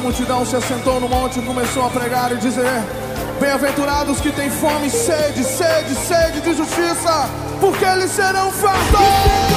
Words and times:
Da 0.00 0.04
multidão, 0.04 0.46
se 0.46 0.56
assentou 0.56 0.98
no 0.98 1.10
monte 1.10 1.38
e 1.38 1.42
começou 1.42 1.84
a 1.84 1.90
pregar 1.90 2.32
e 2.32 2.36
dizer: 2.36 2.82
Bem-aventurados 3.38 4.18
que 4.18 4.32
têm 4.32 4.48
fome 4.48 4.86
e 4.86 4.90
sede, 4.90 5.44
sede, 5.44 5.94
sede 5.94 6.40
de 6.40 6.54
justiça, 6.54 7.28
porque 7.60 7.84
eles 7.84 8.10
serão 8.10 8.50
fartos. 8.50 9.49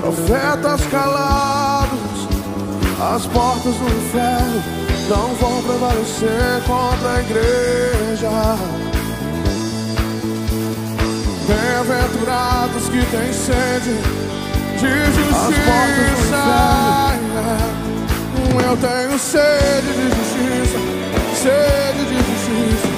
Profetas 0.00 0.84
calados, 0.90 2.28
as 3.14 3.26
portas 3.26 3.74
do 3.74 3.86
inferno 3.86 4.62
não 5.08 5.34
vão 5.34 5.62
prevalecer 5.62 6.62
contra 6.66 7.08
a 7.08 7.20
igreja. 7.20 8.30
Bem-aventurados 11.46 12.88
que 12.88 13.04
têm 13.06 13.32
sede 13.32 13.94
de 14.78 15.04
justiça. 15.14 16.42
Eu 18.64 18.76
tenho 18.76 19.18
sede 19.18 19.92
de 19.92 20.04
justiça, 20.16 20.78
sede 21.42 22.02
de 22.06 22.16
justiça. 22.16 22.88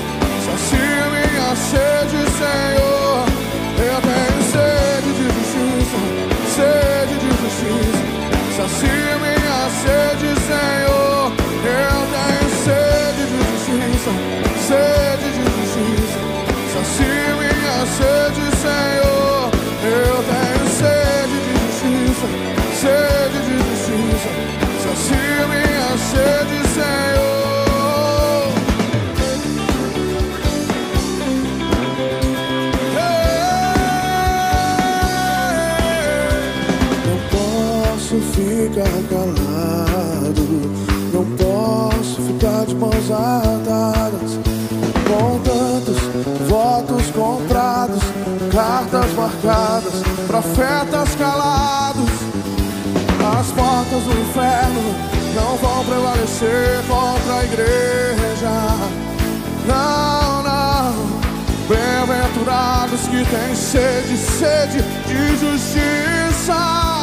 Sacia 0.46 1.06
minha 1.10 1.50
sede, 1.56 2.18
Senhor. 2.38 3.24
Eu 3.78 3.98
tenho 4.00 4.42
sede 4.52 4.93
de 4.93 4.93
justiça, 5.94 6.54
sede 6.54 7.14
de 7.18 7.30
justiça. 7.40 8.14
Sacia 8.56 9.18
minha 9.18 9.70
sede, 9.82 10.28
Senhor. 10.40 11.32
Eu 11.64 11.98
tenho 12.14 12.48
sede 12.64 13.22
de 13.30 13.38
justiça, 13.50 14.12
sede 14.68 15.28
de 15.32 15.44
justiça. 15.56 16.18
Sacia 16.72 17.32
minha 17.36 17.78
sede, 17.86 18.44
Senhor. 18.56 19.50
Eu 19.84 20.16
tenho 20.30 20.66
sede 20.78 21.36
de 21.44 21.52
justiça, 21.62 22.28
sede 22.80 23.38
de 23.46 23.54
justiça. 23.58 24.30
Sacia 24.82 25.46
minha 25.46 25.90
sede, 25.98 26.68
Senhor. 26.74 27.53
Ficar 38.74 38.90
calado, 39.08 40.42
não 41.12 41.24
posso 41.36 42.20
ficar 42.22 42.66
de 42.66 42.74
mãos 42.74 43.08
atadas, 43.08 44.38
com 45.06 45.38
tantos 45.38 46.48
votos 46.48 47.10
comprados, 47.12 48.02
Cartas 48.52 49.12
marcadas, 49.14 49.94
profetas 50.28 51.14
calados. 51.16 52.08
As 53.40 53.46
portas 53.48 54.02
do 54.04 54.12
inferno 54.12 54.94
não 55.34 55.56
vão 55.56 55.84
prevalecer 55.84 56.80
contra 56.86 57.34
a 57.34 57.44
igreja. 57.44 58.50
Não, 59.66 60.42
não. 60.44 60.94
Bem-aventurados 61.68 63.00
que 63.08 63.24
têm 63.24 63.56
sede, 63.56 64.16
sede 64.16 64.82
de 65.08 65.36
justiça. 65.36 66.94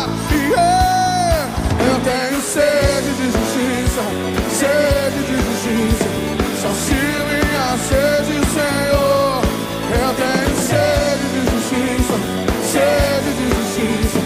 Sede 2.51 3.11
de 3.15 3.27
justiça, 3.31 4.03
sede 4.49 5.21
de 5.23 5.35
justiça. 5.37 6.09
Sacia 6.61 7.19
minha 7.31 7.77
sede, 7.77 8.35
Senhor. 8.51 9.39
Eu 9.95 10.11
tenho 10.19 10.55
sede 10.57 11.25
de 11.31 11.41
justiça, 11.49 12.15
sede 12.73 13.31
de 13.37 13.45
justiça. 13.55 14.19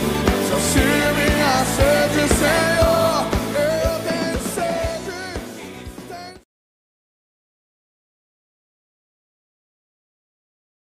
Sacia 0.50 1.08
minha 1.14 1.56
sede, 1.76 2.22
Senhor. 2.34 3.16
Eu 3.54 3.94
tenho 4.10 4.40
sede. 4.56 5.14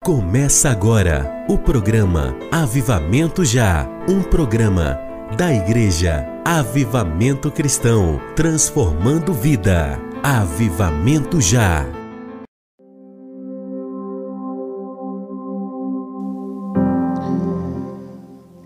Começa 0.02 0.70
agora 0.70 1.46
o 1.50 1.58
programa 1.58 2.34
Avivamento 2.54 3.44
Já, 3.44 3.86
um 4.08 4.22
programa 4.24 5.13
da 5.38 5.52
Igreja 5.52 6.28
Avivamento 6.46 7.50
Cristão, 7.50 8.20
transformando 8.36 9.34
vida. 9.34 10.00
Avivamento 10.22 11.42
Já. 11.42 11.86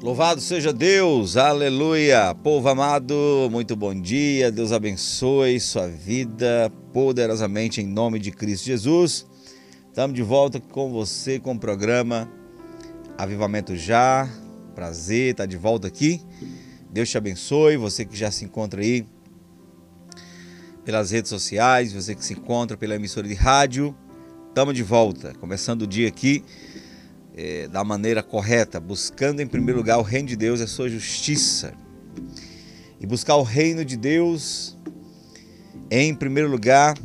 Louvado 0.01 0.41
seja 0.41 0.73
Deus, 0.73 1.37
aleluia. 1.37 2.35
Povo 2.35 2.67
amado, 2.67 3.15
muito 3.49 3.75
bom 3.75 3.93
dia. 3.93 4.51
Deus 4.51 4.71
abençoe 4.71 5.59
sua 5.59 5.87
vida 5.87 6.71
poderosamente 6.91 7.81
em 7.81 7.87
nome 7.87 8.19
de 8.19 8.31
Cristo 8.31 8.65
Jesus. 8.65 9.25
Estamos 9.87 10.15
de 10.15 10.23
volta 10.23 10.59
com 10.59 10.91
você 10.91 11.39
com 11.39 11.53
o 11.53 11.59
programa 11.59 12.29
Avivamento 13.17 13.75
Já. 13.75 14.27
Prazer 14.75 15.31
estar 15.31 15.45
de 15.47 15.57
volta 15.57 15.87
aqui. 15.87 16.21
Deus 16.97 17.09
te 17.09 17.17
abençoe. 17.19 17.77
Você 17.77 18.03
que 18.03 18.17
já 18.17 18.31
se 18.31 18.43
encontra 18.43 18.81
aí 18.81 19.05
pelas 20.83 21.11
redes 21.11 21.29
sociais, 21.29 21.93
você 21.93 22.15
que 22.15 22.25
se 22.25 22.33
encontra 22.33 22.75
pela 22.75 22.95
emissora 22.95 23.27
de 23.27 23.35
rádio. 23.35 23.95
Estamos 24.47 24.73
de 24.73 24.81
volta, 24.81 25.31
começando 25.35 25.83
o 25.83 25.87
dia 25.87 26.07
aqui 26.07 26.43
eh, 27.35 27.67
da 27.67 27.83
maneira 27.83 28.23
correta, 28.23 28.79
buscando 28.79 29.41
em 29.41 29.45
primeiro 29.45 29.77
lugar 29.77 29.99
o 29.99 30.01
reino 30.01 30.27
de 30.27 30.35
Deus 30.35 30.59
e 30.59 30.63
a 30.63 30.67
sua 30.67 30.89
justiça. 30.89 31.71
E 32.99 33.05
buscar 33.05 33.35
o 33.35 33.43
reino 33.43 33.85
de 33.85 33.95
Deus 33.95 34.75
em 35.91 36.15
primeiro 36.15 36.49
lugar, 36.49 36.97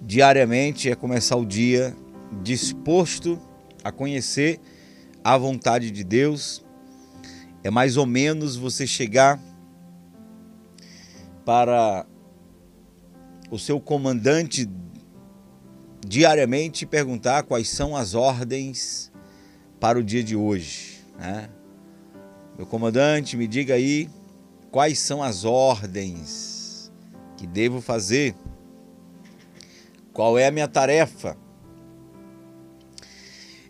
diariamente, 0.00 0.90
é 0.90 0.96
começar 0.96 1.36
o 1.36 1.46
dia 1.46 1.96
disposto 2.42 3.40
a 3.84 3.92
conhecer 3.92 4.58
a 5.22 5.38
vontade 5.38 5.92
de 5.92 6.02
Deus. 6.02 6.64
É 7.64 7.70
mais 7.70 7.96
ou 7.96 8.06
menos 8.06 8.56
você 8.56 8.86
chegar 8.86 9.40
para 11.44 12.06
o 13.50 13.58
seu 13.58 13.80
comandante 13.80 14.68
diariamente 16.06 16.84
perguntar 16.84 17.44
quais 17.44 17.68
são 17.68 17.96
as 17.96 18.14
ordens 18.14 19.12
para 19.78 19.98
o 19.98 20.02
dia 20.02 20.22
de 20.22 20.36
hoje. 20.36 21.00
Né? 21.18 21.48
Meu 22.56 22.66
comandante, 22.66 23.36
me 23.36 23.46
diga 23.46 23.74
aí 23.74 24.08
quais 24.70 24.98
são 24.98 25.22
as 25.22 25.44
ordens 25.44 26.92
que 27.36 27.46
devo 27.46 27.80
fazer. 27.80 28.34
Qual 30.12 30.38
é 30.38 30.46
a 30.46 30.50
minha 30.50 30.68
tarefa? 30.68 31.36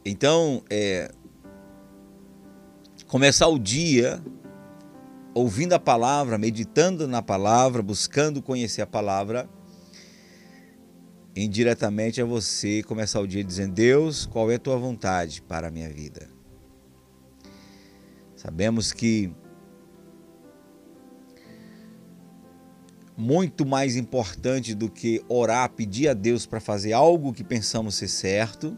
Então, 0.04 0.62
é, 0.68 1.12
começar 3.12 3.46
o 3.46 3.58
dia 3.58 4.24
ouvindo 5.34 5.74
a 5.74 5.78
palavra, 5.78 6.38
meditando 6.38 7.06
na 7.06 7.20
palavra, 7.20 7.82
buscando 7.82 8.40
conhecer 8.40 8.80
a 8.80 8.86
palavra, 8.86 9.46
indiretamente 11.36 12.22
a 12.22 12.24
você 12.24 12.82
começar 12.82 13.20
o 13.20 13.26
dia 13.26 13.44
dizendo: 13.44 13.74
Deus, 13.74 14.24
qual 14.24 14.50
é 14.50 14.54
a 14.54 14.58
tua 14.58 14.78
vontade 14.78 15.42
para 15.42 15.68
a 15.68 15.70
minha 15.70 15.90
vida? 15.90 16.30
Sabemos 18.34 18.92
que 18.92 19.30
muito 23.14 23.66
mais 23.66 23.94
importante 23.94 24.74
do 24.74 24.90
que 24.90 25.22
orar, 25.28 25.68
pedir 25.72 26.08
a 26.08 26.14
Deus 26.14 26.46
para 26.46 26.60
fazer 26.60 26.94
algo 26.94 27.30
que 27.30 27.44
pensamos 27.44 27.94
ser 27.94 28.08
certo, 28.08 28.74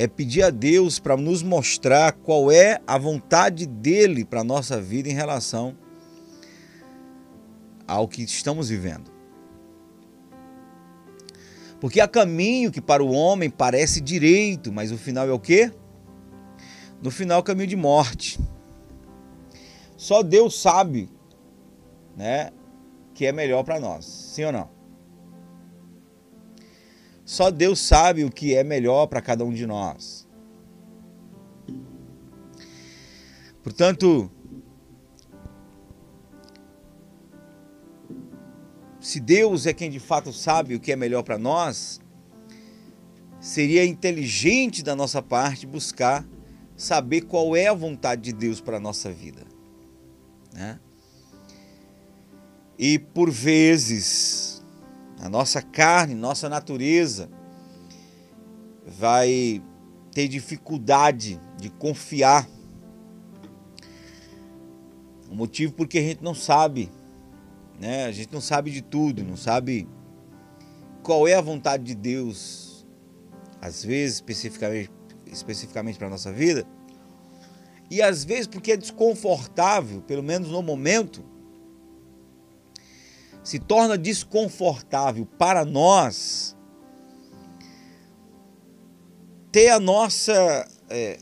é 0.00 0.08
pedir 0.08 0.42
a 0.42 0.48
Deus 0.48 0.98
para 0.98 1.14
nos 1.14 1.42
mostrar 1.42 2.12
qual 2.12 2.50
é 2.50 2.80
a 2.86 2.96
vontade 2.96 3.66
dele 3.66 4.24
para 4.24 4.40
a 4.40 4.44
nossa 4.44 4.80
vida 4.80 5.10
em 5.10 5.12
relação 5.12 5.76
ao 7.86 8.08
que 8.08 8.22
estamos 8.22 8.70
vivendo. 8.70 9.10
Porque 11.82 12.00
há 12.00 12.08
caminho 12.08 12.72
que 12.72 12.80
para 12.80 13.04
o 13.04 13.12
homem 13.12 13.50
parece 13.50 14.00
direito, 14.00 14.72
mas 14.72 14.90
o 14.90 14.96
final 14.96 15.28
é 15.28 15.32
o 15.32 15.38
quê? 15.38 15.70
No 17.02 17.10
final, 17.10 17.42
caminho 17.42 17.68
de 17.68 17.76
morte. 17.76 18.40
só 19.98 20.22
Deus 20.22 20.58
sabe, 20.58 21.10
né, 22.16 22.52
que 23.12 23.26
é 23.26 23.32
melhor 23.32 23.64
para 23.64 23.78
nós. 23.78 24.06
Sim 24.06 24.44
ou 24.44 24.52
não? 24.52 24.79
Só 27.30 27.48
Deus 27.48 27.78
sabe 27.78 28.24
o 28.24 28.28
que 28.28 28.56
é 28.56 28.64
melhor 28.64 29.06
para 29.06 29.20
cada 29.20 29.44
um 29.44 29.52
de 29.52 29.64
nós. 29.64 30.26
Portanto, 33.62 34.28
se 38.98 39.20
Deus 39.20 39.64
é 39.64 39.72
quem 39.72 39.88
de 39.88 40.00
fato 40.00 40.32
sabe 40.32 40.74
o 40.74 40.80
que 40.80 40.90
é 40.90 40.96
melhor 40.96 41.22
para 41.22 41.38
nós, 41.38 42.00
seria 43.38 43.84
inteligente 43.84 44.82
da 44.82 44.96
nossa 44.96 45.22
parte 45.22 45.68
buscar 45.68 46.26
saber 46.76 47.20
qual 47.20 47.54
é 47.54 47.68
a 47.68 47.74
vontade 47.74 48.22
de 48.22 48.32
Deus 48.32 48.60
para 48.60 48.78
a 48.78 48.80
nossa 48.80 49.12
vida. 49.12 49.46
Né? 50.52 50.80
E 52.76 52.98
por 52.98 53.30
vezes, 53.30 54.49
a 55.20 55.28
nossa 55.28 55.60
carne, 55.60 56.14
nossa 56.14 56.48
natureza, 56.48 57.28
vai 58.86 59.62
ter 60.12 60.26
dificuldade 60.28 61.38
de 61.58 61.68
confiar. 61.68 62.48
O 65.30 65.34
motivo 65.34 65.74
porque 65.74 65.98
a 65.98 66.02
gente 66.02 66.24
não 66.24 66.34
sabe, 66.34 66.90
né? 67.78 68.06
A 68.06 68.12
gente 68.12 68.32
não 68.32 68.40
sabe 68.40 68.70
de 68.70 68.80
tudo, 68.80 69.22
não 69.22 69.36
sabe 69.36 69.86
qual 71.02 71.28
é 71.28 71.34
a 71.34 71.40
vontade 71.40 71.84
de 71.84 71.94
Deus, 71.94 72.86
às 73.60 73.84
vezes 73.84 74.16
especificamente, 74.16 74.90
especificamente 75.26 75.98
para 75.98 76.06
a 76.06 76.10
nossa 76.10 76.32
vida. 76.32 76.66
E 77.90 78.00
às 78.00 78.24
vezes 78.24 78.46
porque 78.46 78.72
é 78.72 78.76
desconfortável, 78.76 80.00
pelo 80.02 80.22
menos 80.22 80.48
no 80.48 80.62
momento, 80.62 81.24
se 83.42 83.58
torna 83.58 83.96
desconfortável 83.96 85.26
para 85.26 85.64
nós 85.64 86.56
ter 89.50 89.68
a 89.70 89.80
nossa 89.80 90.68
é, 90.88 91.18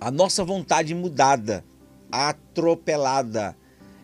a 0.00 0.10
nossa 0.10 0.44
vontade 0.44 0.94
mudada, 0.94 1.64
atropelada, 2.10 3.56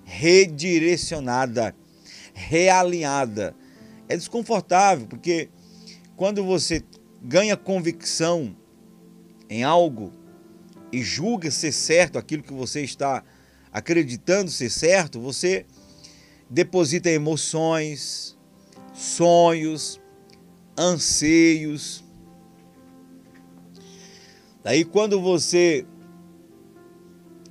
redirecionada, 0.04 1.74
realinhada. 2.32 3.54
É 4.08 4.16
desconfortável 4.16 5.06
porque 5.06 5.48
quando 6.16 6.44
você 6.44 6.82
ganha 7.22 7.56
convicção 7.56 8.56
em 9.48 9.62
algo 9.62 10.12
e 10.92 11.02
julga 11.02 11.50
ser 11.50 11.72
certo 11.72 12.18
aquilo 12.18 12.42
que 12.42 12.52
você 12.52 12.82
está 12.82 13.24
acreditando 13.74 14.52
ser 14.52 14.70
certo, 14.70 15.20
você 15.20 15.66
deposita 16.48 17.10
emoções, 17.10 18.38
sonhos, 18.94 20.00
anseios. 20.78 22.04
Daí 24.62 24.84
quando 24.84 25.20
você 25.20 25.84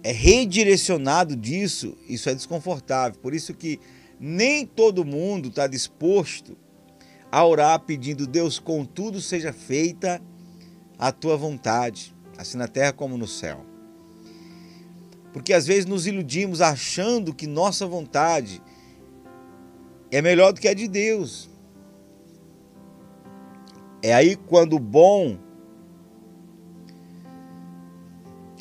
é 0.02 0.14
redirecionado 0.14 1.36
disso, 1.36 1.98
isso 2.08 2.30
é 2.30 2.34
desconfortável. 2.34 3.20
Por 3.20 3.34
isso 3.34 3.54
que 3.54 3.78
nem 4.18 4.66
todo 4.66 5.04
mundo 5.04 5.50
está 5.50 5.68
disposto 5.68 6.58
a 7.30 7.46
orar 7.46 7.80
pedindo, 7.82 8.26
Deus, 8.26 8.60
contudo 8.60 9.20
seja 9.20 9.52
feita 9.52 10.22
a 10.98 11.12
tua 11.12 11.36
vontade, 11.36 12.16
assim 12.38 12.58
na 12.58 12.68
terra 12.68 12.94
como 12.94 13.18
no 13.18 13.28
céu. 13.28 13.73
Porque 15.34 15.52
às 15.52 15.66
vezes 15.66 15.86
nos 15.86 16.06
iludimos 16.06 16.62
achando 16.62 17.34
que 17.34 17.48
nossa 17.48 17.88
vontade 17.88 18.62
é 20.12 20.22
melhor 20.22 20.54
do 20.54 20.62
que 20.62 20.68
a 20.68 20.74
de 20.76 20.88
Deus. 20.88 21.50
É 24.02 24.14
aí 24.14 24.36
quando 24.36 24.78
bom, 24.78 25.38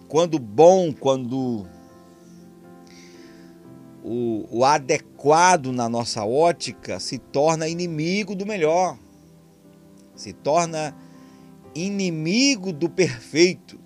quando 0.09 0.39
bom, 0.39 0.95
quando 0.95 1.67
o, 4.03 4.47
o 4.51 4.65
adequado 4.65 5.73
na 5.73 5.89
nossa 5.89 6.25
ótica 6.25 6.99
se 6.99 7.19
torna 7.19 7.69
inimigo 7.69 8.35
do 8.35 8.47
melhor, 8.47 8.97
se 10.15 10.33
torna 10.33 10.97
inimigo 11.75 12.73
do 12.73 12.89
perfeito. 12.89 13.82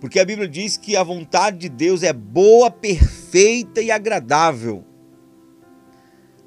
Porque 0.00 0.18
a 0.18 0.24
Bíblia 0.24 0.48
diz 0.48 0.78
que 0.78 0.96
a 0.96 1.02
vontade 1.02 1.58
de 1.58 1.68
Deus 1.68 2.02
é 2.02 2.12
boa, 2.12 2.70
perfeita 2.70 3.82
e 3.82 3.90
agradável. 3.90 4.82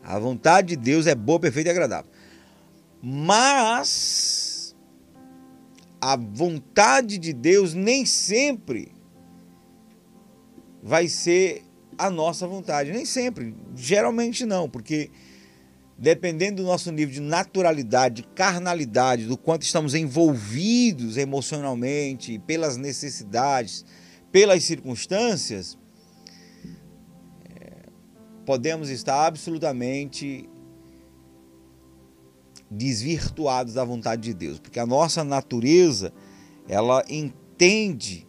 A 0.03 0.17
vontade 0.17 0.69
de 0.69 0.75
Deus 0.75 1.05
é 1.05 1.13
boa, 1.13 1.39
perfeita 1.39 1.69
e 1.69 1.71
agradável. 1.71 2.11
Mas 3.01 4.75
a 6.01 6.17
vontade 6.17 7.17
de 7.17 7.31
Deus 7.31 7.73
nem 7.73 8.05
sempre 8.05 8.91
vai 10.81 11.07
ser 11.07 11.63
a 11.97 12.09
nossa 12.09 12.47
vontade. 12.47 12.91
Nem 12.91 13.05
sempre, 13.05 13.55
geralmente 13.75 14.45
não, 14.45 14.67
porque 14.67 15.11
dependendo 16.03 16.61
do 16.61 16.67
nosso 16.67 16.91
nível 16.91 17.13
de 17.13 17.21
naturalidade, 17.21 18.15
de 18.15 18.23
carnalidade, 18.23 19.25
do 19.25 19.37
quanto 19.37 19.61
estamos 19.61 19.95
envolvidos 19.95 21.15
emocionalmente, 21.15 22.37
pelas 22.39 22.75
necessidades, 22.75 23.85
pelas 24.29 24.65
circunstâncias, 24.65 25.79
é, 27.57 27.85
podemos 28.45 28.89
estar 28.89 29.25
absolutamente 29.25 30.49
desvirtuados 32.69 33.75
da 33.75 33.85
vontade 33.85 34.23
de 34.23 34.33
Deus, 34.33 34.59
porque 34.59 34.81
a 34.81 34.85
nossa 34.85 35.23
natureza, 35.23 36.11
ela 36.67 37.01
entende 37.07 38.27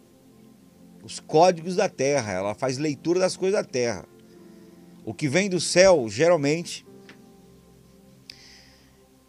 os 1.02 1.18
códigos 1.18 1.74
da 1.74 1.88
terra, 1.88 2.34
ela 2.34 2.54
faz 2.54 2.78
leitura 2.78 3.18
das 3.18 3.36
coisas 3.36 3.60
da 3.60 3.68
terra. 3.68 4.06
O 5.04 5.12
que 5.12 5.28
vem 5.28 5.50
do 5.50 5.58
céu, 5.58 6.08
geralmente, 6.08 6.83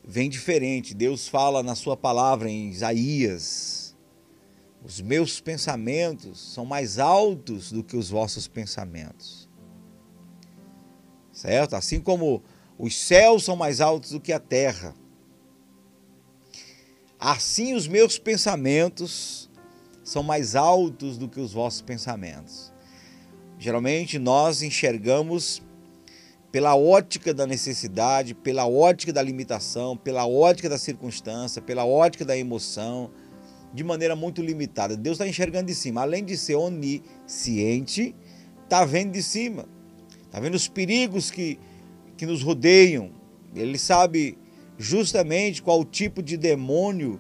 vem 0.06 0.30
diferente. 0.30 0.94
Deus 0.94 1.28
fala 1.28 1.64
na 1.64 1.76
sua 1.76 1.98
palavra 1.98 2.50
em 2.50 2.70
Isaías: 2.70 3.96
Os 4.84 5.02
meus 5.02 5.40
pensamentos 5.40 6.54
são 6.54 6.66
mais 6.66 7.00
altos 7.00 7.72
do 7.72 7.84
que 7.84 7.98
os 7.98 8.10
vossos 8.10 8.48
pensamentos. 8.48 9.50
Certo? 11.32 11.76
Assim 11.76 12.00
como 12.00 12.44
os 12.78 12.96
céus 12.96 13.44
são 13.44 13.56
mais 13.56 13.82
altos 13.82 14.12
do 14.12 14.22
que 14.22 14.32
a 14.32 14.40
terra. 14.40 14.94
Assim 17.20 17.74
os 17.74 17.88
meus 17.88 18.18
pensamentos 18.18 19.50
são 20.04 20.22
mais 20.22 20.56
altos 20.56 21.18
do 21.18 21.28
que 21.28 21.40
os 21.40 21.52
vossos 21.52 21.82
pensamentos. 21.82 22.72
Geralmente 23.58 24.20
nós 24.20 24.62
enxergamos 24.62 25.62
pela 26.56 26.74
ótica 26.74 27.34
da 27.34 27.46
necessidade, 27.46 28.34
pela 28.34 28.66
ótica 28.66 29.12
da 29.12 29.22
limitação, 29.22 29.98
pela 29.98 30.26
ótica 30.26 30.70
da 30.70 30.78
circunstância, 30.78 31.62
pela 31.62 31.84
ótica 31.84 32.24
da 32.24 32.38
emoção, 32.38 33.12
de 33.74 33.84
maneira 33.84 34.16
muito 34.16 34.42
limitada. 34.42 34.96
Deus 34.96 35.16
está 35.16 35.28
enxergando 35.28 35.66
de 35.66 35.76
cima. 35.76 36.00
Além 36.00 36.24
de 36.24 36.38
ser 36.38 36.56
onisciente, 36.56 38.16
está 38.64 38.86
vendo 38.86 39.12
de 39.12 39.22
cima. 39.22 39.66
Está 40.24 40.40
vendo 40.40 40.56
os 40.56 40.70
perigos 40.70 41.30
que, 41.30 41.60
que 42.16 42.26
nos 42.26 42.42
rodeiam. 42.42 43.12
Ele 43.54 43.78
sabe 43.78 44.38
justamente 44.78 45.62
qual 45.62 45.82
o 45.82 45.84
tipo 45.84 46.24
de 46.24 46.38
demônio 46.38 47.20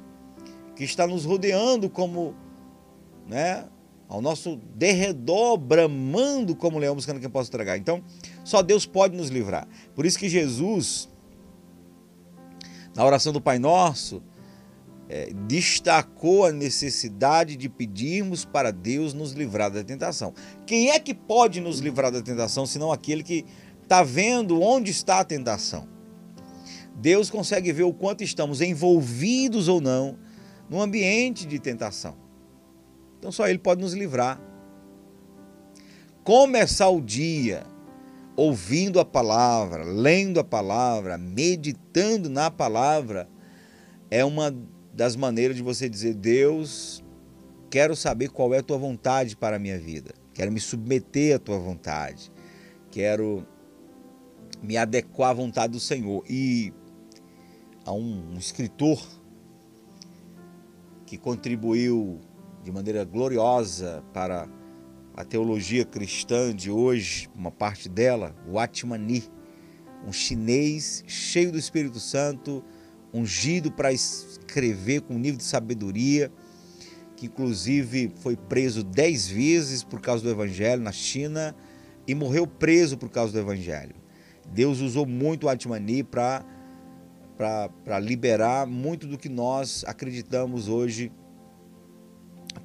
que 0.77 0.85
está 0.85 1.05
nos 1.05 1.25
rodeando 1.25 1.89
como 1.89 2.33
né? 3.27 3.65
Ao 4.07 4.21
nosso 4.21 4.55
derredor, 4.75 5.57
bramando 5.57 6.55
como 6.55 6.79
leão, 6.79 6.95
buscando 6.95 7.19
quem 7.19 7.29
possa 7.29 7.51
tragar. 7.51 7.75
Então, 7.77 8.01
só 8.45 8.61
Deus 8.61 8.85
pode 8.85 9.17
nos 9.17 9.29
livrar. 9.29 9.67
Por 9.95 10.05
isso 10.05 10.19
que 10.19 10.29
Jesus, 10.29 11.09
na 12.95 13.03
oração 13.03 13.33
do 13.33 13.41
Pai 13.41 13.57
Nosso, 13.57 14.21
é, 15.09 15.33
destacou 15.47 16.45
a 16.45 16.51
necessidade 16.51 17.55
de 17.55 17.67
pedirmos 17.67 18.45
para 18.45 18.71
Deus 18.71 19.15
nos 19.15 19.31
livrar 19.31 19.71
da 19.71 19.83
tentação. 19.83 20.31
Quem 20.65 20.91
é 20.91 20.99
que 20.99 21.13
pode 21.13 21.59
nos 21.59 21.79
livrar 21.79 22.11
da 22.11 22.21
tentação, 22.21 22.67
senão 22.67 22.91
aquele 22.91 23.23
que 23.23 23.45
está 23.81 24.03
vendo 24.03 24.61
onde 24.61 24.91
está 24.91 25.19
a 25.19 25.25
tentação? 25.25 25.87
Deus 26.95 27.31
consegue 27.31 27.73
ver 27.73 27.83
o 27.83 27.93
quanto 27.93 28.23
estamos 28.23 28.61
envolvidos 28.61 29.67
ou 29.67 29.81
não 29.81 30.19
no 30.69 30.81
ambiente 30.81 31.47
de 31.47 31.57
tentação. 31.57 32.15
Então 33.17 33.31
só 33.31 33.47
Ele 33.47 33.59
pode 33.59 33.81
nos 33.81 33.93
livrar. 33.93 34.39
Começar 36.23 36.89
o 36.89 37.01
dia 37.01 37.74
ouvindo 38.35 38.99
a 38.99 39.05
palavra, 39.05 39.83
lendo 39.83 40.39
a 40.39 40.43
palavra, 40.43 41.17
meditando 41.17 42.29
na 42.29 42.51
palavra, 42.51 43.29
é 44.11 44.23
uma 44.23 44.55
das 44.93 45.15
maneiras 45.15 45.55
de 45.55 45.63
você 45.63 45.87
dizer: 45.89 46.13
Deus, 46.13 47.03
quero 47.69 47.95
saber 47.95 48.29
qual 48.29 48.53
é 48.53 48.59
a 48.59 48.63
tua 48.63 48.77
vontade 48.77 49.35
para 49.35 49.55
a 49.55 49.59
minha 49.59 49.79
vida, 49.79 50.13
quero 50.33 50.51
me 50.51 50.59
submeter 50.59 51.35
à 51.35 51.39
tua 51.39 51.57
vontade, 51.57 52.31
quero 52.91 53.45
me 54.61 54.77
adequar 54.77 55.31
à 55.31 55.33
vontade 55.33 55.73
do 55.73 55.79
Senhor. 55.79 56.23
E 56.29 56.73
há 57.85 57.93
um, 57.93 58.33
um 58.33 58.37
escritor 58.37 59.01
que 61.05 61.17
contribuiu 61.17 62.19
de 62.63 62.71
maneira 62.71 63.05
gloriosa 63.05 64.03
para 64.11 64.47
a 65.15 65.23
teologia 65.23 65.85
cristã 65.85 66.53
de 66.53 66.69
hoje, 66.69 67.29
uma 67.33 67.49
parte 67.49 67.87
dela, 67.87 68.35
o 68.47 68.59
Atmani, 68.59 69.23
um 70.05 70.11
chinês 70.11 71.03
cheio 71.07 71.53
do 71.53 71.57
Espírito 71.57 71.99
Santo, 72.01 72.61
ungido 73.13 73.71
para 73.71 73.93
escrever 73.93 75.01
com 75.01 75.15
um 75.15 75.19
nível 75.19 75.37
de 75.37 75.45
sabedoria, 75.45 76.29
que 77.15 77.27
inclusive 77.27 78.11
foi 78.17 78.35
preso 78.35 78.83
dez 78.83 79.25
vezes 79.25 79.83
por 79.83 80.01
causa 80.01 80.21
do 80.21 80.29
Evangelho 80.29 80.81
na 80.81 80.91
China 80.91 81.55
e 82.05 82.13
morreu 82.13 82.45
preso 82.45 82.97
por 82.97 83.09
causa 83.09 83.31
do 83.31 83.39
Evangelho. 83.39 83.95
Deus 84.51 84.81
usou 84.81 85.05
muito 85.05 85.45
o 85.45 85.49
Atmani 85.49 86.03
para 86.03 86.43
liberar 88.01 88.67
muito 88.67 89.07
do 89.07 89.17
que 89.17 89.29
nós 89.29 89.85
acreditamos 89.87 90.67
hoje 90.67 91.09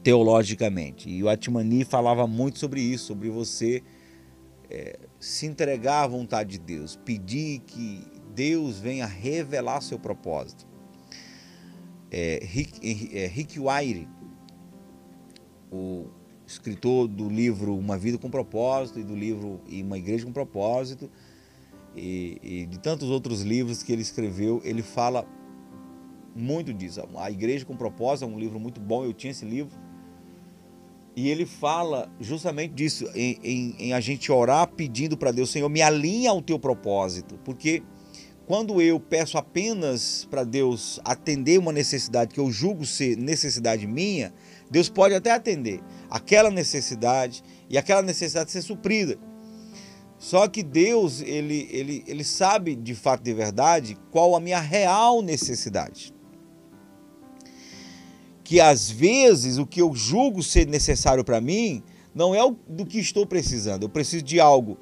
teologicamente. 0.03 1.09
E 1.09 1.23
o 1.23 1.29
Atmani 1.29 1.85
falava 1.85 2.27
muito 2.27 2.59
sobre 2.59 2.81
isso, 2.81 3.07
sobre 3.07 3.29
você 3.29 3.83
é, 4.71 4.99
se 5.19 5.47
entregar 5.47 6.05
à 6.05 6.07
vontade 6.07 6.51
de 6.51 6.59
Deus, 6.59 6.97
pedir 6.97 7.61
que 7.61 8.07
Deus 8.35 8.79
venha 8.79 9.07
revelar 9.07 9.81
seu 9.81 9.99
propósito. 9.99 10.67
É, 12.11 12.41
Rick, 12.43 13.17
é, 13.17 13.27
Rick 13.27 13.59
Wire, 13.59 14.09
o 15.71 16.07
escritor 16.47 17.07
do 17.07 17.29
livro 17.29 17.77
Uma 17.77 17.97
Vida 17.97 18.19
com 18.19 18.31
Propósito 18.31 18.99
e 18.99 19.05
do 19.05 19.15
livro 19.15 19.61
E 19.69 19.83
Uma 19.83 19.99
Igreja 19.99 20.25
com 20.25 20.33
Propósito, 20.33 21.11
e, 21.95 22.39
e 22.43 22.67
de 22.67 22.79
tantos 22.79 23.09
outros 23.09 23.43
livros 23.43 23.83
que 23.83 23.93
ele 23.93 24.03
escreveu, 24.03 24.61
ele 24.65 24.83
fala 24.83 25.27
muito 26.35 26.73
disso. 26.73 27.03
A 27.17 27.31
Igreja 27.31 27.65
com 27.65 27.77
Propósito 27.77 28.29
é 28.29 28.33
um 28.33 28.39
livro 28.39 28.59
muito 28.59 28.81
bom, 28.81 29.05
eu 29.05 29.13
tinha 29.13 29.31
esse 29.31 29.45
livro. 29.45 29.77
E 31.17 31.29
ele 31.29 31.45
fala 31.45 32.11
justamente 32.21 32.73
disso, 32.73 33.07
em, 33.15 33.39
em, 33.43 33.77
em 33.79 33.93
a 33.93 34.01
gente 34.01 34.31
orar 34.31 34.69
pedindo 34.69 35.17
para 35.17 35.33
Deus, 35.33 35.51
Senhor, 35.51 35.69
me 35.69 35.83
alinha 35.83 36.31
ao 36.31 36.41
teu 36.41 36.59
propósito. 36.59 37.39
Porque 37.45 37.83
quando 38.47 38.81
eu 38.81 38.99
peço 38.99 39.37
apenas 39.37 40.27
para 40.31 40.45
Deus 40.45 41.01
atender 41.05 41.59
uma 41.59 41.73
necessidade 41.73 42.33
que 42.33 42.41
eu 42.41 42.51
julgo 42.51 42.87
ser 42.87 43.17
necessidade 43.17 43.87
minha, 43.87 44.33
Deus 44.71 44.89
pode 44.89 45.15
até 45.15 45.33
atender 45.33 45.81
aquela 46.09 46.51
necessidade 46.51 47.43
e 47.69 47.77
aquela 47.77 48.03
necessidade 48.03 48.51
ser 48.51 48.63
suprida. 48.63 49.19
Só 50.19 50.47
que 50.49 50.63
Deus, 50.63 51.23
ele, 51.23 51.67
ele, 51.71 52.05
ele 52.07 52.25
sabe 52.25 52.77
de 52.77 52.95
fato 52.95 53.23
de 53.23 53.33
verdade 53.33 53.97
qual 54.11 54.37
a 54.37 54.41
minha 54.41 54.61
real 54.61 55.23
necessidade. 55.23 56.13
Que 58.51 58.59
às 58.59 58.91
vezes 58.91 59.59
o 59.59 59.65
que 59.65 59.81
eu 59.81 59.95
julgo 59.95 60.43
ser 60.43 60.67
necessário 60.67 61.23
para 61.23 61.41
mim 61.41 61.85
não 62.13 62.35
é 62.35 62.41
do 62.69 62.85
que 62.85 62.99
estou 62.99 63.25
precisando. 63.25 63.85
Eu 63.85 63.89
preciso 63.89 64.25
de 64.25 64.41
algo 64.41 64.77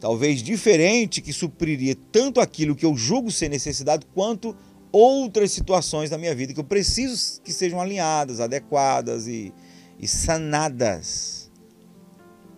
talvez 0.00 0.42
diferente 0.42 1.20
que 1.20 1.32
supriria 1.32 1.94
tanto 2.10 2.40
aquilo 2.40 2.74
que 2.74 2.84
eu 2.84 2.96
julgo 2.96 3.30
ser 3.30 3.48
necessidade 3.48 4.04
quanto 4.12 4.56
outras 4.90 5.52
situações 5.52 6.10
da 6.10 6.18
minha 6.18 6.34
vida 6.34 6.52
que 6.52 6.58
eu 6.58 6.64
preciso 6.64 7.40
que 7.42 7.52
sejam 7.52 7.80
alinhadas, 7.80 8.40
adequadas 8.40 9.28
e, 9.28 9.54
e 10.00 10.08
sanadas. 10.08 11.48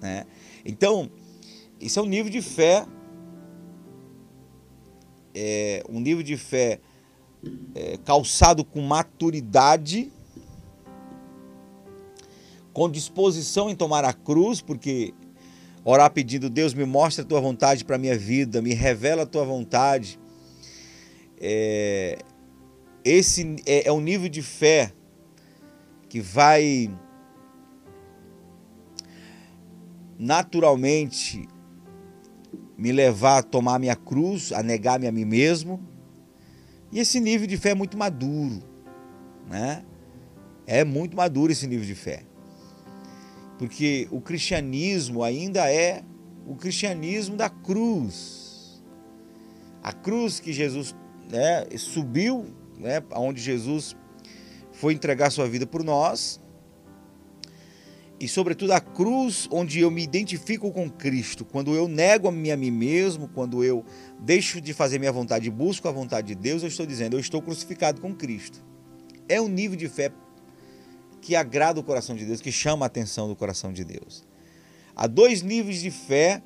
Né? 0.00 0.24
Então, 0.64 1.10
isso 1.78 1.98
é 1.98 2.02
um 2.02 2.06
nível 2.06 2.32
de 2.32 2.40
fé, 2.40 2.86
é, 5.34 5.84
um 5.90 6.00
nível 6.00 6.22
de 6.22 6.38
fé 6.38 6.80
é, 7.74 7.98
calçado 7.98 8.64
com 8.64 8.80
maturidade, 8.80 10.10
com 12.74 12.90
disposição 12.90 13.70
em 13.70 13.76
tomar 13.76 14.04
a 14.04 14.12
cruz, 14.12 14.60
porque 14.60 15.14
orar 15.84 16.10
pedindo, 16.10 16.50
Deus 16.50 16.74
me 16.74 16.84
mostra 16.84 17.24
a 17.24 17.26
tua 17.26 17.40
vontade 17.40 17.84
para 17.84 17.94
a 17.94 17.98
minha 17.98 18.18
vida, 18.18 18.60
me 18.60 18.74
revela 18.74 19.22
a 19.22 19.26
tua 19.26 19.44
vontade. 19.44 20.18
É, 21.40 22.18
esse 23.04 23.56
é, 23.64 23.88
é 23.88 23.92
um 23.92 24.00
nível 24.00 24.28
de 24.28 24.42
fé 24.42 24.92
que 26.08 26.20
vai 26.20 26.90
naturalmente 30.18 31.48
me 32.76 32.90
levar 32.90 33.38
a 33.38 33.42
tomar 33.42 33.78
minha 33.78 33.94
cruz, 33.94 34.52
a 34.52 34.64
negar-me 34.64 35.06
a 35.06 35.12
mim 35.12 35.24
mesmo. 35.24 35.80
E 36.90 36.98
esse 36.98 37.20
nível 37.20 37.46
de 37.46 37.56
fé 37.56 37.70
é 37.70 37.74
muito 37.74 37.96
maduro, 37.96 38.60
né? 39.48 39.84
É 40.66 40.82
muito 40.82 41.16
maduro 41.16 41.52
esse 41.52 41.68
nível 41.68 41.86
de 41.86 41.94
fé. 41.94 42.24
Porque 43.64 44.06
o 44.10 44.20
cristianismo 44.20 45.22
ainda 45.22 45.72
é 45.72 46.02
o 46.46 46.54
cristianismo 46.54 47.34
da 47.34 47.48
cruz. 47.48 48.84
A 49.82 49.90
cruz 49.90 50.38
que 50.38 50.52
Jesus 50.52 50.94
né, 51.30 51.64
subiu, 51.78 52.44
né, 52.78 53.02
onde 53.12 53.40
Jesus 53.40 53.96
foi 54.70 54.92
entregar 54.92 55.30
sua 55.30 55.48
vida 55.48 55.66
por 55.66 55.82
nós, 55.82 56.38
e 58.20 58.28
sobretudo 58.28 58.72
a 58.72 58.80
cruz 58.80 59.48
onde 59.50 59.80
eu 59.80 59.90
me 59.90 60.02
identifico 60.02 60.70
com 60.70 60.90
Cristo, 60.90 61.42
quando 61.42 61.74
eu 61.74 61.88
nego 61.88 62.28
a 62.28 62.32
mim 62.32 62.50
a 62.50 62.56
mim 62.58 62.70
mesmo, 62.70 63.28
quando 63.28 63.64
eu 63.64 63.82
deixo 64.20 64.60
de 64.60 64.74
fazer 64.74 64.98
minha 64.98 65.12
vontade 65.12 65.48
e 65.48 65.50
busco 65.50 65.88
a 65.88 65.90
vontade 65.90 66.26
de 66.26 66.34
Deus, 66.34 66.62
eu 66.62 66.68
estou 66.68 66.84
dizendo, 66.84 67.16
eu 67.16 67.20
estou 67.20 67.40
crucificado 67.40 67.98
com 68.02 68.14
Cristo. 68.14 68.62
É 69.26 69.40
um 69.40 69.48
nível 69.48 69.78
de 69.78 69.88
fé 69.88 70.12
que 71.24 71.34
agrada 71.34 71.80
o 71.80 71.82
coração 71.82 72.14
de 72.14 72.26
Deus, 72.26 72.42
que 72.42 72.52
chama 72.52 72.84
a 72.84 72.86
atenção 72.86 73.26
do 73.26 73.34
coração 73.34 73.72
de 73.72 73.82
Deus. 73.82 74.26
Há 74.94 75.06
dois 75.06 75.40
níveis 75.40 75.80
de 75.80 75.90
fé 75.90 76.42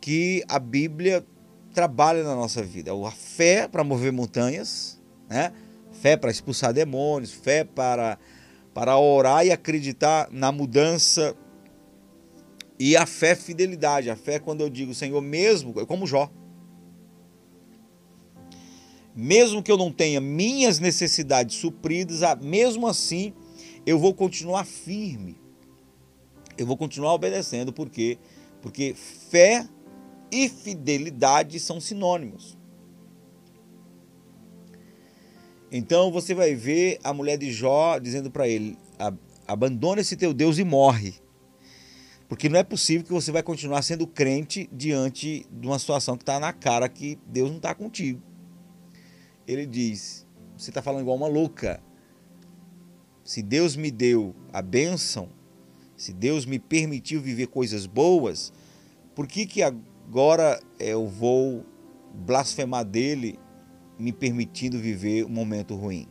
que 0.00 0.44
a 0.48 0.60
Bíblia 0.60 1.26
trabalha 1.74 2.22
na 2.22 2.36
nossa 2.36 2.62
vida. 2.62 2.92
A 2.92 3.10
fé 3.10 3.66
para 3.66 3.82
mover 3.82 4.12
montanhas, 4.12 5.02
né? 5.28 5.52
fé 5.90 6.16
para 6.16 6.30
expulsar 6.30 6.72
demônios, 6.72 7.32
fé 7.32 7.64
para 7.64 8.16
para 8.72 8.96
orar 8.98 9.46
e 9.46 9.52
acreditar 9.52 10.28
na 10.32 10.50
mudança 10.50 11.36
e 12.78 12.96
a 12.96 13.06
fé 13.06 13.34
fidelidade. 13.34 14.08
A 14.08 14.16
fé 14.16 14.38
quando 14.38 14.60
eu 14.60 14.70
digo, 14.70 14.94
Senhor, 14.94 15.20
mesmo, 15.20 15.80
é 15.80 15.84
como 15.86 16.06
Jó. 16.06 16.30
Mesmo 19.16 19.62
que 19.62 19.70
eu 19.70 19.76
não 19.76 19.92
tenha 19.92 20.20
minhas 20.20 20.78
necessidades 20.78 21.56
supridas, 21.56 22.20
mesmo 22.40 22.86
assim 22.86 23.32
eu 23.86 23.98
vou 23.98 24.14
continuar 24.14 24.64
firme. 24.64 25.40
Eu 26.56 26.66
vou 26.66 26.76
continuar 26.76 27.12
obedecendo, 27.12 27.72
por 27.72 27.90
quê? 27.90 28.18
Porque 28.62 28.94
fé 28.94 29.68
e 30.30 30.48
fidelidade 30.48 31.58
são 31.60 31.80
sinônimos. 31.80 32.56
Então 35.70 36.12
você 36.12 36.34
vai 36.34 36.54
ver 36.54 36.98
a 37.02 37.12
mulher 37.12 37.36
de 37.36 37.52
Jó 37.52 37.98
dizendo 37.98 38.30
para 38.30 38.46
ele: 38.46 38.78
abandona 39.46 40.00
esse 40.00 40.16
teu 40.16 40.32
Deus 40.32 40.58
e 40.58 40.64
morre. 40.64 41.14
Porque 42.28 42.48
não 42.48 42.58
é 42.58 42.62
possível 42.62 43.04
que 43.04 43.12
você 43.12 43.30
vai 43.30 43.42
continuar 43.42 43.82
sendo 43.82 44.06
crente 44.06 44.68
diante 44.72 45.46
de 45.50 45.66
uma 45.66 45.78
situação 45.78 46.16
que 46.16 46.22
está 46.22 46.40
na 46.40 46.52
cara 46.52 46.88
que 46.88 47.18
Deus 47.26 47.50
não 47.50 47.58
está 47.58 47.74
contigo. 47.74 48.22
Ele 49.46 49.66
diz: 49.66 50.26
você 50.56 50.70
está 50.70 50.80
falando 50.80 51.02
igual 51.02 51.16
uma 51.16 51.28
louca. 51.28 51.82
Se 53.24 53.42
Deus 53.42 53.74
me 53.74 53.90
deu 53.90 54.34
a 54.52 54.60
bênção, 54.60 55.30
se 55.96 56.12
Deus 56.12 56.44
me 56.44 56.58
permitiu 56.58 57.22
viver 57.22 57.46
coisas 57.46 57.86
boas, 57.86 58.52
por 59.14 59.26
que, 59.26 59.46
que 59.46 59.62
agora 59.62 60.60
eu 60.78 61.08
vou 61.08 61.64
blasfemar 62.12 62.84
dele 62.84 63.38
me 63.98 64.12
permitindo 64.12 64.78
viver 64.78 65.24
um 65.24 65.30
momento 65.30 65.74
ruim. 65.74 66.06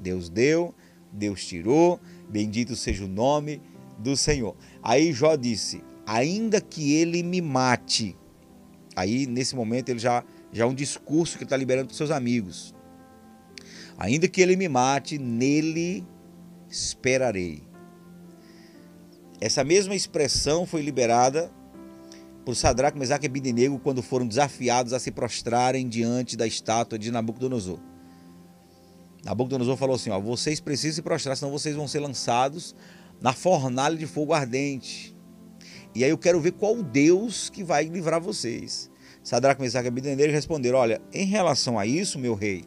Deus 0.00 0.28
deu, 0.28 0.72
Deus 1.12 1.44
tirou, 1.44 1.98
bendito 2.28 2.76
seja 2.76 3.04
o 3.04 3.08
nome 3.08 3.60
do 3.98 4.16
Senhor. 4.16 4.54
Aí 4.82 5.12
Jó 5.12 5.34
disse: 5.34 5.82
ainda 6.06 6.60
que 6.60 6.94
ele 6.94 7.24
me 7.24 7.40
mate. 7.40 8.16
Aí 8.94 9.26
nesse 9.26 9.56
momento 9.56 9.88
ele 9.88 9.98
já 9.98 10.24
já 10.52 10.64
é 10.64 10.66
um 10.66 10.74
discurso 10.74 11.38
que 11.38 11.44
está 11.44 11.56
liberando 11.56 11.88
para 11.88 11.96
seus 11.96 12.10
amigos. 12.10 12.74
Ainda 13.96 14.28
que 14.28 14.40
ele 14.40 14.54
me 14.54 14.68
mate, 14.68 15.18
nele 15.18 16.06
esperarei. 16.72 17.62
Essa 19.40 19.62
mesma 19.62 19.94
expressão 19.94 20.64
foi 20.64 20.80
liberada 20.80 21.52
por 22.44 22.56
Sadraque, 22.56 22.98
Mesaque 22.98 23.26
e 23.26 23.28
Abidinego 23.28 23.78
quando 23.78 24.02
foram 24.02 24.26
desafiados 24.26 24.92
a 24.92 24.98
se 24.98 25.10
prostrarem 25.10 25.88
diante 25.88 26.36
da 26.36 26.46
estátua 26.46 26.98
de 26.98 27.10
Nabucodonosor. 27.10 27.78
Nabucodonosor 29.24 29.76
falou 29.76 29.96
assim: 29.96 30.10
ó, 30.10 30.18
vocês 30.18 30.60
precisam 30.60 30.96
se 30.96 31.02
prostrar, 31.02 31.36
senão 31.36 31.52
vocês 31.52 31.76
vão 31.76 31.86
ser 31.86 32.00
lançados 32.00 32.74
na 33.20 33.32
fornalha 33.32 33.96
de 33.96 34.06
fogo 34.06 34.32
ardente. 34.32 35.14
E 35.94 36.02
aí 36.02 36.10
eu 36.10 36.18
quero 36.18 36.40
ver 36.40 36.52
qual 36.52 36.82
Deus 36.82 37.50
que 37.50 37.62
vai 37.62 37.84
livrar 37.84 38.20
vocês. 38.20 38.90
Sadraque, 39.22 39.60
Mesaque 39.60 39.86
e 39.86 39.88
Abednego 39.88 40.32
responderam: 40.32 40.78
Olha, 40.78 41.00
em 41.12 41.26
relação 41.26 41.78
a 41.78 41.86
isso, 41.86 42.18
meu 42.18 42.34
rei, 42.34 42.64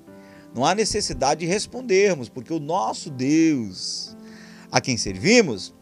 não 0.56 0.64
há 0.64 0.74
necessidade 0.74 1.42
de 1.42 1.46
respondermos, 1.46 2.30
porque 2.30 2.54
o 2.54 2.62
nosso 2.62 3.10
Deus, 3.10 4.16
a 4.72 4.80
quem 4.80 4.96
servimos, 4.96 5.76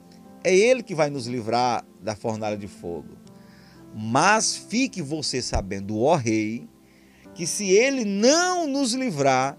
é 0.43 0.53
Ele 0.53 0.81
que 0.81 0.95
vai 0.95 1.11
nos 1.11 1.27
livrar 1.27 1.85
da 2.01 2.15
fornalha 2.15 2.57
de 2.57 2.67
fogo. 2.67 3.15
Mas 3.95 4.55
fique 4.57 4.99
você 4.99 5.43
sabendo, 5.43 5.99
ó 5.99 6.15
rei, 6.15 6.67
que 7.35 7.45
se 7.45 7.69
Ele 7.69 8.03
não 8.03 8.65
nos 8.65 8.93
livrar, 8.93 9.55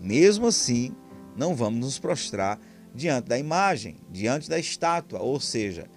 mesmo 0.00 0.48
assim, 0.48 0.92
não 1.36 1.54
vamos 1.54 1.78
nos 1.78 1.98
prostrar 2.00 2.58
diante 2.92 3.28
da 3.28 3.38
imagem, 3.38 3.98
diante 4.10 4.50
da 4.50 4.58
estátua. 4.58 5.20
Ou 5.20 5.38
seja, 5.38 5.88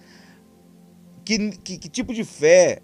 que, 1.24 1.50
que, 1.58 1.78
que 1.78 1.88
tipo 1.88 2.14
de 2.14 2.22
fé, 2.22 2.80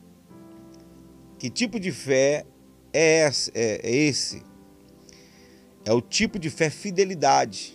que 1.38 1.48
tipo 1.48 1.78
de 1.78 1.92
fé 1.92 2.44
é 2.92 3.30
é, 3.54 3.80
é 3.84 3.94
esse? 3.94 4.47
É 5.88 5.92
o 5.94 6.02
tipo 6.02 6.38
de 6.38 6.50
fé 6.50 6.68
fidelidade. 6.68 7.72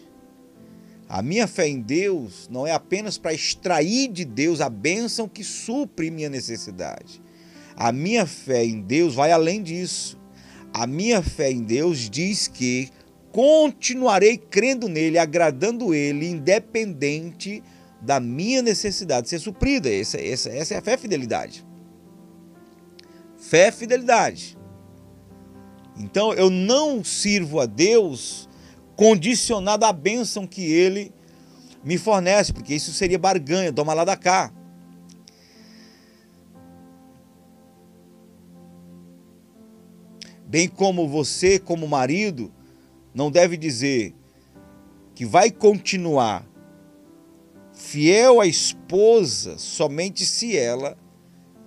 A 1.10 1.24
minha 1.24 1.48
fé 1.48 1.68
em 1.68 1.82
Deus 1.82 2.48
não 2.48 2.68
é 2.68 2.72
apenas 2.72 3.18
para 3.18 3.34
extrair 3.34 4.08
de 4.08 4.24
Deus 4.24 4.62
a 4.62 4.70
bênção 4.70 5.28
que 5.28 5.44
supre 5.44 6.12
minha 6.12 6.30
necessidade. 6.30 7.20
A 7.76 7.92
minha 7.92 8.28
fé 8.28 8.64
em 8.64 8.82
Deus 8.82 9.16
vai 9.16 9.32
além 9.32 9.64
disso. 9.64 10.22
A 10.72 10.86
minha 10.86 11.24
fé 11.24 11.50
em 11.50 11.64
Deus 11.64 12.08
diz 12.08 12.48
que 12.48 12.90
continuarei 13.32 14.38
crendo 14.38 14.88
nele, 14.88 15.18
agradando 15.18 15.92
ele, 15.92 16.28
independente 16.28 17.64
da 18.00 18.20
minha 18.20 18.62
necessidade 18.62 19.28
ser 19.28 19.40
suprida. 19.40 19.92
Essa, 19.92 20.22
essa, 20.22 20.52
essa 20.52 20.76
é 20.76 20.78
a 20.78 20.84
fé 20.84 20.98
fidelidade. 20.98 21.66
Fé 23.40 23.72
fidelidade. 23.72 24.56
Então 25.98 26.34
eu 26.34 26.50
não 26.50 27.04
sirvo 27.04 27.60
a 27.60 27.66
Deus 27.66 28.50
condicionado 28.96 29.86
à 29.86 29.94
bênção 29.94 30.48
que 30.48 30.64
ele 30.64 31.12
me 31.84 31.98
fornece, 31.98 32.54
porque 32.54 32.74
isso 32.74 32.94
seria 32.94 33.20
barganha, 33.20 33.74
toma 33.74 33.94
lá 33.94 34.06
da 34.06 34.16
cá. 34.16 34.52
Bem 40.46 40.68
como 40.70 41.08
você, 41.08 41.58
como 41.58 41.88
marido, 41.88 42.52
não 43.14 43.32
deve 43.32 43.58
dizer 43.58 44.14
que 45.16 45.26
vai 45.26 45.52
continuar 45.52 46.46
fiel 47.74 48.40
à 48.40 48.46
esposa 48.46 49.58
somente 49.58 50.26
se 50.26 50.56
ela 50.56 50.98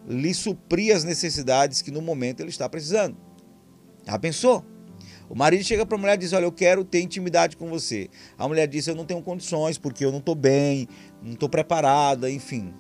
lhe 0.09 0.33
suprir 0.33 0.95
as 0.95 1.03
necessidades 1.03 1.83
que 1.83 1.91
no 1.91 2.01
momento 2.01 2.41
ele 2.41 2.51
está 2.51 2.69
precisando. 2.69 3.26
Já 4.07 4.19
pensou? 4.19 4.65
O 5.29 5.35
marido 5.35 5.65
chega 5.65 5.85
para 5.85 5.97
a 5.97 6.01
mulher 6.01 6.15
e 6.15 6.19
diz: 6.19 6.33
Olha, 6.33 6.45
eu 6.45 6.53
quero 6.53 6.85
ter 6.85 7.01
intimidade 7.01 7.57
com 7.57 7.69
você. 7.69 8.09
A 8.39 8.47
mulher 8.47 8.69
diz: 8.69 8.87
Eu 8.87 8.95
não 8.95 9.05
tenho 9.05 9.21
condições, 9.21 9.77
porque 9.77 10.05
eu 10.05 10.13
não 10.13 10.19
estou 10.19 10.35
bem, 10.35 10.89
não 11.21 11.33
estou 11.33 11.49
preparada, 11.49 12.31
enfim. 12.31 12.73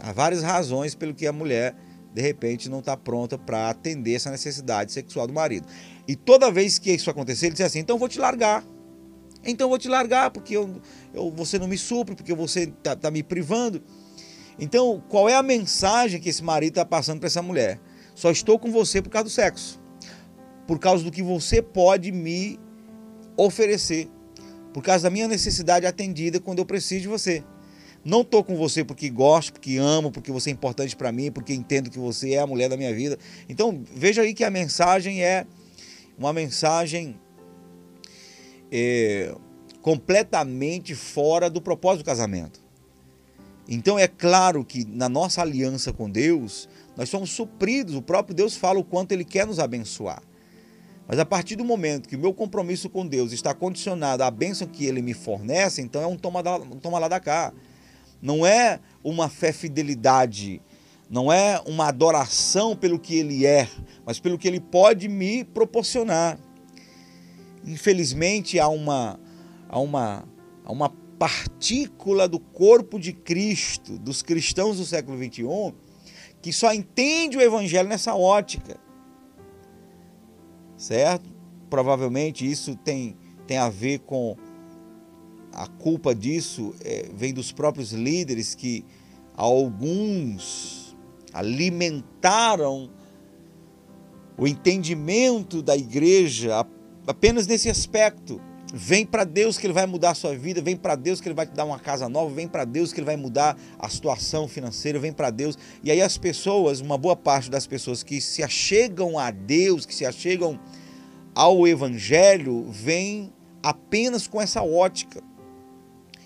Há 0.00 0.12
várias 0.12 0.42
razões 0.42 0.94
pelo 0.94 1.14
que 1.14 1.26
a 1.26 1.32
mulher, 1.32 1.76
de 2.14 2.22
repente, 2.22 2.68
não 2.70 2.78
está 2.78 2.96
pronta 2.96 3.36
para 3.36 3.68
atender 3.68 4.14
essa 4.14 4.30
necessidade 4.30 4.92
sexual 4.92 5.26
do 5.26 5.34
marido. 5.34 5.66
E 6.08 6.16
toda 6.16 6.50
vez 6.50 6.78
que 6.78 6.90
isso 6.92 7.10
acontecer, 7.10 7.46
ele 7.46 7.54
diz 7.54 7.66
assim: 7.66 7.80
Então 7.80 7.96
eu 7.96 8.00
vou 8.00 8.08
te 8.08 8.18
largar. 8.18 8.64
Então 9.44 9.66
eu 9.66 9.68
vou 9.68 9.78
te 9.78 9.88
largar, 9.88 10.30
porque 10.30 10.56
eu, 10.56 10.80
eu, 11.12 11.30
você 11.30 11.58
não 11.58 11.68
me 11.68 11.76
supre, 11.76 12.16
porque 12.16 12.34
você 12.34 12.62
está 12.62 12.96
tá 12.96 13.10
me 13.10 13.22
privando. 13.22 13.82
Então, 14.58 15.04
qual 15.10 15.28
é 15.28 15.34
a 15.34 15.42
mensagem 15.42 16.18
que 16.18 16.30
esse 16.30 16.42
marido 16.42 16.70
está 16.70 16.84
passando 16.84 17.20
para 17.20 17.26
essa 17.26 17.42
mulher? 17.42 17.78
Só 18.14 18.30
estou 18.30 18.58
com 18.58 18.72
você 18.72 19.02
por 19.02 19.10
causa 19.10 19.24
do 19.24 19.30
sexo 19.30 19.85
por 20.66 20.78
causa 20.78 21.04
do 21.04 21.10
que 21.10 21.22
você 21.22 21.62
pode 21.62 22.10
me 22.10 22.58
oferecer, 23.36 24.08
por 24.72 24.82
causa 24.82 25.04
da 25.04 25.10
minha 25.10 25.28
necessidade 25.28 25.86
atendida 25.86 26.40
quando 26.40 26.58
eu 26.58 26.66
preciso 26.66 27.02
de 27.02 27.08
você. 27.08 27.44
Não 28.04 28.20
estou 28.20 28.44
com 28.44 28.56
você 28.56 28.84
porque 28.84 29.10
gosto, 29.10 29.54
porque 29.54 29.76
amo, 29.78 30.12
porque 30.12 30.30
você 30.30 30.50
é 30.50 30.52
importante 30.52 30.94
para 30.94 31.10
mim, 31.10 31.32
porque 31.32 31.52
entendo 31.52 31.90
que 31.90 31.98
você 31.98 32.34
é 32.34 32.38
a 32.38 32.46
mulher 32.46 32.68
da 32.68 32.76
minha 32.76 32.94
vida. 32.94 33.18
Então 33.48 33.82
veja 33.92 34.22
aí 34.22 34.32
que 34.32 34.44
a 34.44 34.50
mensagem 34.50 35.22
é 35.24 35.44
uma 36.16 36.32
mensagem 36.32 37.18
é, 38.70 39.34
completamente 39.82 40.94
fora 40.94 41.50
do 41.50 41.60
propósito 41.60 42.02
do 42.02 42.06
casamento. 42.06 42.60
Então 43.68 43.98
é 43.98 44.06
claro 44.06 44.64
que 44.64 44.84
na 44.84 45.08
nossa 45.08 45.42
aliança 45.42 45.92
com 45.92 46.08
Deus, 46.08 46.68
nós 46.96 47.08
somos 47.08 47.30
supridos. 47.30 47.94
O 47.94 48.02
próprio 48.02 48.34
Deus 48.34 48.56
fala 48.56 48.78
o 48.78 48.84
quanto 48.84 49.12
Ele 49.12 49.24
quer 49.24 49.46
nos 49.46 49.58
abençoar. 49.58 50.22
Mas 51.08 51.18
a 51.20 51.24
partir 51.24 51.54
do 51.54 51.64
momento 51.64 52.08
que 52.08 52.16
o 52.16 52.18
meu 52.18 52.34
compromisso 52.34 52.90
com 52.90 53.06
Deus 53.06 53.32
está 53.32 53.54
condicionado 53.54 54.24
à 54.24 54.30
bênção 54.30 54.66
que 54.66 54.84
Ele 54.84 55.00
me 55.00 55.14
fornece, 55.14 55.80
então 55.80 56.02
é 56.02 56.06
um 56.06 56.16
toma, 56.16 56.42
da, 56.42 56.56
um 56.56 56.78
toma 56.80 56.98
lá 56.98 57.06
da 57.06 57.20
cá. 57.20 57.52
Não 58.20 58.44
é 58.44 58.80
uma 59.04 59.28
fé 59.28 59.52
fidelidade, 59.52 60.60
não 61.08 61.32
é 61.32 61.62
uma 61.64 61.86
adoração 61.88 62.74
pelo 62.74 62.98
que 62.98 63.14
Ele 63.14 63.46
é, 63.46 63.68
mas 64.04 64.18
pelo 64.18 64.36
que 64.36 64.48
Ele 64.48 64.58
pode 64.58 65.08
me 65.08 65.44
proporcionar. 65.44 66.38
Infelizmente 67.64 68.58
há 68.58 68.68
uma, 68.68 69.20
há 69.68 69.78
uma, 69.78 70.24
há 70.64 70.72
uma 70.72 70.88
partícula 71.18 72.26
do 72.26 72.40
corpo 72.40 72.98
de 72.98 73.12
Cristo, 73.12 73.96
dos 73.96 74.22
cristãos 74.22 74.78
do 74.78 74.84
século 74.84 75.16
XXI, 75.16 75.72
que 76.42 76.52
só 76.52 76.72
entende 76.72 77.36
o 77.36 77.40
Evangelho 77.40 77.88
nessa 77.88 78.14
ótica 78.14 78.85
certo? 80.76 81.28
Provavelmente 81.68 82.48
isso 82.48 82.76
tem, 82.76 83.16
tem 83.46 83.58
a 83.58 83.68
ver 83.68 84.00
com 84.00 84.36
a 85.52 85.66
culpa 85.66 86.14
disso 86.14 86.74
é, 86.84 87.08
vem 87.14 87.32
dos 87.32 87.50
próprios 87.50 87.92
líderes 87.92 88.54
que 88.54 88.84
alguns 89.34 90.96
alimentaram 91.32 92.90
o 94.38 94.46
entendimento 94.46 95.62
da 95.62 95.76
igreja 95.76 96.66
apenas 97.06 97.46
nesse 97.46 97.70
aspecto. 97.70 98.40
Vem 98.74 99.06
para 99.06 99.22
Deus 99.24 99.56
que 99.56 99.66
Ele 99.66 99.72
vai 99.72 99.86
mudar 99.86 100.10
a 100.10 100.14
sua 100.14 100.36
vida, 100.36 100.60
vem 100.60 100.76
para 100.76 100.96
Deus 100.96 101.20
que 101.20 101.28
Ele 101.28 101.34
vai 101.34 101.46
te 101.46 101.54
dar 101.54 101.64
uma 101.64 101.78
casa 101.78 102.08
nova, 102.08 102.34
vem 102.34 102.48
para 102.48 102.64
Deus 102.64 102.92
que 102.92 102.98
Ele 102.98 103.06
vai 103.06 103.16
mudar 103.16 103.56
a 103.78 103.88
situação 103.88 104.48
financeira, 104.48 104.98
vem 104.98 105.12
para 105.12 105.30
Deus. 105.30 105.56
E 105.84 105.90
aí 105.90 106.02
as 106.02 106.18
pessoas, 106.18 106.80
uma 106.80 106.98
boa 106.98 107.14
parte 107.14 107.48
das 107.48 107.66
pessoas 107.66 108.02
que 108.02 108.20
se 108.20 108.42
achegam 108.42 109.18
a 109.18 109.30
Deus, 109.30 109.86
que 109.86 109.94
se 109.94 110.04
achegam 110.04 110.58
ao 111.34 111.68
Evangelho 111.68 112.66
vem 112.70 113.32
apenas 113.62 114.26
com 114.26 114.40
essa 114.40 114.62
ótica. 114.62 115.22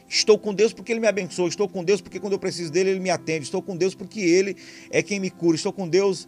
Estou 0.09 0.39
com 0.39 0.55
Deus 0.55 0.73
porque 0.73 0.93
Ele 0.93 1.01
me 1.01 1.07
abençoa, 1.07 1.49
estou 1.49 1.69
com 1.69 1.85
Deus 1.85 2.01
porque 2.01 2.19
quando 2.19 2.33
eu 2.33 2.39
preciso 2.39 2.73
dele, 2.73 2.91
Ele 2.91 3.01
me 3.01 3.11
atende, 3.11 3.45
estou 3.45 3.61
com 3.61 3.77
Deus 3.77 3.95
porque 3.95 4.21
Ele 4.21 4.57
é 4.91 5.03
quem 5.03 5.21
me 5.21 5.31
cura, 5.31 5.57
estou 5.57 5.73
com 5.73 5.89
Deus, 5.89 6.27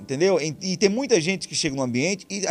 entendeu? 0.00 0.38
E 0.40 0.76
tem 0.76 0.88
muita 0.88 1.20
gente 1.20 1.46
que 1.46 1.54
chega 1.54 1.76
no 1.76 1.82
ambiente 1.82 2.26
e 2.30 2.42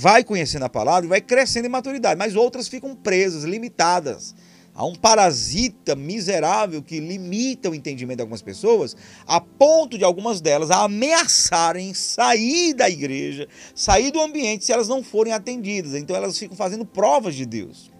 vai 0.00 0.24
conhecendo 0.24 0.64
a 0.64 0.68
palavra 0.68 1.06
e 1.06 1.08
vai 1.08 1.20
crescendo 1.20 1.66
em 1.66 1.70
maturidade, 1.70 2.18
mas 2.18 2.34
outras 2.34 2.68
ficam 2.68 2.94
presas, 2.94 3.44
limitadas 3.44 4.34
Há 4.80 4.86
um 4.86 4.94
parasita 4.94 5.94
miserável 5.94 6.82
que 6.82 7.00
limita 7.00 7.68
o 7.68 7.74
entendimento 7.74 8.16
de 8.16 8.22
algumas 8.22 8.40
pessoas, 8.40 8.96
a 9.26 9.38
ponto 9.38 9.98
de 9.98 10.04
algumas 10.04 10.40
delas 10.40 10.70
ameaçarem 10.70 11.92
sair 11.92 12.72
da 12.72 12.88
igreja, 12.88 13.48
sair 13.74 14.10
do 14.10 14.20
ambiente 14.20 14.64
se 14.64 14.72
elas 14.72 14.88
não 14.88 15.02
forem 15.02 15.32
atendidas. 15.32 15.94
Então 15.94 16.16
elas 16.16 16.38
ficam 16.38 16.56
fazendo 16.56 16.86
provas 16.86 17.34
de 17.34 17.44
Deus. 17.44 17.90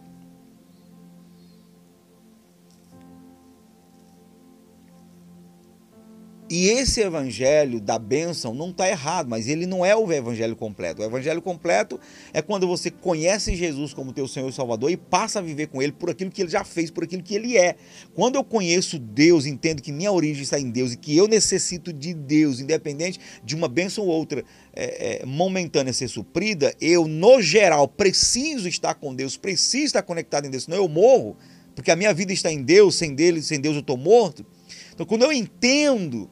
E 6.50 6.66
esse 6.66 7.00
evangelho 7.00 7.80
da 7.80 7.96
bênção 7.96 8.52
não 8.52 8.70
está 8.70 8.88
errado, 8.88 9.28
mas 9.28 9.46
ele 9.46 9.66
não 9.66 9.86
é 9.86 9.94
o 9.94 10.12
evangelho 10.12 10.56
completo. 10.56 11.00
O 11.00 11.04
evangelho 11.04 11.40
completo 11.40 12.00
é 12.32 12.42
quando 12.42 12.66
você 12.66 12.90
conhece 12.90 13.54
Jesus 13.54 13.94
como 13.94 14.12
teu 14.12 14.26
Senhor 14.26 14.48
e 14.48 14.52
Salvador 14.52 14.90
e 14.90 14.96
passa 14.96 15.38
a 15.38 15.42
viver 15.42 15.68
com 15.68 15.80
ele 15.80 15.92
por 15.92 16.10
aquilo 16.10 16.28
que 16.28 16.42
ele 16.42 16.50
já 16.50 16.64
fez, 16.64 16.90
por 16.90 17.04
aquilo 17.04 17.22
que 17.22 17.36
ele 17.36 17.56
é. 17.56 17.76
Quando 18.16 18.34
eu 18.34 18.42
conheço 18.42 18.98
Deus, 18.98 19.46
entendo 19.46 19.80
que 19.80 19.92
minha 19.92 20.10
origem 20.10 20.42
está 20.42 20.58
em 20.58 20.70
Deus 20.70 20.92
e 20.92 20.96
que 20.96 21.16
eu 21.16 21.28
necessito 21.28 21.92
de 21.92 22.12
Deus, 22.12 22.58
independente 22.58 23.20
de 23.44 23.54
uma 23.54 23.68
bênção 23.68 24.02
ou 24.02 24.10
outra 24.10 24.44
é, 24.74 25.22
é, 25.22 25.26
momentânea 25.26 25.92
ser 25.92 26.08
suprida, 26.08 26.74
eu, 26.80 27.06
no 27.06 27.40
geral, 27.40 27.86
preciso 27.86 28.66
estar 28.66 28.94
com 28.94 29.14
Deus, 29.14 29.36
preciso 29.36 29.84
estar 29.84 30.02
conectado 30.02 30.46
em 30.46 30.50
Deus, 30.50 30.64
senão 30.64 30.78
eu 30.78 30.88
morro, 30.88 31.36
porque 31.76 31.92
a 31.92 31.96
minha 31.96 32.12
vida 32.12 32.32
está 32.32 32.50
em 32.50 32.60
Deus, 32.60 32.96
sem 32.96 33.14
dele, 33.14 33.40
sem 33.40 33.60
Deus 33.60 33.76
eu 33.76 33.82
estou 33.82 33.96
morto. 33.96 34.44
Então, 34.92 35.06
quando 35.06 35.22
eu 35.22 35.32
entendo 35.32 36.28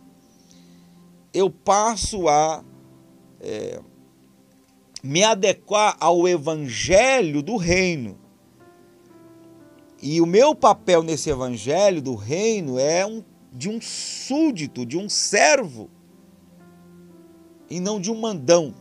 eu 1.38 1.48
passo 1.50 2.28
a, 2.28 2.64
é, 3.40 3.80
me 5.02 5.22
adequar 5.22 5.96
ao 6.00 6.26
evangelho 6.26 7.42
do 7.42 7.56
reino. 7.56 8.18
E 10.02 10.20
o 10.20 10.26
meu 10.26 10.54
papel 10.54 11.02
nesse 11.02 11.30
evangelho 11.30 12.02
do 12.02 12.14
reino 12.14 12.78
é 12.78 13.06
um, 13.06 13.22
de 13.52 13.68
um 13.68 13.80
súdito, 13.80 14.84
de 14.84 14.96
um 14.96 15.08
servo, 15.08 15.88
e 17.70 17.80
não 17.80 18.00
de 18.00 18.10
um 18.10 18.20
mandão. 18.20 18.74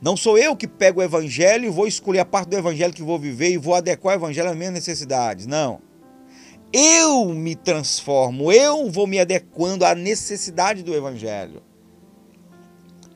Não 0.00 0.16
sou 0.16 0.36
eu 0.36 0.56
que 0.56 0.66
pego 0.66 1.00
o 1.00 1.02
evangelho 1.02 1.64
e 1.64 1.70
vou 1.70 1.86
escolher 1.86 2.20
a 2.20 2.24
parte 2.24 2.48
do 2.48 2.56
evangelho 2.56 2.92
que 2.92 3.02
vou 3.02 3.18
viver 3.18 3.50
e 3.50 3.56
vou 3.56 3.74
adequar 3.74 4.14
o 4.14 4.18
evangelho 4.18 4.50
às 4.50 4.56
minhas 4.56 4.72
necessidades. 4.72 5.46
Não. 5.46 5.80
Eu 6.72 7.26
me 7.26 7.56
transformo, 7.56 8.52
eu 8.52 8.88
vou 8.90 9.06
me 9.06 9.18
adequando 9.18 9.84
à 9.84 9.94
necessidade 9.94 10.84
do 10.84 10.94
evangelho. 10.94 11.62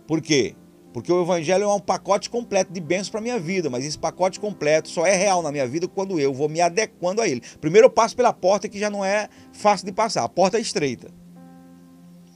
Por 0.08 0.20
quê? 0.20 0.56
Porque 0.92 1.12
o 1.12 1.22
evangelho 1.22 1.64
é 1.64 1.72
um 1.72 1.80
pacote 1.80 2.28
completo 2.28 2.72
de 2.72 2.80
bênçãos 2.80 3.10
para 3.10 3.20
a 3.20 3.22
minha 3.22 3.38
vida, 3.38 3.70
mas 3.70 3.84
esse 3.84 3.98
pacote 3.98 4.40
completo 4.40 4.88
só 4.88 5.06
é 5.06 5.14
real 5.16 5.40
na 5.42 5.52
minha 5.52 5.66
vida 5.66 5.86
quando 5.86 6.18
eu 6.18 6.32
vou 6.32 6.48
me 6.48 6.60
adequando 6.60 7.20
a 7.20 7.28
ele. 7.28 7.42
Primeiro 7.60 7.86
eu 7.86 7.90
passo 7.90 8.16
pela 8.16 8.32
porta 8.32 8.68
que 8.68 8.78
já 8.78 8.90
não 8.90 9.04
é 9.04 9.28
fácil 9.52 9.86
de 9.86 9.92
passar, 9.92 10.24
a 10.24 10.28
porta 10.28 10.58
é 10.58 10.60
estreita. 10.60 11.08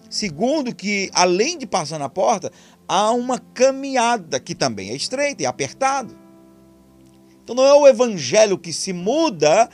Segundo, 0.08 0.74
que 0.74 1.10
além 1.12 1.58
de 1.58 1.66
passar 1.66 1.98
na 1.98 2.08
porta, 2.08 2.50
há 2.86 3.10
uma 3.10 3.38
caminhada 3.38 4.40
que 4.40 4.54
também 4.54 4.90
é 4.90 4.96
estreita 4.96 5.42
e 5.42 5.46
apertado. 5.46 6.16
Então 7.42 7.54
não 7.54 7.64
é 7.64 7.74
o 7.74 7.86
evangelho 7.86 8.58
que 8.58 8.72
se 8.72 8.92
muda 8.92 9.68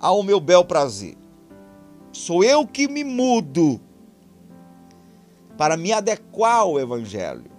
ao 0.00 0.22
meu 0.22 0.40
bel 0.40 0.64
prazer. 0.64 1.16
Sou 2.12 2.42
eu 2.42 2.66
que 2.66 2.88
me 2.88 3.04
mudo 3.04 3.80
para 5.56 5.76
me 5.76 5.92
adequar 5.92 6.60
ao 6.60 6.78
evangelho. 6.78 7.58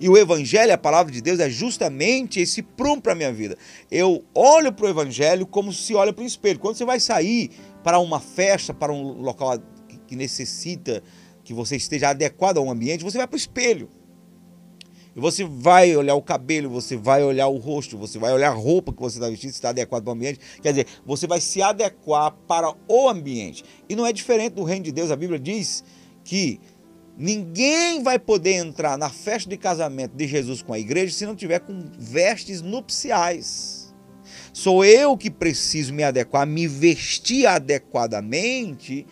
E 0.00 0.08
o 0.08 0.16
Evangelho, 0.16 0.72
a 0.72 0.78
palavra 0.78 1.10
de 1.12 1.20
Deus, 1.20 1.40
é 1.40 1.48
justamente 1.48 2.40
esse 2.40 2.62
prumo 2.62 3.00
para 3.00 3.12
a 3.12 3.14
minha 3.14 3.32
vida. 3.32 3.56
Eu 3.90 4.24
olho 4.34 4.72
para 4.72 4.86
o 4.86 4.88
Evangelho 4.88 5.46
como 5.46 5.72
se 5.72 5.94
olha 5.94 6.12
para 6.12 6.22
o 6.22 6.26
espelho. 6.26 6.58
Quando 6.58 6.76
você 6.76 6.84
vai 6.84 7.00
sair 7.00 7.50
para 7.82 7.98
uma 7.98 8.20
festa, 8.20 8.74
para 8.74 8.92
um 8.92 9.20
local 9.20 9.58
que 10.06 10.14
necessita 10.14 11.02
que 11.42 11.54
você 11.54 11.76
esteja 11.76 12.10
adequado 12.10 12.58
ao 12.58 12.70
ambiente, 12.70 13.04
você 13.04 13.16
vai 13.16 13.26
para 13.26 13.36
o 13.36 13.38
espelho. 13.38 13.88
E 15.16 15.20
você 15.20 15.44
vai 15.44 15.96
olhar 15.96 16.14
o 16.14 16.22
cabelo, 16.22 16.68
você 16.68 16.94
vai 16.94 17.24
olhar 17.24 17.48
o 17.48 17.56
rosto, 17.56 17.96
você 17.96 18.18
vai 18.18 18.32
olhar 18.34 18.50
a 18.50 18.54
roupa 18.54 18.92
que 18.92 19.00
você 19.00 19.16
está 19.16 19.30
vestindo, 19.30 19.50
se 19.50 19.56
está 19.56 19.70
adequado 19.70 20.04
para 20.04 20.10
o 20.10 20.14
ambiente. 20.14 20.38
Quer 20.60 20.70
dizer, 20.72 20.86
você 21.06 21.26
vai 21.26 21.40
se 21.40 21.62
adequar 21.62 22.32
para 22.46 22.74
o 22.86 23.08
ambiente. 23.08 23.64
E 23.88 23.96
não 23.96 24.06
é 24.06 24.12
diferente 24.12 24.52
do 24.52 24.62
reino 24.62 24.84
de 24.84 24.92
Deus. 24.92 25.10
A 25.10 25.16
Bíblia 25.16 25.38
diz 25.38 25.82
que 26.22 26.60
Ninguém 27.18 28.02
vai 28.02 28.18
poder 28.18 28.56
entrar 28.56 28.98
na 28.98 29.08
festa 29.08 29.48
de 29.48 29.56
casamento 29.56 30.14
de 30.14 30.26
Jesus 30.26 30.60
com 30.60 30.74
a 30.74 30.78
igreja 30.78 31.14
se 31.14 31.24
não 31.24 31.34
tiver 31.34 31.60
com 31.60 31.90
vestes 31.98 32.60
nupciais. 32.60 33.94
Sou 34.52 34.84
eu 34.84 35.16
que 35.16 35.30
preciso 35.30 35.94
me 35.94 36.02
adequar, 36.02 36.46
me 36.46 36.66
vestir 36.66 37.46
adequadamente 37.46 39.06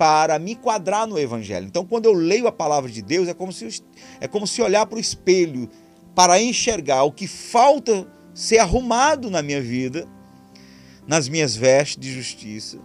para 0.00 0.38
me 0.38 0.52
enquadrar 0.52 1.06
no 1.06 1.18
evangelho. 1.18 1.66
Então, 1.66 1.84
quando 1.84 2.06
eu 2.06 2.14
leio 2.14 2.46
a 2.46 2.52
palavra 2.52 2.90
de 2.90 3.02
Deus, 3.02 3.28
é 3.28 3.34
como 3.34 3.52
se 3.52 3.82
é 4.18 4.26
como 4.26 4.46
se 4.46 4.62
olhar 4.62 4.86
para 4.86 4.96
o 4.96 4.98
espelho 4.98 5.68
para 6.14 6.40
enxergar 6.40 7.02
o 7.02 7.12
que 7.12 7.26
falta 7.26 8.10
ser 8.32 8.60
arrumado 8.60 9.30
na 9.30 9.42
minha 9.42 9.60
vida, 9.60 10.08
nas 11.06 11.28
minhas 11.28 11.54
vestes 11.54 11.98
de 11.98 12.10
justiça, 12.14 12.78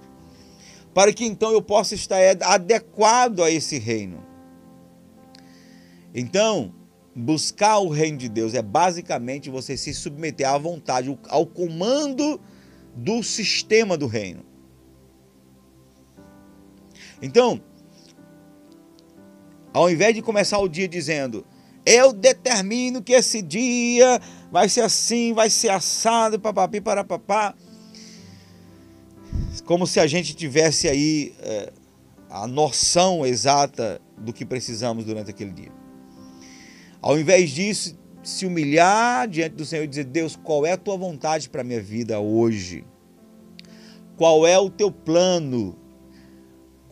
para 0.93 1.13
que 1.13 1.23
então 1.23 1.53
eu 1.53 1.61
possa 1.61 1.95
estar 1.95 2.19
adequado 2.41 3.41
a 3.43 3.49
esse 3.49 3.79
reino. 3.79 4.21
Então, 6.13 6.73
buscar 7.15 7.77
o 7.77 7.87
reino 7.87 8.17
de 8.17 8.27
Deus 8.27 8.53
é 8.53 8.61
basicamente 8.61 9.49
você 9.49 9.77
se 9.77 9.93
submeter 9.93 10.49
à 10.49 10.57
vontade, 10.57 11.17
ao 11.29 11.45
comando 11.45 12.41
do 12.93 13.23
sistema 13.23 13.97
do 13.97 14.05
reino. 14.05 14.54
Então, 17.21 17.61
ao 19.73 19.89
invés 19.89 20.15
de 20.15 20.21
começar 20.21 20.59
o 20.59 20.67
dia 20.67 20.87
dizendo, 20.87 21.45
eu 21.85 22.11
determino 22.11 23.01
que 23.01 23.13
esse 23.13 23.41
dia 23.41 24.19
vai 24.51 24.67
ser 24.69 24.81
assim, 24.81 25.33
vai 25.33 25.49
ser 25.49 25.69
assado, 25.69 26.39
papapi, 26.39 26.81
papá, 26.81 27.53
como 29.65 29.85
se 29.85 29.99
a 29.99 30.07
gente 30.07 30.35
tivesse 30.35 30.87
aí 30.87 31.33
é, 31.39 31.71
a 32.29 32.47
noção 32.47 33.25
exata 33.25 34.01
do 34.17 34.33
que 34.33 34.45
precisamos 34.45 35.05
durante 35.05 35.29
aquele 35.29 35.51
dia. 35.51 35.71
Ao 37.01 37.19
invés 37.19 37.51
disso, 37.51 37.97
se 38.23 38.45
humilhar 38.45 39.27
diante 39.27 39.55
do 39.55 39.65
Senhor 39.65 39.83
e 39.83 39.87
dizer: 39.87 40.05
Deus, 40.05 40.35
qual 40.35 40.65
é 40.65 40.71
a 40.71 40.77
tua 40.77 40.97
vontade 40.97 41.49
para 41.49 41.61
a 41.61 41.63
minha 41.63 41.81
vida 41.81 42.19
hoje? 42.19 42.83
Qual 44.17 44.47
é 44.47 44.57
o 44.57 44.69
teu 44.69 44.91
plano? 44.91 45.77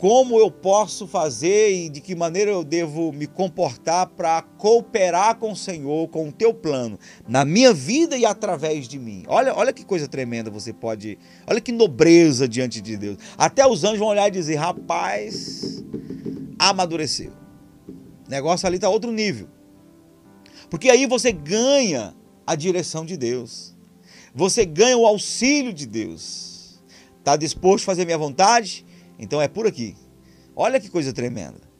Como 0.03 0.37
eu 0.37 0.51
posso 0.51 1.07
fazer 1.07 1.71
e 1.71 1.87
de 1.87 2.01
que 2.01 2.13
maneira 2.13 2.51
eu 2.51 2.61
devo 2.61 3.13
me 3.13 3.25
comportar 3.25 4.05
para 4.07 4.41
cooperar 4.41 5.37
com 5.37 5.53
o 5.53 5.55
Senhor, 5.55 6.09
com 6.09 6.27
o 6.27 6.31
teu 6.33 6.53
plano, 6.53 6.99
na 7.25 7.45
minha 7.45 7.73
vida 7.73 8.17
e 8.17 8.25
através 8.25 8.85
de 8.89 8.99
mim? 8.99 9.23
Olha, 9.29 9.55
olha 9.55 9.71
que 9.71 9.85
coisa 9.85 10.05
tremenda 10.05 10.51
você 10.51 10.73
pode. 10.73 11.17
Olha 11.47 11.61
que 11.61 11.71
nobreza 11.71 12.49
diante 12.49 12.81
de 12.81 12.97
Deus. 12.97 13.17
Até 13.37 13.65
os 13.65 13.85
anjos 13.85 13.99
vão 13.99 14.09
olhar 14.09 14.27
e 14.27 14.31
dizer: 14.31 14.55
rapaz, 14.55 15.81
amadureceu. 16.59 17.31
O 18.27 18.29
negócio 18.29 18.67
ali 18.67 18.75
está 18.75 18.89
outro 18.89 19.09
nível. 19.09 19.47
Porque 20.69 20.89
aí 20.89 21.05
você 21.05 21.31
ganha 21.31 22.13
a 22.45 22.55
direção 22.55 23.05
de 23.05 23.15
Deus. 23.15 23.73
Você 24.35 24.65
ganha 24.65 24.97
o 24.97 25.07
auxílio 25.07 25.71
de 25.71 25.85
Deus. 25.85 26.83
Está 27.19 27.37
disposto 27.37 27.83
a 27.83 27.85
fazer 27.85 28.03
minha 28.03 28.17
vontade? 28.17 28.85
Então 29.17 29.41
é 29.41 29.47
por 29.47 29.67
aqui. 29.67 29.95
Olha 30.55 30.79
que 30.79 30.89
coisa 30.89 31.11
tremenda. 31.13 31.73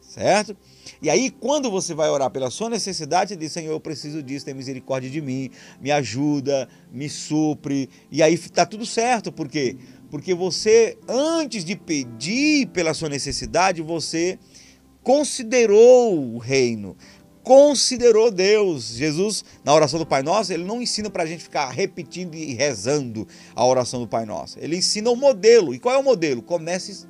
Certo? 0.00 0.56
E 1.00 1.08
aí, 1.08 1.30
quando 1.30 1.70
você 1.70 1.94
vai 1.94 2.08
orar 2.10 2.30
pela 2.30 2.50
sua 2.50 2.68
necessidade, 2.68 3.36
diz: 3.36 3.52
Senhor, 3.52 3.70
eu 3.70 3.78
preciso 3.78 4.20
disso, 4.20 4.44
tem 4.44 4.54
misericórdia 4.54 5.08
de 5.08 5.20
mim, 5.20 5.50
me 5.80 5.92
ajuda, 5.92 6.68
me 6.90 7.08
supre. 7.08 7.88
E 8.10 8.20
aí 8.20 8.34
está 8.34 8.66
tudo 8.66 8.84
certo, 8.84 9.30
por 9.30 9.46
quê? 9.46 9.76
Porque 10.10 10.34
você, 10.34 10.98
antes 11.08 11.64
de 11.64 11.76
pedir 11.76 12.66
pela 12.70 12.92
sua 12.92 13.08
necessidade, 13.08 13.80
você 13.82 14.36
considerou 15.00 16.34
o 16.34 16.38
reino, 16.38 16.96
considerou 17.50 18.30
Deus. 18.30 18.94
Jesus, 18.94 19.44
na 19.64 19.74
oração 19.74 19.98
do 19.98 20.06
Pai 20.06 20.22
Nosso, 20.22 20.52
ele 20.52 20.62
não 20.62 20.80
ensina 20.80 21.10
para 21.10 21.24
a 21.24 21.26
gente 21.26 21.42
ficar 21.42 21.68
repetindo 21.70 22.36
e 22.36 22.54
rezando 22.54 23.26
a 23.56 23.66
oração 23.66 23.98
do 23.98 24.06
Pai 24.06 24.24
Nosso. 24.24 24.56
Ele 24.60 24.76
ensina 24.76 25.10
o 25.10 25.16
modelo. 25.16 25.74
E 25.74 25.80
qual 25.80 25.92
é 25.92 25.98
o 25.98 26.02
modelo? 26.04 26.42
Comece 26.42 27.08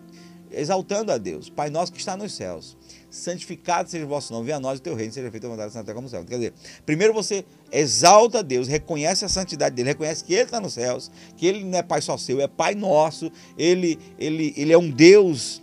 exaltando 0.50 1.12
a 1.12 1.18
Deus. 1.18 1.50
Pai 1.50 1.68
Nosso 1.68 1.92
que 1.92 1.98
está 1.98 2.16
nos 2.16 2.32
céus. 2.32 2.74
Santificado 3.10 3.90
seja 3.90 4.06
o 4.06 4.08
vosso 4.08 4.32
nome, 4.32 4.46
venha 4.46 4.56
a 4.56 4.60
nós 4.60 4.78
o 4.78 4.82
teu 4.82 4.94
reino, 4.94 5.12
seja 5.12 5.30
feita 5.30 5.46
a 5.46 5.50
vontade 5.50 5.74
na 5.74 5.84
terra 5.84 5.94
como 5.94 6.06
no 6.06 6.10
céu. 6.10 6.24
Quer 6.24 6.36
dizer, 6.36 6.54
primeiro 6.86 7.12
você 7.12 7.44
exalta 7.70 8.38
a 8.38 8.42
Deus, 8.42 8.66
reconhece 8.66 9.26
a 9.26 9.28
santidade 9.28 9.76
dele, 9.76 9.90
reconhece 9.90 10.24
que 10.24 10.32
ele 10.32 10.44
está 10.44 10.58
nos 10.58 10.72
céus, 10.72 11.10
que 11.36 11.46
ele 11.46 11.64
não 11.64 11.78
é 11.78 11.82
Pai 11.82 12.00
só 12.00 12.16
seu, 12.16 12.40
é 12.40 12.48
Pai 12.48 12.74
nosso, 12.74 13.30
ele, 13.58 13.98
ele, 14.18 14.54
ele 14.56 14.72
é 14.72 14.78
um 14.78 14.90
Deus 14.90 15.60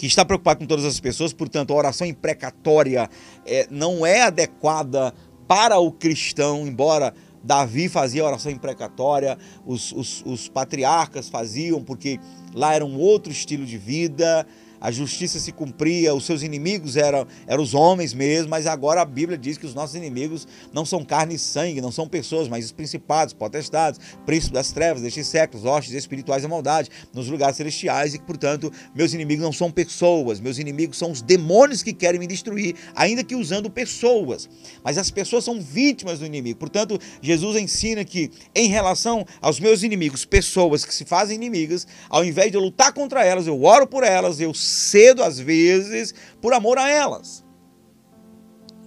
que 0.00 0.06
está 0.06 0.24
preocupado 0.24 0.60
com 0.60 0.66
todas 0.66 0.86
as 0.86 0.98
pessoas, 0.98 1.30
portanto, 1.30 1.74
a 1.74 1.76
oração 1.76 2.06
imprecatória 2.06 3.06
é, 3.44 3.66
não 3.70 4.06
é 4.06 4.22
adequada 4.22 5.12
para 5.46 5.78
o 5.78 5.92
cristão, 5.92 6.66
embora 6.66 7.12
Davi 7.44 7.86
fazia 7.86 8.24
oração 8.24 8.50
imprecatória, 8.50 9.36
os, 9.66 9.92
os, 9.92 10.22
os 10.24 10.48
patriarcas 10.48 11.28
faziam, 11.28 11.84
porque 11.84 12.18
lá 12.54 12.74
era 12.74 12.82
um 12.82 12.98
outro 12.98 13.30
estilo 13.30 13.66
de 13.66 13.76
vida, 13.76 14.46
a 14.80 14.90
justiça 14.90 15.38
se 15.38 15.52
cumpria, 15.52 16.14
os 16.14 16.24
seus 16.24 16.42
inimigos 16.42 16.96
eram, 16.96 17.26
eram 17.46 17.62
os 17.62 17.74
homens 17.74 18.14
mesmo, 18.14 18.48
mas 18.48 18.66
agora 18.66 19.02
a 19.02 19.04
Bíblia 19.04 19.36
diz 19.36 19.58
que 19.58 19.66
os 19.66 19.74
nossos 19.74 19.94
inimigos 19.94 20.46
não 20.72 20.84
são 20.84 21.04
carne 21.04 21.34
e 21.34 21.38
sangue, 21.38 21.80
não 21.80 21.92
são 21.92 22.08
pessoas, 22.08 22.48
mas 22.48 22.64
os 22.64 22.72
principados, 22.72 23.34
potestades, 23.34 24.00
príncipes 24.24 24.52
das 24.52 24.72
trevas, 24.72 25.02
destes 25.02 25.26
séculos, 25.26 25.66
hostes 25.66 25.94
espirituais 25.94 26.42
da 26.42 26.48
maldade, 26.48 26.90
nos 27.12 27.28
lugares 27.28 27.56
celestiais, 27.56 28.14
e 28.14 28.18
que, 28.18 28.24
portanto, 28.24 28.72
meus 28.94 29.12
inimigos 29.12 29.44
não 29.44 29.52
são 29.52 29.70
pessoas, 29.70 30.40
meus 30.40 30.58
inimigos 30.58 30.96
são 30.96 31.10
os 31.10 31.20
demônios 31.20 31.82
que 31.82 31.92
querem 31.92 32.18
me 32.18 32.26
destruir, 32.26 32.74
ainda 32.94 33.22
que 33.22 33.34
usando 33.34 33.70
pessoas. 33.70 34.48
Mas 34.82 34.96
as 34.96 35.10
pessoas 35.10 35.44
são 35.44 35.60
vítimas 35.60 36.18
do 36.20 36.26
inimigo. 36.26 36.58
Portanto, 36.58 36.98
Jesus 37.20 37.60
ensina 37.60 38.04
que, 38.04 38.30
em 38.54 38.68
relação 38.68 39.26
aos 39.40 39.60
meus 39.60 39.82
inimigos, 39.82 40.24
pessoas 40.24 40.84
que 40.84 40.94
se 40.94 41.04
fazem 41.04 41.36
inimigas, 41.36 41.86
ao 42.08 42.24
invés 42.24 42.50
de 42.50 42.56
eu 42.56 42.62
lutar 42.62 42.92
contra 42.92 43.24
elas, 43.24 43.46
eu 43.46 43.62
oro 43.62 43.86
por 43.86 44.04
elas, 44.04 44.40
eu 44.40 44.54
cedo 44.70 45.22
às 45.22 45.38
vezes 45.38 46.14
por 46.40 46.52
amor 46.52 46.78
a 46.78 46.88
elas. 46.88 47.44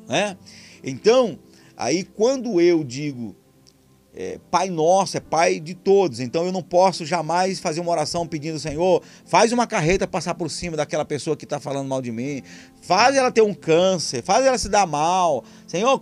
Né? 0.07 0.37
Então, 0.83 1.39
aí 1.77 2.03
quando 2.03 2.59
eu 2.59 2.83
digo 2.83 3.35
é, 4.15 4.39
Pai 4.51 4.69
nosso, 4.69 5.17
é 5.17 5.19
Pai 5.19 5.59
de 5.59 5.73
todos. 5.73 6.19
Então 6.19 6.45
eu 6.45 6.51
não 6.51 6.61
posso 6.61 7.05
jamais 7.05 7.59
fazer 7.59 7.81
uma 7.81 7.91
oração 7.91 8.27
pedindo, 8.27 8.59
Senhor, 8.59 9.01
faz 9.25 9.51
uma 9.51 9.65
carreta 9.65 10.07
passar 10.07 10.35
por 10.35 10.49
cima 10.49 10.77
daquela 10.77 11.03
pessoa 11.03 11.35
que 11.35 11.45
está 11.45 11.59
falando 11.59 11.87
mal 11.87 12.01
de 12.01 12.11
mim, 12.11 12.43
faz 12.81 13.15
ela 13.15 13.31
ter 13.31 13.41
um 13.41 13.53
câncer, 13.53 14.23
faz 14.23 14.45
ela 14.45 14.57
se 14.57 14.69
dar 14.69 14.85
mal. 14.85 15.43
Senhor, 15.65 15.99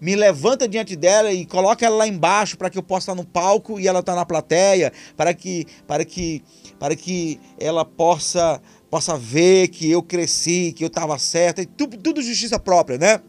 me 0.00 0.16
levanta 0.16 0.66
diante 0.66 0.96
dela 0.96 1.32
e 1.32 1.44
coloca 1.44 1.84
ela 1.84 1.96
lá 1.96 2.08
embaixo 2.08 2.56
para 2.56 2.70
que 2.70 2.78
eu 2.78 2.82
possa 2.82 3.12
estar 3.12 3.14
no 3.14 3.26
palco 3.26 3.78
e 3.78 3.86
ela 3.86 4.00
estar 4.00 4.12
tá 4.12 4.18
na 4.18 4.24
plateia, 4.24 4.92
para 5.16 5.34
que, 5.34 5.66
para 5.86 6.04
que, 6.04 6.42
para 6.78 6.96
que 6.96 7.38
ela 7.58 7.84
possa, 7.84 8.60
possa 8.92 9.16
ver 9.16 9.68
que 9.68 9.90
eu 9.90 10.02
cresci, 10.02 10.70
que 10.76 10.84
eu 10.84 10.88
estava 10.88 11.18
certo, 11.18 11.64
tudo, 11.64 11.96
tudo 11.96 12.20
justiça 12.20 12.58
própria, 12.58 12.98
né? 12.98 13.22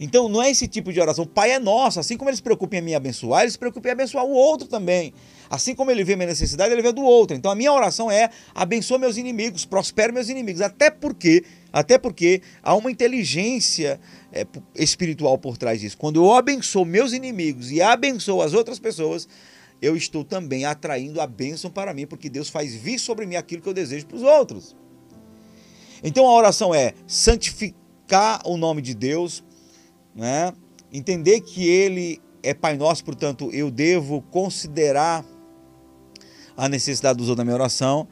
Então 0.00 0.30
não 0.30 0.42
é 0.42 0.50
esse 0.50 0.66
tipo 0.66 0.90
de 0.90 0.98
oração. 0.98 1.24
O 1.24 1.28
Pai 1.28 1.50
é 1.50 1.58
nosso, 1.58 2.00
assim 2.00 2.16
como 2.16 2.30
ele 2.30 2.38
se 2.38 2.42
preocupa 2.42 2.74
em 2.76 2.80
me 2.80 2.94
abençoar, 2.94 3.42
ele 3.42 3.50
se 3.50 3.58
preocupa 3.58 3.88
em 3.88 3.92
abençoar 3.92 4.24
o 4.24 4.30
outro 4.30 4.66
também. 4.66 5.12
Assim 5.50 5.74
como 5.74 5.90
ele 5.90 6.02
vê 6.02 6.16
minha 6.16 6.28
necessidade, 6.28 6.72
ele 6.72 6.80
vê 6.80 6.90
do 6.90 7.02
outro. 7.02 7.36
Então 7.36 7.50
a 7.50 7.54
minha 7.54 7.70
oração 7.70 8.10
é 8.10 8.30
abençoa 8.54 8.96
meus 8.96 9.18
inimigos, 9.18 9.66
prospere 9.66 10.10
meus 10.10 10.30
inimigos. 10.30 10.62
Até 10.62 10.88
porque, 10.90 11.44
até 11.70 11.98
porque 11.98 12.40
há 12.62 12.74
uma 12.74 12.90
inteligência 12.90 14.00
é, 14.32 14.46
espiritual 14.74 15.36
por 15.36 15.58
trás 15.58 15.82
disso. 15.82 15.98
Quando 15.98 16.24
eu 16.24 16.32
abençoo 16.32 16.86
meus 16.86 17.12
inimigos 17.12 17.70
e 17.70 17.82
abençoo 17.82 18.40
as 18.40 18.54
outras 18.54 18.78
pessoas, 18.78 19.28
eu 19.80 19.96
estou 19.96 20.24
também 20.24 20.64
atraindo 20.64 21.20
a 21.20 21.26
bênção 21.26 21.70
para 21.70 21.94
mim, 21.94 22.06
porque 22.06 22.28
Deus 22.28 22.48
faz 22.48 22.74
vir 22.74 22.98
sobre 22.98 23.26
mim 23.26 23.36
aquilo 23.36 23.62
que 23.62 23.68
eu 23.68 23.74
desejo 23.74 24.06
para 24.06 24.16
os 24.16 24.22
outros. 24.22 24.76
Então 26.02 26.26
a 26.26 26.34
oração 26.34 26.74
é 26.74 26.94
santificar 27.06 28.40
o 28.44 28.56
nome 28.56 28.82
de 28.82 28.94
Deus, 28.94 29.44
né? 30.14 30.52
entender 30.92 31.40
que 31.40 31.66
Ele 31.66 32.20
é 32.42 32.54
Pai 32.54 32.76
Nosso, 32.76 33.04
portanto, 33.04 33.50
eu 33.52 33.70
devo 33.70 34.22
considerar 34.22 35.24
a 36.56 36.68
necessidade 36.68 37.18
dos 37.18 37.28
outros 37.28 37.38
na 37.38 37.44
minha 37.44 37.56
oração. 37.56 38.08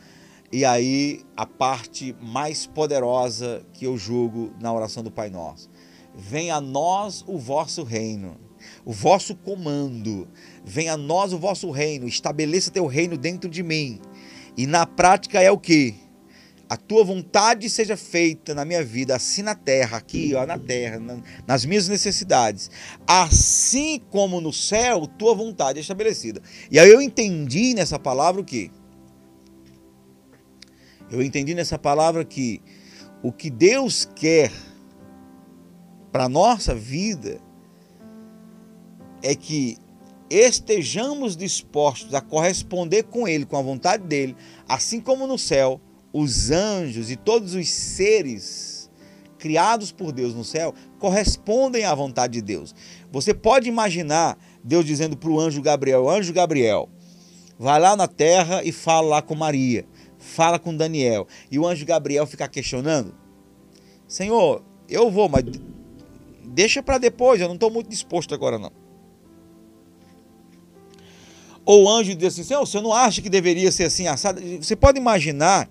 E 0.50 0.64
aí, 0.64 1.20
a 1.37 1.44
parte 1.44 2.16
mais 2.20 2.66
poderosa 2.66 3.62
que 3.74 3.85
eu 3.85 3.98
julgo 3.98 4.52
na 4.61 4.72
oração 4.72 5.02
do 5.02 5.11
Pai 5.11 5.28
Nosso. 5.28 5.68
Venha 6.14 6.57
a 6.57 6.61
nós 6.61 7.22
o 7.26 7.38
vosso 7.38 7.83
reino, 7.85 8.37
o 8.88 8.92
vosso 8.92 9.37
comando. 9.37 10.27
Venha 10.64 10.94
a 10.94 10.96
nós 10.96 11.35
o 11.35 11.38
vosso 11.38 11.70
reino, 11.70 12.09
estabeleça 12.09 12.70
teu 12.70 12.87
reino 12.87 13.18
dentro 13.18 13.51
de 13.51 13.62
mim. 13.62 14.01
E 14.57 14.66
na 14.66 14.87
prática 14.87 15.42
é 15.42 15.51
o 15.51 15.59
que? 15.59 15.94
a 16.70 16.77
tua 16.77 17.03
vontade 17.03 17.70
seja 17.70 17.96
feita 17.96 18.55
na 18.55 18.62
minha 18.62 18.85
vida, 18.85 19.16
assim 19.16 19.40
na 19.40 19.55
terra, 19.55 19.96
aqui, 19.96 20.35
ó, 20.35 20.44
na 20.44 20.59
terra, 20.59 21.01
nas 21.46 21.64
minhas 21.64 21.88
necessidades, 21.88 22.70
assim 23.07 23.98
como 24.11 24.38
no 24.38 24.53
céu, 24.53 25.07
tua 25.07 25.35
vontade 25.35 25.79
é 25.79 25.81
estabelecida. 25.81 26.42
E 26.70 26.79
aí 26.79 26.90
eu 26.90 27.01
entendi 27.01 27.72
nessa 27.72 27.98
palavra 27.98 28.42
o 28.42 28.44
que? 28.44 28.70
Eu 31.11 31.22
entendi 31.22 31.55
nessa 31.55 31.79
palavra 31.79 32.22
que 32.22 32.61
o 33.22 33.33
que 33.33 33.48
Deus 33.48 34.07
quer 34.14 34.53
para 36.12 36.24
a 36.24 36.29
nossa 36.29 36.74
vida 36.74 37.40
é 39.22 39.35
que 39.35 39.76
estejamos 40.31 41.37
dispostos 41.37 42.14
a 42.14 42.20
corresponder 42.20 43.04
com 43.04 43.26
Ele, 43.26 43.46
com 43.46 43.57
a 43.57 43.62
vontade 43.62 44.04
dele, 44.04 44.37
assim 44.68 45.00
como 45.00 45.26
no 45.26 45.38
céu 45.38 45.81
os 46.12 46.50
anjos 46.50 47.11
e 47.11 47.16
todos 47.16 47.54
os 47.54 47.68
seres 47.68 48.90
criados 49.38 49.92
por 49.92 50.11
Deus 50.11 50.35
no 50.35 50.44
céu 50.44 50.74
correspondem 50.98 51.85
à 51.85 51.94
vontade 51.94 52.35
de 52.35 52.42
Deus. 52.42 52.74
Você 53.11 53.33
pode 53.33 53.68
imaginar 53.68 54.37
Deus 54.62 54.85
dizendo 54.85 55.16
para 55.16 55.31
o 55.31 55.40
anjo 55.40 55.62
Gabriel: 55.62 56.09
Anjo 56.09 56.33
Gabriel, 56.33 56.88
vai 57.59 57.78
lá 57.81 57.96
na 57.96 58.09
terra 58.09 58.62
e 58.64 58.72
fala 58.72 59.09
lá 59.09 59.22
com 59.22 59.35
Maria, 59.35 59.87
fala 60.18 60.59
com 60.59 60.76
Daniel. 60.76 61.26
E 61.50 61.59
o 61.59 61.66
anjo 61.66 61.87
Gabriel 61.87 62.26
ficar 62.26 62.48
questionando: 62.48 63.14
Senhor, 64.07 64.62
eu 64.88 65.11
vou, 65.11 65.28
mas 65.28 65.44
deixa 66.44 66.83
para 66.83 66.98
depois, 66.98 67.40
eu 67.40 67.48
não 67.48 67.54
estou 67.54 67.70
muito 67.70 67.88
disposto 67.88 68.35
agora 68.35 68.59
não. 68.59 68.88
Ou 71.68 71.85
o 71.85 71.88
anjo 71.90 72.14
diz 72.14 72.28
assim: 72.28 72.44
Senhor, 72.44 72.66
você 72.66 72.81
não 72.81 72.94
acha 72.94 73.20
que 73.20 73.28
deveria 73.28 73.70
ser 73.70 73.85
assim 73.85 74.07
assado? 74.07 74.40
Você 74.57 74.74
pode 74.74 74.98
imaginar 74.98 75.68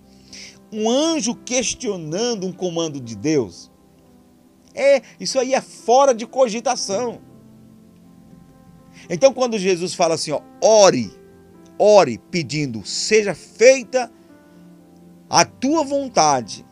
um 0.71 0.87
anjo 0.87 1.33
questionando 1.33 2.45
um 2.45 2.53
comando 2.53 3.01
de 3.01 3.15
Deus. 3.15 3.71
É, 4.75 5.01
isso 5.19 5.39
aí 5.39 5.55
é 5.55 5.61
fora 5.61 6.13
de 6.13 6.27
cogitação. 6.27 7.19
Então, 9.09 9.33
quando 9.33 9.57
Jesus 9.57 9.95
fala 9.95 10.13
assim, 10.13 10.29
ó, 10.29 10.41
ore, 10.61 11.11
ore 11.79 12.19
pedindo, 12.29 12.85
seja 12.85 13.33
feita 13.33 14.11
a 15.27 15.45
tua 15.45 15.83
vontade, 15.83 16.63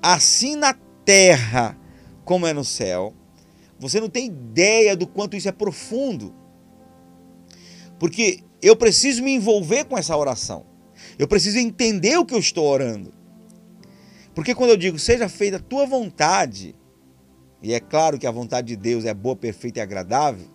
assim 0.00 0.56
na 0.56 0.74
terra 1.04 1.78
como 2.24 2.46
é 2.46 2.54
no 2.54 2.64
céu, 2.64 3.12
você 3.78 4.00
não 4.00 4.08
tem 4.08 4.24
ideia 4.24 4.96
do 4.96 5.06
quanto 5.06 5.36
isso 5.36 5.50
é 5.50 5.52
profundo. 5.52 6.34
Porque 7.98 8.40
eu 8.62 8.76
preciso 8.76 9.22
me 9.22 9.32
envolver 9.32 9.84
com 9.84 9.96
essa 9.96 10.16
oração. 10.16 10.66
Eu 11.18 11.28
preciso 11.28 11.58
entender 11.58 12.16
o 12.16 12.24
que 12.24 12.34
eu 12.34 12.38
estou 12.38 12.66
orando. 12.66 13.12
Porque 14.34 14.54
quando 14.54 14.70
eu 14.70 14.76
digo 14.76 14.98
seja 14.98 15.28
feita 15.28 15.56
a 15.56 15.60
tua 15.60 15.86
vontade, 15.86 16.74
e 17.62 17.74
é 17.74 17.80
claro 17.80 18.18
que 18.18 18.26
a 18.26 18.30
vontade 18.30 18.68
de 18.68 18.76
Deus 18.76 19.04
é 19.04 19.12
boa, 19.12 19.34
perfeita 19.34 19.80
e 19.80 19.82
agradável, 19.82 20.46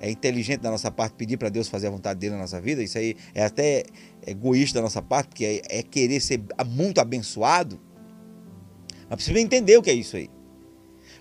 é 0.00 0.10
inteligente 0.10 0.60
da 0.60 0.70
nossa 0.70 0.90
parte 0.90 1.14
pedir 1.14 1.36
para 1.36 1.48
Deus 1.48 1.68
fazer 1.68 1.86
a 1.86 1.90
vontade 1.90 2.18
dele 2.20 2.34
na 2.34 2.40
nossa 2.40 2.60
vida, 2.60 2.82
isso 2.82 2.98
aí 2.98 3.16
é 3.34 3.44
até 3.44 3.84
egoísta 4.26 4.78
da 4.78 4.82
nossa 4.82 5.02
parte, 5.02 5.28
porque 5.28 5.62
é, 5.68 5.78
é 5.78 5.82
querer 5.82 6.20
ser 6.20 6.42
muito 6.66 7.00
abençoado. 7.00 7.80
Mas 9.08 9.16
precisa 9.16 9.38
entender 9.38 9.76
o 9.76 9.82
que 9.82 9.90
é 9.90 9.94
isso 9.94 10.16
aí. 10.16 10.30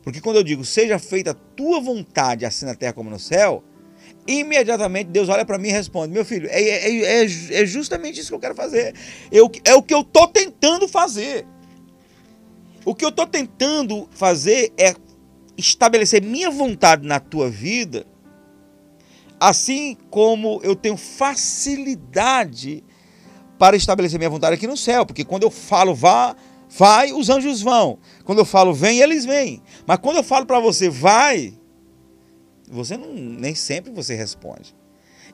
Porque 0.04 0.20
quando 0.20 0.38
eu 0.38 0.44
digo 0.44 0.66
seja 0.66 1.00
feita 1.00 1.32
a 1.32 1.34
tua 1.34 1.80
vontade, 1.80 2.46
assim 2.46 2.66
na 2.66 2.76
terra 2.76 2.94
como 2.94 3.10
no 3.10 3.20
céu, 3.20 3.64
imediatamente 4.28 5.08
Deus 5.08 5.30
olha 5.30 5.46
para 5.46 5.58
mim 5.58 5.70
e 5.70 5.72
responde: 5.72 6.14
Meu 6.14 6.26
filho, 6.26 6.48
é, 6.50 6.62
é, 6.62 7.04
é, 7.04 7.24
é, 7.24 7.66
justamente 7.66 8.20
isso 8.20 8.30
que 8.30 8.36
eu 8.36 8.40
quero 8.40 8.56
fazer. 8.56 8.94
Eu, 9.32 9.52
é 9.66 9.76
o 9.76 9.82
que 9.82 9.94
eu 9.94 10.02
estou 10.02 10.28
tentando 10.28 10.88
fazer. 10.88 11.46
O 12.86 12.94
que 12.94 13.06
eu 13.06 13.10
estou 13.10 13.26
tentando 13.26 14.08
fazer 14.12 14.74
é 14.78 14.94
estabelecer 15.58 16.22
minha 16.22 16.50
vontade 16.50 17.08
na 17.08 17.20
tua 17.20 17.50
vida, 17.50 18.06
assim 19.40 19.96
como 20.10 20.60
eu 20.64 20.76
tenho 20.76 20.98
facilidade 20.98 22.84
para 23.58 23.78
estabelecer 23.78 24.20
minha 24.20 24.30
vontade 24.30 24.56
aqui 24.56 24.68
no 24.68 24.76
céu, 24.76 25.06
porque 25.06 25.24
quando 25.24 25.44
eu 25.44 25.52
falo 25.52 25.96
vá, 25.96 26.36
vai, 26.70 27.14
os 27.14 27.30
anjos 27.30 27.62
vão. 27.62 28.00
Quando 28.26 28.40
eu 28.40 28.46
falo 28.46 28.74
vem, 28.74 29.00
eles 29.00 29.26
vêm. 29.26 29.62
Mas 29.86 30.00
quando 30.00 30.18
eu 30.18 30.24
falo 30.24 30.46
para 30.46 30.60
você 30.60 30.90
vai, 30.90 31.54
você 32.74 32.98
não, 32.98 33.14
nem 33.14 33.56
sempre 33.56 33.92
você 33.92 34.16
responde. 34.16 34.76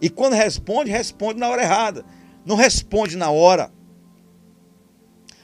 E 0.02 0.10
quando 0.10 0.34
responde, 0.34 0.92
responde 0.92 1.40
na 1.40 1.50
hora 1.50 1.62
errada. 1.62 2.06
Não 2.46 2.56
responde 2.56 3.18
na 3.18 3.30
hora. 3.32 3.72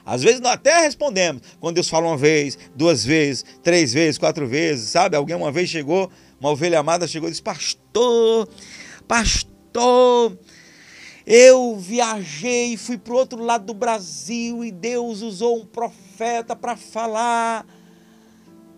Às 0.06 0.22
vezes 0.22 0.40
nós 0.40 0.54
até 0.54 0.82
respondemos. 0.82 1.42
Quando 1.60 1.76
Deus 1.76 1.90
fala 1.90 2.08
uma 2.08 2.18
vez, 2.18 2.58
duas 2.76 3.04
vezes, 3.04 3.44
três 3.64 3.92
vezes, 3.92 4.18
quatro 4.20 4.48
vezes, 4.48 4.90
sabe? 4.90 5.18
Alguém 5.18 5.36
uma 5.36 5.52
vez 5.52 5.70
chegou, 5.70 6.12
uma 6.40 6.52
ovelha 6.52 6.80
amada 6.80 7.08
chegou 7.08 7.28
e 7.28 7.32
disse: 7.32 7.42
Pastor, 7.42 8.48
pastor, 9.08 10.38
eu 11.26 11.76
viajei, 11.78 12.78
fui 12.78 13.00
para 13.00 13.14
o 13.14 13.18
outro 13.18 13.44
lado 13.44 13.66
do 13.66 13.74
Brasil 13.74 14.64
e 14.64 14.72
Deus 14.72 15.22
usou 15.22 15.60
um 15.60 15.66
profeta 15.66 16.56
para 16.56 16.76
falar 16.76 17.66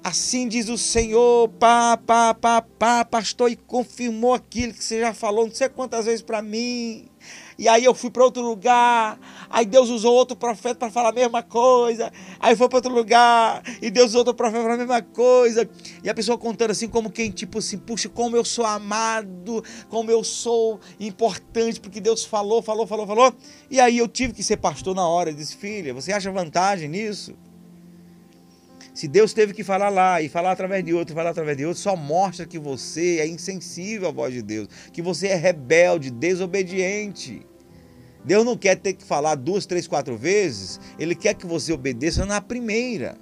Assim 0.03 0.47
diz 0.47 0.69
o 0.69 0.77
Senhor, 0.77 1.49
pá, 1.59 1.97
pá, 1.97 2.33
pá, 2.33 2.61
pá, 2.61 3.03
pastor, 3.03 3.51
e 3.51 3.55
confirmou 3.55 4.33
aquilo 4.33 4.73
que 4.73 4.83
você 4.83 5.01
já 5.01 5.13
falou 5.13 5.45
não 5.45 5.53
sei 5.53 5.67
quantas 5.67 6.05
vezes 6.05 6.21
para 6.21 6.41
mim. 6.41 7.09
E 7.57 7.67
aí 7.67 7.83
eu 7.83 7.93
fui 7.93 8.11
para 8.11 8.23
outro 8.23 8.41
lugar, 8.43 9.19
aí 9.49 9.65
Deus 9.65 9.89
usou 9.89 10.13
outro 10.13 10.37
profeta 10.37 10.75
para 10.75 10.91
falar 10.91 11.09
a 11.09 11.11
mesma 11.11 11.41
coisa. 11.41 12.11
Aí 12.39 12.55
foi 12.55 12.69
para 12.69 12.77
outro 12.77 12.93
lugar, 12.93 13.63
e 13.81 13.89
Deus 13.89 14.09
usou 14.09 14.19
outro 14.19 14.33
profeta 14.35 14.63
para 14.63 14.75
a 14.75 14.77
mesma 14.77 15.01
coisa. 15.01 15.67
E 16.03 16.09
a 16.09 16.13
pessoa 16.13 16.37
contando 16.37 16.71
assim 16.71 16.87
como 16.87 17.11
quem 17.11 17.31
tipo 17.31 17.57
assim, 17.57 17.77
puxa, 17.77 18.07
como 18.07 18.37
eu 18.37 18.45
sou 18.45 18.65
amado, 18.65 19.63
como 19.89 20.11
eu 20.11 20.23
sou 20.23 20.79
importante 20.99 21.81
porque 21.81 21.99
Deus 21.99 22.23
falou, 22.23 22.61
falou, 22.61 22.85
falou, 22.85 23.07
falou. 23.07 23.33
E 23.69 23.79
aí 23.79 23.97
eu 23.97 24.07
tive 24.07 24.33
que 24.33 24.43
ser 24.43 24.57
pastor 24.57 24.95
na 24.95 25.07
hora, 25.07 25.31
eu 25.31 25.35
disse: 25.35 25.57
"Filha, 25.57 25.93
você 25.93 26.13
acha 26.13 26.31
vantagem 26.31 26.87
nisso?" 26.87 27.33
Se 28.97 29.07
Deus 29.07 29.31
teve 29.31 29.53
que 29.53 29.63
falar 29.63 29.89
lá 29.89 30.23
e 30.23 30.27
falar 30.27 30.53
através 30.53 30.83
de 30.83 30.91
outro, 30.91 31.13
falar 31.13 31.29
através 31.29 31.55
de 31.55 31.63
outro, 31.63 31.79
só 31.79 31.95
mostra 31.95 32.47
que 32.47 32.57
você 32.57 33.19
é 33.19 33.27
insensível 33.27 34.09
à 34.09 34.11
voz 34.11 34.33
de 34.33 34.41
Deus, 34.41 34.67
que 34.91 35.03
você 35.03 35.27
é 35.27 35.35
rebelde, 35.35 36.09
desobediente. 36.09 37.45
Deus 38.25 38.43
não 38.43 38.57
quer 38.57 38.75
ter 38.75 38.93
que 38.93 39.03
falar 39.03 39.35
duas, 39.35 39.67
três, 39.67 39.87
quatro 39.87 40.17
vezes, 40.17 40.79
Ele 40.97 41.13
quer 41.13 41.35
que 41.35 41.45
você 41.45 41.71
obedeça 41.71 42.25
na 42.25 42.41
primeira. 42.41 43.19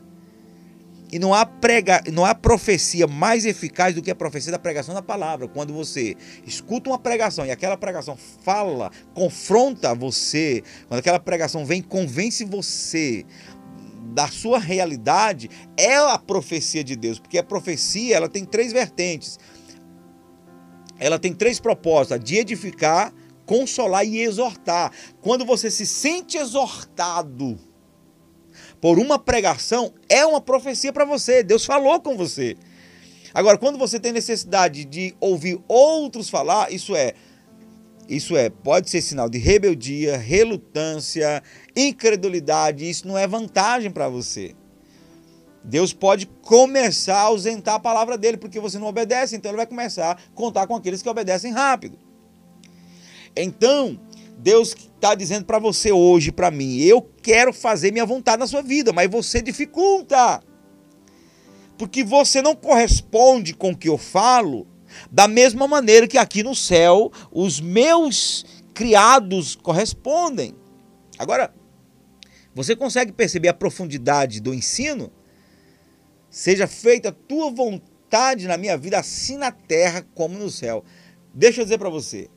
E 1.12 1.20
não 1.20 1.34
há, 1.34 1.46
prega, 1.46 2.02
não 2.12 2.26
há 2.26 2.34
profecia 2.34 3.06
mais 3.06 3.46
eficaz 3.46 3.94
do 3.94 4.02
que 4.02 4.10
a 4.10 4.16
profecia 4.16 4.52
da 4.52 4.60
pregação 4.60 4.94
da 4.94 5.02
palavra. 5.02 5.48
Quando 5.48 5.74
você 5.74 6.16
escuta 6.46 6.90
uma 6.90 6.98
pregação 6.98 7.46
e 7.46 7.52
aquela 7.52 7.78
pregação 7.78 8.18
fala, 8.44 8.92
confronta 9.14 9.94
você, 9.94 10.64
quando 10.88 11.00
aquela 11.00 11.20
pregação 11.20 11.66
vem, 11.66 11.82
convence 11.82 12.44
você 12.44 13.26
da 14.06 14.28
sua 14.28 14.60
realidade, 14.60 15.50
é 15.78 15.96
a 15.96 16.18
profecia 16.18 16.84
de 16.84 16.96
Deus. 16.96 17.20
Porque 17.20 17.38
a 17.38 17.44
profecia 17.44 18.16
ela 18.16 18.30
tem 18.30 18.46
três 18.46 18.72
vertentes. 18.72 19.40
Ela 21.00 21.20
tem 21.20 21.34
três 21.34 21.60
propósitos: 21.60 22.24
de 22.24 22.38
edificar, 22.38 23.14
consolar 23.46 24.06
e 24.06 24.20
exortar. 24.22 24.92
Quando 25.22 25.46
você 25.46 25.70
se 25.70 25.86
sente 25.86 26.38
exortado, 26.38 27.58
por 28.80 29.00
uma 29.00 29.18
pregação 29.18 29.94
é 30.08 30.26
uma 30.26 30.42
profecia 30.42 30.94
para 30.94 31.06
você. 31.06 31.44
Deus 31.44 31.66
falou 31.66 32.00
com 32.00 32.16
você. 32.16 32.56
Agora, 33.34 33.58
quando 33.58 33.78
você 33.78 34.00
tem 34.00 34.14
necessidade 34.14 34.86
de 34.86 35.14
ouvir 35.20 35.60
outros 35.68 36.30
falar, 36.30 36.72
isso 36.72 36.96
é 36.96 37.14
isso 38.08 38.38
é, 38.38 38.50
pode 38.50 38.90
ser 38.90 39.02
sinal 39.02 39.30
de 39.30 39.38
rebeldia, 39.38 40.18
relutância, 40.18 41.42
incredulidade, 41.76 42.90
isso 42.90 43.08
não 43.08 43.18
é 43.18 43.28
vantagem 43.28 43.90
para 43.90 44.08
você. 44.08 44.56
Deus 45.64 45.92
pode 45.92 46.28
começar 46.44 47.18
a 47.18 47.22
ausentar 47.22 47.76
a 47.76 47.80
palavra 47.80 48.18
dele 48.18 48.38
porque 48.38 48.60
você 48.60 48.78
não 48.78 48.88
obedece, 48.88 49.36
então 49.36 49.50
ele 49.50 49.58
vai 49.58 49.66
começar 49.66 50.12
a 50.12 50.18
contar 50.36 50.68
com 50.68 50.76
aqueles 50.76 51.02
que 51.02 51.10
obedecem 51.10 51.52
rápido. 51.52 51.98
Então, 53.36 54.00
Deus 54.38 54.76
está 54.76 55.16
dizendo 55.16 55.46
para 55.46 55.58
você 55.58 55.92
hoje, 55.92 56.32
para 56.32 56.52
mim, 56.52 56.78
eu 56.78 57.02
quero 57.02 57.52
fazer 57.52 57.92
minha 57.92 58.06
vontade 58.06 58.40
na 58.40 58.48
sua 58.48 58.62
vida, 58.62 58.94
mas 58.94 59.10
você 59.10 59.42
dificulta. 59.42 60.42
Porque 61.78 62.04
você 62.04 62.42
não 62.42 62.56
corresponde 62.56 63.54
com 63.54 63.72
o 63.72 63.78
que 63.78 63.90
eu 63.90 63.98
falo 63.98 64.68
da 65.12 65.28
mesma 65.28 65.68
maneira 65.68 66.08
que 66.08 66.18
aqui 66.18 66.44
no 66.44 66.56
céu 66.56 67.12
os 67.32 67.60
meus 67.60 68.46
criados 68.74 69.56
correspondem. 69.56 70.56
Agora, 71.18 71.54
você 72.54 72.76
consegue 72.76 73.12
perceber 73.12 73.50
a 73.50 73.54
profundidade 73.54 74.40
do 74.40 74.54
ensino? 74.54 75.12
Seja 76.30 76.68
feita 76.68 77.10
a 77.10 77.12
tua 77.12 77.52
vontade 77.52 78.48
na 78.48 78.58
minha 78.58 78.78
vida, 78.78 79.00
assim 79.00 79.38
na 79.38 79.52
terra 79.52 80.06
como 80.14 80.38
no 80.38 80.50
céu. 80.50 80.84
Deixa 81.34 81.62
eu 81.62 81.66
dizer 81.66 81.78
para 81.78 81.90
você, 81.90 82.30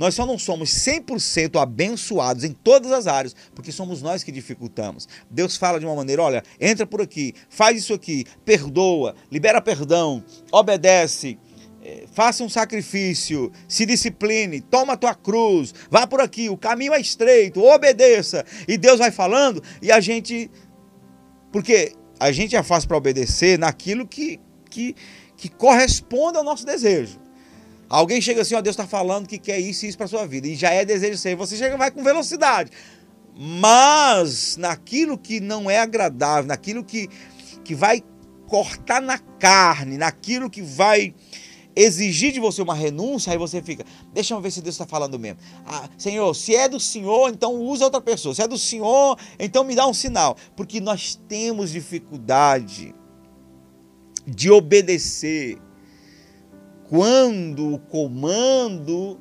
nós 0.00 0.14
só 0.14 0.24
não 0.24 0.38
somos 0.38 0.70
100% 0.70 1.60
abençoados 1.60 2.42
em 2.42 2.52
todas 2.52 2.90
as 2.90 3.06
áreas, 3.06 3.36
porque 3.54 3.70
somos 3.70 4.00
nós 4.00 4.22
que 4.24 4.32
dificultamos. 4.32 5.06
Deus 5.30 5.58
fala 5.58 5.78
de 5.78 5.84
uma 5.84 5.94
maneira: 5.94 6.22
olha, 6.22 6.42
entra 6.58 6.86
por 6.86 7.02
aqui, 7.02 7.34
faz 7.50 7.76
isso 7.76 7.92
aqui, 7.92 8.24
perdoa, 8.42 9.14
libera 9.30 9.60
perdão, 9.60 10.24
obedece, 10.50 11.38
faça 12.12 12.44
um 12.44 12.48
sacrifício, 12.48 13.50
se 13.66 13.86
discipline, 13.86 14.60
toma 14.60 14.92
a 14.92 14.96
tua 14.96 15.14
cruz, 15.14 15.74
vá 15.90 16.06
por 16.06 16.20
aqui, 16.20 16.48
o 16.48 16.56
caminho 16.56 16.92
é 16.92 17.00
estreito, 17.00 17.62
obedeça. 17.62 18.44
E 18.68 18.76
Deus 18.76 18.98
vai 18.98 19.10
falando 19.10 19.62
e 19.80 19.90
a 19.90 20.00
gente. 20.00 20.50
Porque 21.52 21.92
a 22.18 22.30
gente 22.30 22.54
é 22.54 22.62
fácil 22.62 22.88
para 22.88 22.98
obedecer 22.98 23.58
naquilo 23.58 24.06
que, 24.06 24.38
que, 24.68 24.94
que 25.36 25.48
corresponde 25.48 26.36
ao 26.36 26.44
nosso 26.44 26.66
desejo. 26.66 27.18
Alguém 27.88 28.20
chega 28.20 28.42
assim, 28.42 28.54
ó, 28.54 28.60
Deus 28.60 28.74
está 28.74 28.86
falando 28.86 29.26
que 29.26 29.38
quer 29.38 29.58
isso 29.58 29.84
e 29.84 29.88
isso 29.88 29.98
para 29.98 30.06
sua 30.06 30.24
vida, 30.26 30.46
e 30.46 30.54
já 30.54 30.70
é 30.70 30.84
desejo 30.84 31.18
seu, 31.18 31.36
você 31.36 31.56
chega 31.56 31.76
vai 31.76 31.90
com 31.90 32.04
velocidade. 32.04 32.70
Mas 33.34 34.56
naquilo 34.56 35.18
que 35.18 35.40
não 35.40 35.68
é 35.68 35.78
agradável, 35.78 36.46
naquilo 36.46 36.84
que, 36.84 37.08
que 37.64 37.74
vai 37.74 38.02
cortar 38.46 39.00
na 39.00 39.18
carne, 39.18 39.96
naquilo 39.96 40.50
que 40.50 40.62
vai 40.62 41.14
exigir 41.80 42.32
de 42.32 42.40
você 42.40 42.60
uma 42.60 42.74
renúncia, 42.74 43.32
aí 43.32 43.38
você 43.38 43.62
fica, 43.62 43.84
deixa 44.12 44.34
eu 44.34 44.40
ver 44.40 44.50
se 44.50 44.60
Deus 44.60 44.74
está 44.74 44.86
falando 44.86 45.18
mesmo. 45.18 45.38
Ah, 45.66 45.88
Senhor, 45.96 46.34
se 46.34 46.54
é 46.54 46.68
do 46.68 46.78
Senhor, 46.78 47.30
então 47.30 47.54
usa 47.54 47.84
outra 47.84 48.00
pessoa. 48.00 48.34
Se 48.34 48.42
é 48.42 48.48
do 48.48 48.58
Senhor, 48.58 49.18
então 49.38 49.64
me 49.64 49.74
dá 49.74 49.86
um 49.86 49.94
sinal. 49.94 50.36
Porque 50.54 50.80
nós 50.80 51.14
temos 51.28 51.70
dificuldade 51.70 52.94
de 54.26 54.50
obedecer 54.50 55.58
quando 56.88 57.74
o 57.74 57.78
comando 57.78 59.18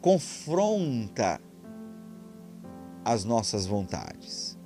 confronta 0.00 1.40
as 3.04 3.24
nossas 3.24 3.66
vontades. 3.66 4.58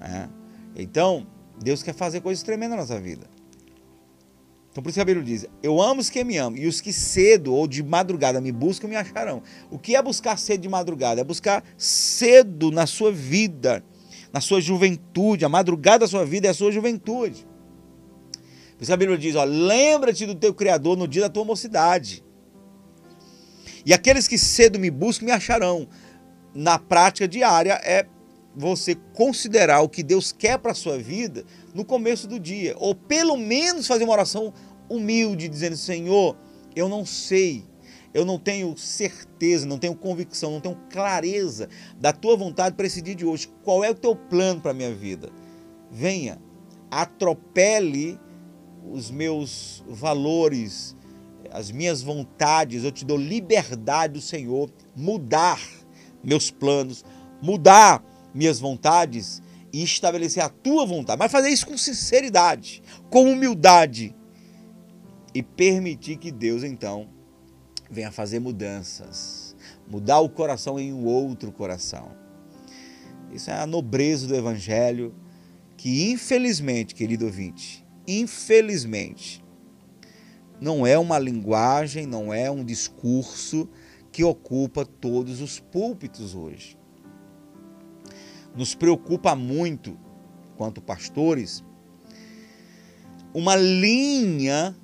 É? 0.00 0.28
Então, 0.74 1.26
Deus 1.62 1.82
quer 1.82 1.94
fazer 1.94 2.20
coisas 2.20 2.42
tremendas 2.42 2.76
na 2.76 2.82
nossa 2.82 3.00
vida. 3.00 3.31
Então, 4.72 4.82
por 4.82 4.88
isso 4.88 4.96
que 4.96 5.02
a 5.02 5.04
Bíblia 5.04 5.24
diz: 5.24 5.46
Eu 5.62 5.80
amo 5.80 6.00
os 6.00 6.08
que 6.08 6.24
me 6.24 6.38
amam, 6.38 6.58
e 6.58 6.66
os 6.66 6.80
que 6.80 6.94
cedo 6.94 7.54
ou 7.54 7.68
de 7.68 7.82
madrugada 7.82 8.40
me 8.40 8.50
buscam 8.50 8.88
me 8.88 8.96
acharão. 8.96 9.42
O 9.70 9.78
que 9.78 9.94
é 9.94 10.02
buscar 10.02 10.38
cedo 10.38 10.62
de 10.62 10.68
madrugada? 10.68 11.20
É 11.20 11.24
buscar 11.24 11.62
cedo 11.76 12.70
na 12.70 12.86
sua 12.86 13.12
vida, 13.12 13.84
na 14.32 14.40
sua 14.40 14.62
juventude. 14.62 15.44
A 15.44 15.48
madrugada 15.48 16.00
da 16.00 16.08
sua 16.08 16.24
vida 16.24 16.48
é 16.48 16.50
a 16.50 16.54
sua 16.54 16.72
juventude. 16.72 17.46
Por 18.78 18.82
isso 18.82 18.92
a 18.94 18.96
Bíblia 18.96 19.18
diz: 19.18 19.34
lembra-te 19.34 20.24
do 20.24 20.34
teu 20.34 20.54
Criador 20.54 20.96
no 20.96 21.06
dia 21.06 21.22
da 21.22 21.28
tua 21.28 21.44
mocidade. 21.44 22.24
E 23.84 23.92
aqueles 23.92 24.26
que 24.26 24.38
cedo 24.38 24.78
me 24.78 24.90
buscam 24.90 25.26
me 25.26 25.32
acharão. 25.32 25.86
Na 26.54 26.78
prática 26.78 27.28
diária 27.28 27.80
é 27.82 28.06
você 28.54 28.94
considerar 29.14 29.80
o 29.80 29.88
que 29.88 30.02
Deus 30.02 30.32
quer 30.32 30.58
para 30.58 30.72
a 30.72 30.74
sua 30.74 30.98
vida 30.98 31.44
no 31.74 31.84
começo 31.84 32.26
do 32.26 32.38
dia. 32.38 32.74
Ou 32.78 32.94
pelo 32.94 33.36
menos 33.36 33.86
fazer 33.86 34.04
uma 34.04 34.12
oração 34.12 34.52
humilde, 34.88 35.48
dizendo: 35.48 35.76
Senhor, 35.76 36.36
eu 36.76 36.88
não 36.88 37.04
sei, 37.04 37.64
eu 38.12 38.24
não 38.24 38.38
tenho 38.38 38.76
certeza, 38.76 39.66
não 39.66 39.78
tenho 39.78 39.94
convicção, 39.94 40.52
não 40.52 40.60
tenho 40.60 40.78
clareza 40.90 41.68
da 41.98 42.12
tua 42.12 42.36
vontade 42.36 42.76
para 42.76 42.86
esse 42.86 43.00
dia 43.00 43.14
de 43.14 43.24
hoje. 43.24 43.48
Qual 43.62 43.82
é 43.82 43.90
o 43.90 43.94
teu 43.94 44.14
plano 44.14 44.60
para 44.60 44.72
a 44.72 44.74
minha 44.74 44.94
vida? 44.94 45.30
Venha, 45.90 46.38
atropele 46.90 48.18
os 48.90 49.10
meus 49.10 49.82
valores, 49.88 50.96
as 51.50 51.70
minhas 51.70 52.02
vontades, 52.02 52.84
eu 52.84 52.90
te 52.90 53.04
dou 53.04 53.16
liberdade 53.16 54.14
do 54.14 54.20
Senhor, 54.20 54.70
mudar 54.96 55.60
meus 56.22 56.50
planos, 56.50 57.04
mudar 57.40 58.02
minhas 58.34 58.58
vontades 58.58 59.42
e 59.72 59.82
estabelecer 59.82 60.42
a 60.42 60.48
tua 60.48 60.84
vontade. 60.84 61.18
Mas 61.18 61.32
fazer 61.32 61.48
isso 61.48 61.66
com 61.66 61.76
sinceridade, 61.78 62.82
com 63.10 63.30
humildade 63.30 64.14
e 65.34 65.42
permitir 65.42 66.16
que 66.16 66.30
Deus 66.30 66.62
então 66.62 67.08
venha 67.90 68.10
fazer 68.10 68.38
mudanças, 68.38 69.56
mudar 69.88 70.20
o 70.20 70.28
coração 70.28 70.78
em 70.78 70.92
um 70.92 71.04
outro 71.04 71.50
coração. 71.52 72.10
Isso 73.32 73.50
é 73.50 73.54
a 73.54 73.66
nobreza 73.66 74.26
do 74.26 74.34
evangelho 74.34 75.14
que 75.76 76.10
infelizmente, 76.10 76.94
querido 76.94 77.24
ouvinte, 77.24 77.84
infelizmente, 78.06 79.42
não 80.60 80.86
é 80.86 80.96
uma 80.96 81.18
linguagem, 81.18 82.06
não 82.06 82.32
é 82.32 82.50
um 82.50 82.64
discurso 82.64 83.68
que 84.12 84.22
ocupa 84.22 84.84
todos 84.84 85.40
os 85.40 85.58
púlpitos 85.58 86.34
hoje. 86.34 86.78
Nos 88.54 88.74
preocupa 88.74 89.34
muito, 89.34 89.98
quanto 90.56 90.80
pastores, 90.80 91.64
uma 93.34 93.56
linha 93.56 94.76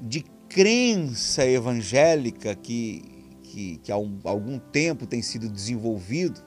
de 0.00 0.22
crença 0.48 1.46
evangélica 1.46 2.54
que, 2.54 3.02
que, 3.42 3.78
que 3.78 3.90
há 3.90 3.96
um, 3.96 4.18
algum 4.24 4.58
tempo 4.58 5.06
tem 5.06 5.22
sido 5.22 5.48
desenvolvido. 5.48 6.40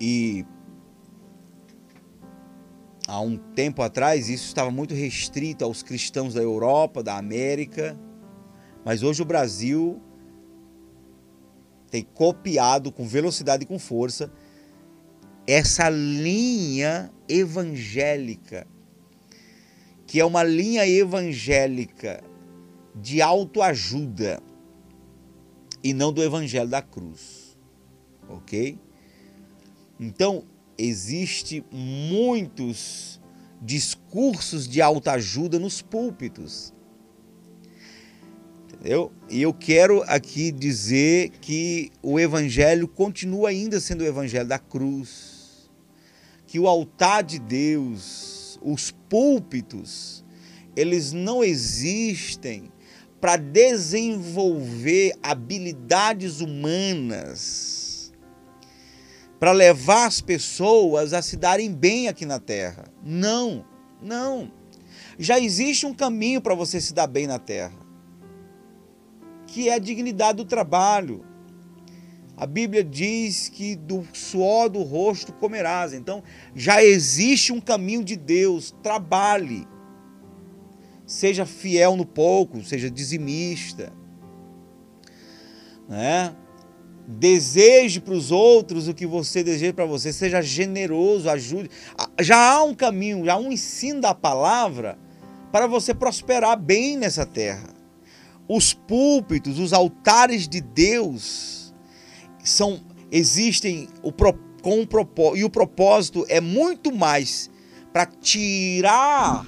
E 0.00 0.44
há 3.06 3.20
um 3.20 3.36
tempo 3.36 3.82
atrás 3.82 4.28
isso 4.28 4.46
estava 4.46 4.70
muito 4.70 4.94
restrito 4.94 5.64
aos 5.64 5.82
cristãos 5.82 6.34
da 6.34 6.42
Europa, 6.42 7.02
da 7.02 7.16
América, 7.16 7.98
mas 8.84 9.02
hoje 9.02 9.22
o 9.22 9.24
Brasil 9.24 10.00
tem 11.90 12.02
copiado 12.02 12.92
com 12.92 13.06
velocidade 13.06 13.64
e 13.64 13.66
com 13.66 13.78
força 13.78 14.32
essa 15.46 15.88
linha 15.88 17.10
evangélica, 17.28 18.66
que 20.06 20.20
é 20.20 20.24
uma 20.24 20.42
linha 20.44 20.86
evangélica 20.86 22.22
de 22.94 23.20
autoajuda 23.20 24.40
e 25.82 25.92
não 25.92 26.12
do 26.12 26.22
evangelho 26.22 26.68
da 26.68 26.82
cruz. 26.82 27.56
OK? 28.28 28.78
Então, 29.98 30.44
existe 30.78 31.64
muitos 31.70 33.20
discursos 33.60 34.68
de 34.68 34.80
autoajuda 34.80 35.58
nos 35.58 35.82
púlpitos. 35.82 36.72
Entendeu? 38.80 39.12
E 39.28 39.42
eu 39.42 39.52
quero 39.52 40.02
aqui 40.06 40.50
dizer 40.50 41.32
que 41.42 41.92
o 42.02 42.18
evangelho 42.18 42.88
continua 42.88 43.50
ainda 43.50 43.78
sendo 43.78 44.00
o 44.00 44.06
evangelho 44.06 44.48
da 44.48 44.58
cruz, 44.58 45.70
que 46.46 46.58
o 46.58 46.66
altar 46.66 47.22
de 47.22 47.38
Deus, 47.38 48.58
os 48.62 48.90
púlpitos, 48.90 50.24
eles 50.74 51.12
não 51.12 51.44
existem 51.44 52.72
para 53.20 53.36
desenvolver 53.36 55.12
habilidades 55.22 56.40
humanas, 56.40 58.10
para 59.38 59.52
levar 59.52 60.06
as 60.06 60.22
pessoas 60.22 61.12
a 61.12 61.20
se 61.20 61.36
darem 61.36 61.70
bem 61.70 62.08
aqui 62.08 62.24
na 62.24 62.38
terra. 62.38 62.84
Não, 63.04 63.62
não. 64.00 64.50
Já 65.18 65.38
existe 65.38 65.84
um 65.84 65.92
caminho 65.92 66.40
para 66.40 66.54
você 66.54 66.80
se 66.80 66.94
dar 66.94 67.06
bem 67.06 67.26
na 67.26 67.38
terra, 67.38 67.74
que 69.50 69.68
é 69.68 69.74
a 69.74 69.78
dignidade 69.78 70.38
do 70.38 70.44
trabalho. 70.44 71.24
A 72.36 72.46
Bíblia 72.46 72.84
diz 72.84 73.48
que 73.48 73.74
do 73.74 74.06
suor 74.12 74.70
do 74.70 74.82
rosto 74.82 75.32
comerás. 75.32 75.92
Então, 75.92 76.22
já 76.54 76.82
existe 76.82 77.52
um 77.52 77.60
caminho 77.60 78.04
de 78.04 78.16
Deus. 78.16 78.74
Trabalhe. 78.82 79.66
Seja 81.04 81.44
fiel 81.44 81.96
no 81.96 82.06
pouco, 82.06 82.62
seja 82.62 82.88
dizimista. 82.88 83.92
Né? 85.88 86.32
Deseje 87.08 88.00
para 88.00 88.14
os 88.14 88.30
outros 88.30 88.86
o 88.86 88.94
que 88.94 89.04
você 89.04 89.42
deseja 89.42 89.74
para 89.74 89.84
você. 89.84 90.12
Seja 90.12 90.40
generoso, 90.40 91.28
ajude. 91.28 91.68
Já 92.20 92.52
há 92.52 92.62
um 92.62 92.74
caminho, 92.74 93.24
já 93.24 93.34
há 93.34 93.36
um 93.38 93.50
ensino 93.50 94.00
da 94.00 94.14
palavra 94.14 94.96
para 95.50 95.66
você 95.66 95.92
prosperar 95.92 96.56
bem 96.56 96.96
nessa 96.96 97.26
terra. 97.26 97.79
Os 98.52 98.74
púlpitos, 98.74 99.60
os 99.60 99.72
altares 99.72 100.48
de 100.48 100.60
Deus 100.60 101.72
são 102.42 102.80
existem 103.12 103.88
o, 104.02 104.10
com 104.60 104.80
um 104.80 104.84
propósito, 104.84 105.36
e 105.36 105.44
o 105.44 105.48
propósito 105.48 106.26
é 106.28 106.40
muito 106.40 106.90
mais 106.90 107.48
para 107.92 108.06
tirar 108.06 109.46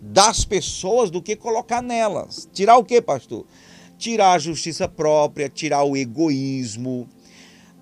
das 0.00 0.44
pessoas 0.44 1.10
do 1.10 1.20
que 1.20 1.34
colocar 1.34 1.82
nelas. 1.82 2.48
Tirar 2.52 2.76
o 2.76 2.84
que, 2.84 3.02
pastor? 3.02 3.44
Tirar 3.98 4.34
a 4.34 4.38
justiça 4.38 4.88
própria, 4.88 5.48
tirar 5.48 5.82
o 5.82 5.96
egoísmo, 5.96 7.08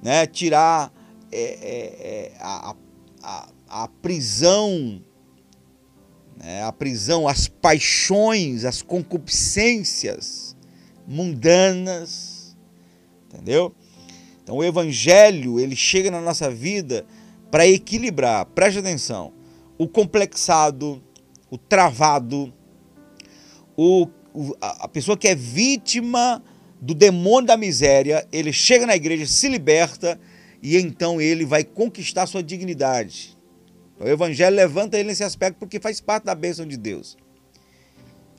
né? 0.03 0.27
tirar 0.27 0.91
é, 1.31 1.39
é, 1.39 2.33
é, 2.33 2.33
a, 2.41 2.75
a, 3.23 3.49
a 3.69 3.89
prisão 3.89 5.03
né? 6.37 6.63
a 6.63 6.73
prisão, 6.73 7.29
as 7.29 7.49
paixões, 7.49 8.65
as 8.65 8.83
concupiscências 8.83 10.57
mundanas, 11.07 12.57
entendeu? 13.27 13.75
Então 14.43 14.57
o 14.57 14.65
evangelho, 14.65 15.59
ele 15.59 15.77
chega 15.77 16.11
na 16.11 16.21
nossa 16.21 16.51
vida 16.51 17.07
para 17.51 17.67
equilibrar, 17.67 18.47
preste 18.47 18.79
atenção, 18.79 19.33
o 19.79 19.89
complexado, 19.89 21.03
o 21.51 21.57
travado, 21.57 22.53
o, 23.77 24.09
o, 24.33 24.55
a 24.61 24.89
pessoa 24.89 25.17
que 25.17 25.29
é 25.29 25.35
vítima 25.35 26.43
do 26.81 26.95
demônio 26.95 27.47
da 27.47 27.57
miséria, 27.57 28.27
ele 28.31 28.53
chega 28.53 28.87
na 28.87 28.95
igreja, 28.95 29.27
se 29.27 29.49
liberta 29.49 30.21
e 30.63 30.77
então 30.77 31.21
ele 31.21 31.45
vai 31.45 31.65
conquistar 31.65 32.27
sua 32.27 32.43
dignidade. 32.43 33.34
O 33.99 34.09
Evangelho 34.09 34.57
levanta 34.57 34.99
ele 34.99 35.09
nesse 35.09 35.23
aspecto 35.23 35.59
porque 35.59 35.79
faz 35.79 36.01
parte 36.01 36.25
da 36.25 36.35
bênção 36.35 36.67
de 36.67 36.77
Deus. 36.77 37.17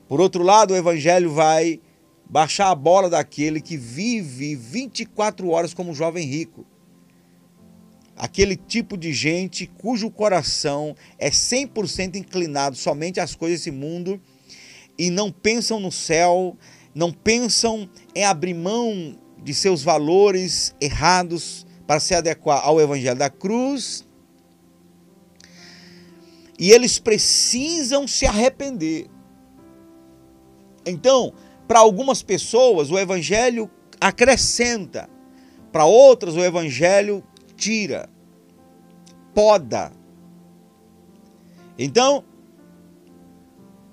Por 0.08 0.20
outro 0.20 0.42
lado, 0.42 0.74
o 0.74 0.76
Evangelho 0.76 1.32
vai 1.32 1.80
baixar 2.28 2.70
a 2.70 2.74
bola 2.74 3.08
daquele 3.08 3.60
que 3.60 3.76
vive 3.76 4.54
24 4.54 5.48
horas 5.48 5.72
como 5.72 5.90
um 5.90 5.94
jovem 5.94 6.26
rico. 6.26 6.66
Aquele 8.16 8.56
tipo 8.56 8.96
de 8.96 9.12
gente 9.12 9.66
cujo 9.66 10.10
coração 10.10 10.94
é 11.18 11.30
100% 11.30 12.16
inclinado 12.16 12.76
somente 12.76 13.20
às 13.20 13.34
coisas 13.34 13.60
desse 13.60 13.70
mundo 13.70 14.20
e 14.98 15.10
não 15.10 15.30
pensam 15.30 15.78
no 15.78 15.92
céu, 15.92 16.56
não 16.94 17.12
pensam 17.12 17.88
em 18.14 18.24
abrir 18.24 18.54
mão 18.54 19.18
de 19.42 19.52
seus 19.52 19.82
valores 19.82 20.74
errados 20.80 21.66
para 21.86 22.00
se 22.00 22.14
adequar 22.14 22.64
ao 22.64 22.80
Evangelho 22.80 23.18
da 23.18 23.28
cruz 23.28 24.05
e 26.58 26.70
eles 26.70 26.98
precisam 26.98 28.06
se 28.06 28.26
arrepender. 28.26 29.08
Então, 30.86 31.32
para 31.66 31.80
algumas 31.80 32.22
pessoas, 32.22 32.90
o 32.90 32.98
evangelho 32.98 33.70
acrescenta, 34.00 35.08
para 35.72 35.84
outras, 35.84 36.36
o 36.36 36.40
evangelho 36.40 37.22
tira, 37.56 38.08
poda. 39.34 39.92
Então, 41.78 42.24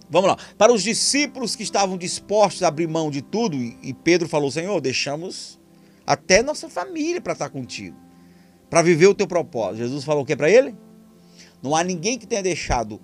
vamos 0.09 0.30
lá. 0.30 0.38
Para 0.57 0.72
os 0.72 0.84
discípulos 0.84 1.55
que 1.55 1.64
estavam 1.64 1.97
dispostos 1.97 2.64
a 2.64 2.68
abrir 2.68 2.88
mão 2.88 3.09
de 3.09 3.22
tudo, 3.22 3.57
e 3.57 3.93
Pedro 4.03 4.30
falou: 4.30 4.51
Senhor, 4.51 4.80
deixamos 4.80 5.59
até 6.05 6.41
nossa 6.43 6.70
família 6.70 7.20
para 7.20 7.34
estar 7.34 7.49
contigo, 7.49 7.97
para 8.70 8.82
viver 8.82 9.07
o 9.07 9.16
teu 9.16 9.28
propósito. 9.28 9.78
Jesus 9.78 10.03
falou 10.03 10.24
o 10.24 10.26
que 10.26 10.36
para 10.36 10.49
ele? 10.49 10.76
Não 11.64 11.74
há 11.74 11.82
ninguém 11.82 12.20
que 12.20 12.28
tenha 12.28 12.43
deixado 12.43 12.99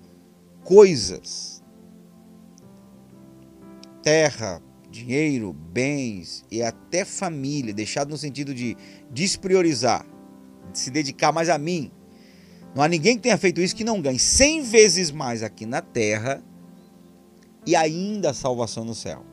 coisas, 0.62 1.62
terra, 4.02 4.62
dinheiro, 4.90 5.54
bens 5.54 6.44
e 6.50 6.62
até 6.62 7.06
família, 7.06 7.72
deixado 7.72 8.10
no 8.10 8.18
sentido 8.18 8.54
de 8.54 8.76
despriorizar, 9.10 10.04
de 10.70 10.78
se 10.78 10.90
dedicar 10.90 11.32
mais 11.32 11.48
a 11.48 11.56
mim. 11.56 11.90
Não 12.74 12.82
há 12.82 12.88
ninguém 12.88 13.16
que 13.16 13.22
tenha 13.22 13.38
feito 13.38 13.62
isso 13.62 13.74
que 13.74 13.82
não 13.82 14.02
ganhe 14.02 14.18
100 14.18 14.62
vezes 14.62 15.10
mais 15.10 15.42
aqui 15.42 15.64
na 15.64 15.80
terra 15.80 16.42
e 17.66 17.74
ainda 17.74 18.30
a 18.30 18.34
salvação 18.34 18.84
no 18.84 18.94
céu. 18.94 19.24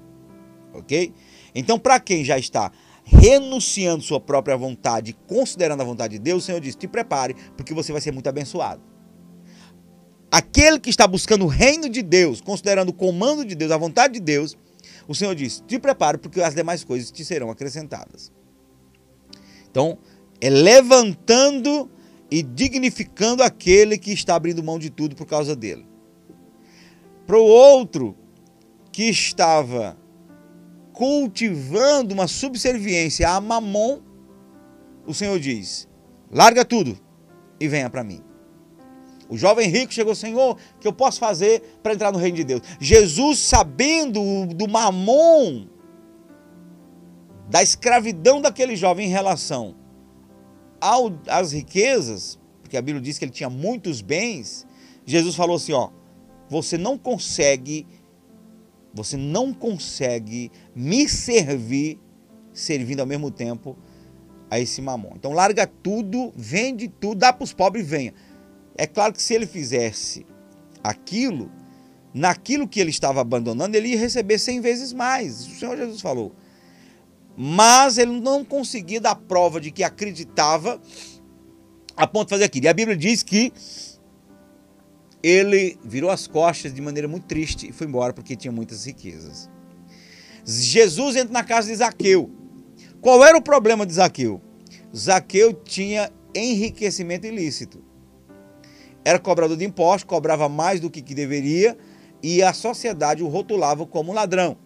Ok? 0.73 1.13
Então, 1.53 1.77
para 1.77 1.99
quem 1.99 2.23
já 2.23 2.39
está 2.39 2.71
renunciando 3.03 4.03
sua 4.03 4.21
própria 4.21 4.55
vontade, 4.55 5.17
considerando 5.27 5.81
a 5.81 5.85
vontade 5.85 6.13
de 6.13 6.19
Deus, 6.19 6.43
o 6.43 6.45
Senhor 6.45 6.61
diz: 6.61 6.75
te 6.75 6.87
prepare, 6.87 7.35
porque 7.55 7.73
você 7.73 7.91
vai 7.91 7.99
ser 7.99 8.11
muito 8.11 8.27
abençoado 8.27 8.96
aquele 10.31 10.79
que 10.79 10.89
está 10.89 11.07
buscando 11.07 11.45
o 11.45 11.47
reino 11.47 11.89
de 11.89 12.01
Deus, 12.01 12.41
considerando 12.41 12.89
o 12.89 12.93
comando 12.93 13.45
de 13.45 13.55
Deus, 13.55 13.71
a 13.71 13.77
vontade 13.77 14.15
de 14.15 14.19
Deus, 14.19 14.57
o 15.07 15.15
Senhor 15.15 15.33
diz: 15.35 15.63
te 15.67 15.79
prepare, 15.79 16.17
porque 16.17 16.41
as 16.41 16.53
demais 16.53 16.83
coisas 16.83 17.11
te 17.11 17.23
serão 17.23 17.49
acrescentadas. 17.49 18.31
Então, 19.69 19.97
é 20.39 20.49
levantando 20.49 21.89
e 22.29 22.43
dignificando 22.43 23.41
aquele 23.41 23.97
que 23.97 24.11
está 24.11 24.35
abrindo 24.35 24.63
mão 24.63 24.77
de 24.77 24.89
tudo 24.89 25.15
por 25.15 25.25
causa 25.25 25.55
dele. 25.55 25.85
Para 27.25 27.37
o 27.37 27.43
outro 27.43 28.15
que 28.91 29.03
estava 29.03 29.97
cultivando 30.93 32.13
uma 32.13 32.27
subserviência 32.27 33.29
a 33.29 33.39
Mamon, 33.39 34.01
o 35.05 35.13
Senhor 35.13 35.39
diz: 35.39 35.87
larga 36.31 36.65
tudo 36.65 36.97
e 37.59 37.67
venha 37.67 37.89
para 37.89 38.03
mim. 38.03 38.26
O 39.29 39.37
jovem 39.37 39.69
rico 39.69 39.93
chegou, 39.93 40.15
Senhor, 40.15 40.55
o 40.75 40.79
que 40.79 40.87
eu 40.87 40.93
posso 40.93 41.19
fazer 41.19 41.61
para 41.83 41.93
entrar 41.93 42.11
no 42.11 42.17
reino 42.17 42.37
de 42.37 42.43
Deus? 42.43 42.61
Jesus, 42.79 43.39
sabendo 43.39 44.45
do 44.47 44.67
mamon, 44.67 45.67
da 47.49 47.61
escravidão 47.61 48.41
daquele 48.41 48.75
jovem 48.75 49.07
em 49.07 49.11
relação 49.11 49.75
ao, 50.79 51.11
às 51.27 51.51
riquezas, 51.51 52.39
porque 52.61 52.77
a 52.77 52.81
Bíblia 52.81 53.01
diz 53.01 53.17
que 53.17 53.25
ele 53.25 53.31
tinha 53.31 53.49
muitos 53.49 54.01
bens, 54.01 54.65
Jesus 55.05 55.35
falou 55.35 55.55
assim: 55.55 55.73
ó, 55.73 55.89
você 56.49 56.77
não 56.77 56.97
consegue, 56.97 57.85
você 58.93 59.17
não 59.17 59.53
consegue 59.53 60.51
me 60.75 61.07
servir 61.07 61.99
servindo 62.53 63.01
ao 63.01 63.05
mesmo 63.05 63.29
tempo 63.29 63.77
a 64.49 64.59
esse 64.59 64.81
mamon. 64.81 65.11
Então 65.15 65.33
larga 65.33 65.67
tudo, 65.67 66.33
vende 66.35 66.87
tudo, 66.87 67.19
dá 67.19 67.31
para 67.31 67.43
os 67.43 67.53
pobres 67.53 67.85
e 67.85 67.87
venha. 67.87 68.13
É 68.77 68.85
claro 68.85 69.11
que 69.11 69.21
se 69.21 69.33
ele 69.33 69.47
fizesse 69.47 70.25
aquilo, 70.83 71.51
naquilo 72.13 72.67
que 72.67 72.79
ele 72.79 72.91
estava 72.91 73.19
abandonando, 73.19 73.75
ele 73.75 73.89
ia 73.89 73.99
receber 73.99 74.37
cem 74.37 74.61
vezes 74.61 74.93
mais. 74.93 75.47
O 75.47 75.55
Senhor 75.55 75.75
Jesus 75.75 75.99
falou. 75.99 76.33
Mas 77.35 77.97
ele 77.97 78.19
não 78.19 78.45
conseguia 78.45 79.01
dar 79.01 79.15
prova 79.15 79.59
de 79.59 79.71
que 79.71 79.83
acreditava 79.83 80.79
a 81.95 82.05
ponto 82.05 82.27
de 82.27 82.35
fazer 82.35 82.43
aquilo. 82.43 82.65
E 82.65 82.69
a 82.69 82.73
Bíblia 82.73 82.95
diz 82.95 83.23
que 83.23 83.51
ele 85.23 85.77
virou 85.83 86.11
as 86.11 86.27
costas 86.27 86.71
de 86.71 86.81
maneira 86.81 87.07
muito 87.07 87.25
triste 87.25 87.69
e 87.69 87.71
foi 87.71 87.87
embora 87.87 88.13
porque 88.13 88.35
tinha 88.35 88.51
muitas 88.51 88.85
riquezas. 88.85 89.49
Jesus 90.45 91.15
entra 91.15 91.33
na 91.33 91.43
casa 91.43 91.67
de 91.67 91.75
Zaqueu. 91.75 92.31
Qual 93.01 93.25
era 93.25 93.37
o 93.37 93.41
problema 93.41 93.85
de 93.85 93.93
Zaqueu? 93.93 94.39
Zaqueu 94.95 95.53
tinha 95.53 96.11
enriquecimento 96.33 97.25
ilícito 97.25 97.86
era 99.07 99.17
cobrador 99.17 99.55
de 99.55 99.63
impostos, 99.63 100.03
cobrava 100.03 100.49
mais 100.49 100.81
do 100.81 100.89
que, 100.89 101.01
que 101.01 101.15
deveria 101.15 101.77
e 102.21 102.43
a 102.43 102.51
sociedade 102.51 103.23
o 103.23 103.29
rotulava 103.29 103.85
como 103.85 104.11
ladrão. 104.11 104.57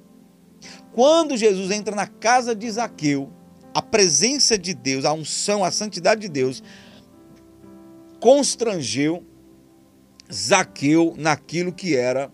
Quando 0.94 1.38
Jesus 1.38 1.70
entra 1.70 1.96
na 1.96 2.08
casa 2.08 2.56
de 2.56 2.68
Zaqueu, 2.72 3.32
a 3.72 3.84
presença 3.84 4.58
de 4.58 4.74
Deus, 4.74 5.06
a 5.06 5.14
unção, 5.14 5.64
a 5.64 5.70
santidade 5.70 6.22
de 6.22 6.28
Deus 6.28 6.64
constrangeu 8.20 9.24
Zaqueu 10.34 11.14
naquilo 11.20 11.72
que 11.72 11.96
era 11.96 12.34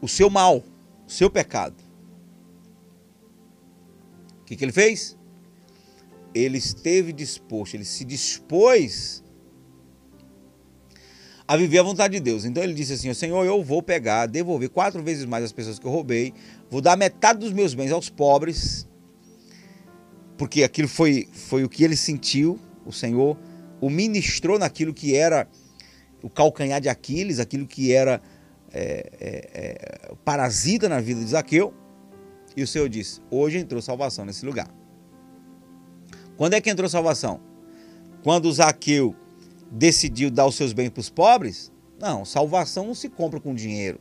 o 0.00 0.06
seu 0.06 0.30
mal, 0.30 0.62
o 1.04 1.10
seu 1.10 1.28
pecado. 1.28 1.82
O 4.42 4.44
que, 4.44 4.54
que 4.54 4.64
ele 4.64 4.70
fez? 4.70 5.18
Ele 6.32 6.58
esteve 6.58 7.12
disposto, 7.12 7.74
ele 7.74 7.84
se 7.84 8.04
dispôs 8.04 9.24
a 11.50 11.56
viver 11.56 11.80
a 11.80 11.82
vontade 11.82 12.14
de 12.14 12.20
Deus. 12.20 12.44
Então 12.44 12.62
ele 12.62 12.72
disse 12.72 12.92
assim: 12.92 13.12
Senhor, 13.12 13.44
eu 13.44 13.60
vou 13.60 13.82
pegar, 13.82 14.26
devolver 14.26 14.68
quatro 14.68 15.02
vezes 15.02 15.24
mais 15.24 15.42
as 15.42 15.50
pessoas 15.50 15.80
que 15.80 15.84
eu 15.84 15.90
roubei, 15.90 16.32
vou 16.70 16.80
dar 16.80 16.96
metade 16.96 17.40
dos 17.40 17.52
meus 17.52 17.74
bens 17.74 17.90
aos 17.90 18.08
pobres, 18.08 18.86
porque 20.38 20.62
aquilo 20.62 20.86
foi, 20.86 21.28
foi 21.32 21.64
o 21.64 21.68
que 21.68 21.82
ele 21.82 21.96
sentiu, 21.96 22.56
o 22.86 22.92
Senhor 22.92 23.36
o 23.80 23.90
ministrou 23.90 24.60
naquilo 24.60 24.94
que 24.94 25.16
era 25.16 25.48
o 26.22 26.30
calcanhar 26.30 26.80
de 26.80 26.88
Aquiles, 26.88 27.40
aquilo 27.40 27.66
que 27.66 27.92
era 27.92 28.22
é, 28.72 29.10
é, 29.20 29.50
é, 29.52 30.14
parasita 30.24 30.88
na 30.88 31.00
vida 31.00 31.18
de 31.18 31.30
Zaqueu. 31.30 31.74
E 32.56 32.62
o 32.62 32.66
Senhor 32.66 32.88
disse: 32.88 33.20
Hoje 33.28 33.58
entrou 33.58 33.82
salvação 33.82 34.24
nesse 34.24 34.46
lugar. 34.46 34.70
Quando 36.36 36.54
é 36.54 36.60
que 36.60 36.70
entrou 36.70 36.88
salvação? 36.88 37.40
Quando 38.22 38.52
Zaqueu 38.52 39.16
decidiu 39.70 40.30
dar 40.30 40.46
os 40.46 40.56
seus 40.56 40.72
bens 40.72 40.90
para 40.90 41.00
os 41.00 41.10
pobres? 41.10 41.70
Não, 41.98 42.24
salvação 42.24 42.86
não 42.86 42.94
se 42.94 43.08
compra 43.08 43.38
com 43.38 43.54
dinheiro. 43.54 44.00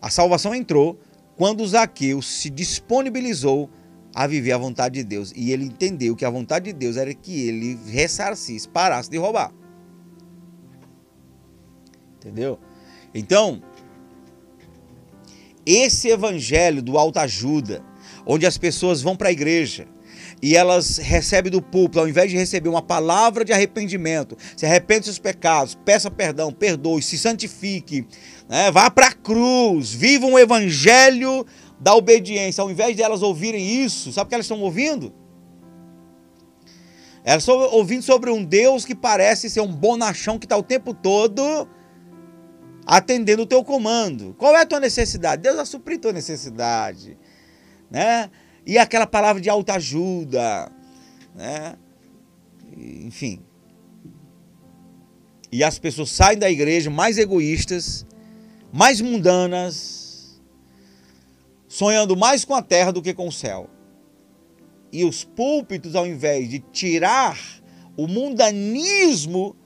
A 0.00 0.10
salvação 0.10 0.54
entrou 0.54 0.98
quando 1.36 1.66
Zaqueu 1.66 2.20
se 2.20 2.50
disponibilizou 2.50 3.70
a 4.14 4.26
viver 4.26 4.52
a 4.52 4.58
vontade 4.58 4.96
de 4.96 5.04
Deus. 5.04 5.32
E 5.36 5.52
ele 5.52 5.64
entendeu 5.64 6.16
que 6.16 6.24
a 6.24 6.30
vontade 6.30 6.66
de 6.66 6.72
Deus 6.72 6.96
era 6.96 7.14
que 7.14 7.48
ele 7.48 7.78
ressarcisse, 7.86 8.68
parasse 8.68 9.08
de 9.08 9.16
roubar. 9.16 9.52
Entendeu? 12.16 12.58
Então, 13.14 13.62
esse 15.64 16.08
evangelho 16.08 16.82
do 16.82 16.98
autoajuda, 16.98 17.82
onde 18.26 18.46
as 18.46 18.58
pessoas 18.58 19.00
vão 19.00 19.16
para 19.16 19.28
a 19.28 19.32
igreja, 19.32 19.86
e 20.42 20.56
elas 20.56 20.96
recebem 20.96 21.52
do 21.52 21.60
púlpito, 21.60 22.00
ao 22.00 22.08
invés 22.08 22.30
de 22.30 22.36
receber 22.36 22.68
uma 22.68 22.80
palavra 22.80 23.44
de 23.44 23.52
arrependimento, 23.52 24.36
se 24.56 24.64
arrepende 24.64 25.00
dos 25.00 25.06
seus 25.06 25.18
pecados, 25.18 25.74
peça 25.84 26.10
perdão, 26.10 26.50
perdoe, 26.50 27.02
se 27.02 27.18
santifique, 27.18 28.06
né? 28.48 28.70
vá 28.70 28.90
para 28.90 29.08
a 29.08 29.12
cruz, 29.12 29.92
viva 29.92 30.26
um 30.26 30.38
evangelho 30.38 31.46
da 31.78 31.94
obediência. 31.94 32.62
Ao 32.62 32.70
invés 32.70 32.96
de 32.96 33.02
elas 33.02 33.22
ouvirem 33.22 33.84
isso, 33.84 34.12
sabe 34.12 34.26
o 34.26 34.28
que 34.28 34.34
elas 34.34 34.46
estão 34.46 34.60
ouvindo? 34.60 35.12
Elas 37.22 37.42
estão 37.42 37.58
ouvindo 37.72 38.02
sobre 38.02 38.30
um 38.30 38.42
Deus 38.42 38.84
que 38.84 38.94
parece 38.94 39.50
ser 39.50 39.60
um 39.60 39.72
bonachão 39.72 40.38
que 40.38 40.46
está 40.46 40.56
o 40.56 40.62
tempo 40.62 40.94
todo 40.94 41.68
atendendo 42.86 43.42
o 43.42 43.46
teu 43.46 43.62
comando. 43.62 44.34
Qual 44.38 44.56
é 44.56 44.62
a 44.62 44.66
tua 44.66 44.80
necessidade? 44.80 45.42
Deus 45.42 45.56
vai 45.56 45.66
suprir 45.66 46.00
tua 46.00 46.12
necessidade, 46.12 47.16
né? 47.90 48.30
E 48.70 48.78
aquela 48.78 49.04
palavra 49.04 49.42
de 49.42 49.50
autoajuda, 49.50 50.70
né? 51.34 51.76
Enfim. 52.76 53.42
E 55.50 55.64
as 55.64 55.76
pessoas 55.76 56.10
saem 56.10 56.38
da 56.38 56.48
igreja 56.48 56.88
mais 56.88 57.18
egoístas, 57.18 58.06
mais 58.72 59.00
mundanas, 59.00 60.40
sonhando 61.66 62.16
mais 62.16 62.44
com 62.44 62.54
a 62.54 62.62
terra 62.62 62.92
do 62.92 63.02
que 63.02 63.12
com 63.12 63.26
o 63.26 63.32
céu. 63.32 63.68
E 64.92 65.04
os 65.04 65.24
púlpitos, 65.24 65.96
ao 65.96 66.06
invés 66.06 66.48
de 66.48 66.60
tirar 66.60 67.40
o 67.96 68.06
mundanismo 68.06 69.56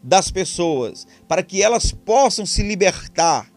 das 0.00 0.30
pessoas, 0.30 1.04
para 1.26 1.42
que 1.42 1.60
elas 1.60 1.90
possam 1.90 2.46
se 2.46 2.62
libertar 2.62 3.52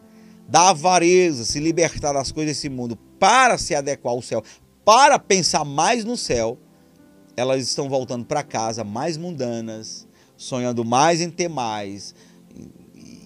da 0.48 0.70
avareza, 0.70 1.44
se 1.44 1.60
libertar 1.60 2.12
das 2.12 2.32
coisas 2.32 2.56
desse 2.56 2.68
mundo, 2.68 2.96
para 3.20 3.56
se 3.56 3.72
adequar 3.72 4.12
ao 4.12 4.20
céu, 4.20 4.42
para 4.86 5.18
pensar 5.18 5.64
mais 5.64 6.04
no 6.04 6.16
céu, 6.16 6.56
elas 7.36 7.60
estão 7.60 7.88
voltando 7.88 8.24
para 8.24 8.44
casa 8.44 8.84
mais 8.84 9.16
mundanas, 9.16 10.06
sonhando 10.36 10.84
mais 10.84 11.20
em 11.20 11.28
ter 11.28 11.48
mais. 11.48 12.14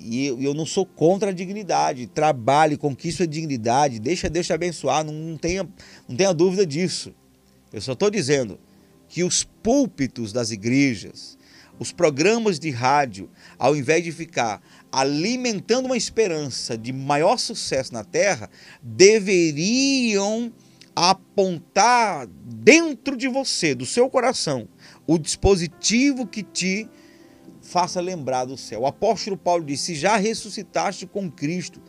E 0.01 0.27
eu 0.27 0.55
não 0.55 0.65
sou 0.65 0.87
contra 0.87 1.29
a 1.29 1.35
dignidade. 1.35 2.07
Trabalhe, 2.07 2.79
conquiste 2.79 3.25
a 3.25 3.27
dignidade, 3.27 4.01
deixa 4.01 4.31
Deus 4.31 4.47
te 4.47 4.55
abençoar, 4.55 5.05
não, 5.05 5.37
tenha, 5.37 5.69
não 6.09 6.17
tenha 6.17 6.33
dúvida 6.33 6.65
disso. 6.65 7.15
Eu 7.71 7.83
só 7.83 7.93
estou 7.93 8.09
dizendo 8.09 8.59
que 9.07 9.23
os 9.23 9.45
púlpitos 9.45 10.33
das 10.33 10.51
igrejas, 10.51 11.37
os 11.79 11.93
programas 11.93 12.59
de 12.59 12.71
rádio, 12.71 13.29
ao 13.59 13.77
invés 13.77 14.03
de 14.03 14.13
ficar 14.13 14.63
alimentando 14.91 15.85
uma 15.85 15.97
esperança 15.97 16.79
de 16.79 16.91
maior 16.91 17.37
sucesso 17.39 17.93
na 17.93 18.03
terra, 18.03 18.49
deveriam 18.83 20.51
apontar 21.09 22.27
dentro 22.27 23.17
de 23.17 23.27
você, 23.27 23.75
do 23.75 23.87
seu 23.87 24.11
coração, 24.11 24.69
o 25.07 25.17
dispositivo 25.17 26.27
que 26.27 26.43
te 26.43 26.87
faça 27.63 28.03
lembrar 28.03 28.45
do 28.45 28.57
céu. 28.59 28.83
O 28.83 28.87
apóstolo 28.87 29.35
Paulo 29.35 29.65
disse: 29.65 29.87
se 29.87 29.95
já 29.95 30.17
ressuscitaste 30.17 31.07
com 31.07 31.31
Cristo, 31.31 31.81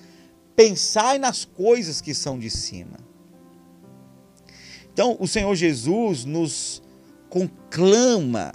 pensai 0.56 1.20
nas 1.20 1.44
coisas 1.44 2.00
que 2.00 2.14
são 2.14 2.40
de 2.40 2.50
cima. 2.50 2.98
Então, 4.94 5.18
o 5.20 5.28
Senhor 5.28 5.56
Jesus 5.56 6.24
nos 6.24 6.82
conclama 7.30 8.54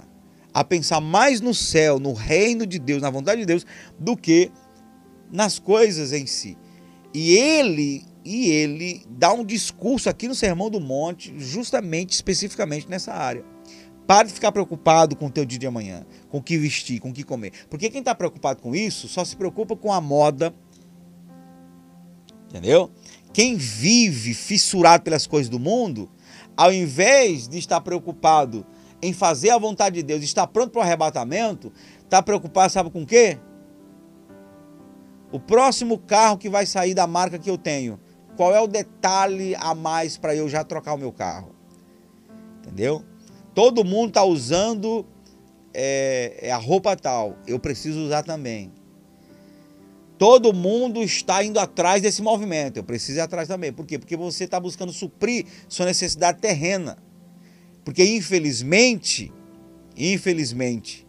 a 0.51 0.63
pensar 0.63 1.01
mais 1.01 1.39
no 1.39 1.53
céu, 1.53 1.99
no 1.99 2.13
reino 2.13 2.65
de 2.65 2.79
Deus, 2.79 3.01
na 3.01 3.11
vontade 3.11 3.41
de 3.41 3.45
Deus, 3.45 3.63
do 3.99 4.17
que 4.17 4.51
nas 5.31 5.59
coisas 5.59 6.13
em 6.13 6.25
si. 6.25 6.57
E 7.13 7.35
ele 7.35 8.03
e 8.27 8.49
ele 8.49 9.05
dá 9.07 9.31
um 9.31 9.45
discurso 9.45 10.09
aqui 10.09 10.27
no 10.27 10.35
Sermão 10.35 10.69
do 10.69 10.81
Monte, 10.81 11.33
justamente, 11.37 12.11
especificamente 12.11 12.89
nessa 12.89 13.13
área. 13.13 13.41
Pare 14.05 14.27
de 14.27 14.33
ficar 14.33 14.51
preocupado 14.51 15.15
com 15.15 15.27
o 15.27 15.31
teu 15.31 15.45
dia 15.45 15.57
de 15.57 15.65
amanhã, 15.65 16.05
com 16.27 16.39
o 16.39 16.43
que 16.43 16.57
vestir, 16.57 16.99
com 16.99 17.11
o 17.11 17.13
que 17.13 17.23
comer. 17.23 17.53
Porque 17.69 17.89
quem 17.89 17.99
está 17.99 18.13
preocupado 18.13 18.61
com 18.61 18.75
isso 18.75 19.07
só 19.07 19.23
se 19.23 19.33
preocupa 19.33 19.77
com 19.77 19.93
a 19.93 20.01
moda. 20.01 20.53
Entendeu? 22.49 22.91
Quem 23.31 23.55
vive 23.55 24.33
fissurado 24.33 25.05
pelas 25.05 25.25
coisas 25.25 25.47
do 25.47 25.57
mundo, 25.57 26.11
ao 26.57 26.73
invés 26.73 27.47
de 27.47 27.57
estar 27.57 27.79
preocupado 27.79 28.65
em 29.01 29.13
fazer 29.13 29.51
a 29.51 29.57
vontade 29.57 29.95
de 29.95 30.03
Deus, 30.03 30.21
estar 30.21 30.47
pronto 30.47 30.71
para 30.71 30.79
o 30.79 30.83
arrebatamento, 30.83 31.71
está 32.03 32.21
preocupado, 32.21 32.73
sabe 32.73 32.89
com 32.89 33.03
o 33.03 33.07
quê? 33.07 33.39
O 35.31 35.39
próximo 35.39 35.97
carro 35.97 36.37
que 36.37 36.49
vai 36.49 36.65
sair 36.65 36.93
da 36.93 37.07
marca 37.07 37.39
que 37.39 37.49
eu 37.49 37.57
tenho 37.57 37.97
qual 38.37 38.55
é 38.55 38.61
o 38.61 38.67
detalhe 38.67 39.55
a 39.55 39.73
mais 39.73 40.15
para 40.15 40.35
eu 40.35 40.47
já 40.47 40.63
trocar 40.63 40.93
o 40.93 40.97
meu 40.97 41.11
carro? 41.11 41.53
Entendeu? 42.59 43.03
Todo 43.53 43.83
mundo 43.83 44.09
está 44.09 44.23
usando 44.23 45.05
é, 45.73 46.51
a 46.51 46.57
roupa 46.57 46.95
tal, 46.95 47.35
eu 47.47 47.59
preciso 47.59 47.99
usar 47.99 48.21
também. 48.23 48.71
Todo 50.19 50.53
mundo 50.53 51.03
está 51.03 51.43
indo 51.43 51.59
atrás 51.59 52.01
desse 52.01 52.21
movimento, 52.21 52.77
eu 52.77 52.83
preciso 52.83 53.17
ir 53.17 53.21
atrás 53.21 53.47
também. 53.47 53.73
Por 53.73 53.85
quê? 53.85 53.99
Porque 53.99 54.15
você 54.15 54.45
está 54.45 54.59
buscando 54.59 54.93
suprir 54.93 55.45
sua 55.67 55.85
necessidade 55.87 56.39
terrena. 56.39 56.97
Porque 57.83 58.03
infelizmente, 58.03 59.31
infelizmente, 59.95 61.07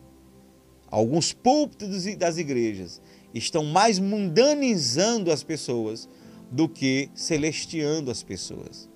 alguns 0.91 1.33
púlpitos 1.33 2.05
das 2.17 2.39
igrejas 2.39 3.01
estão 3.35 3.65
mais 3.65 3.99
mundanizando 3.99 5.31
as 5.31 5.43
pessoas 5.43 6.09
do 6.51 6.69
que 6.69 7.11
celestiando 7.15 8.11
as 8.11 8.23
pessoas. 8.23 8.89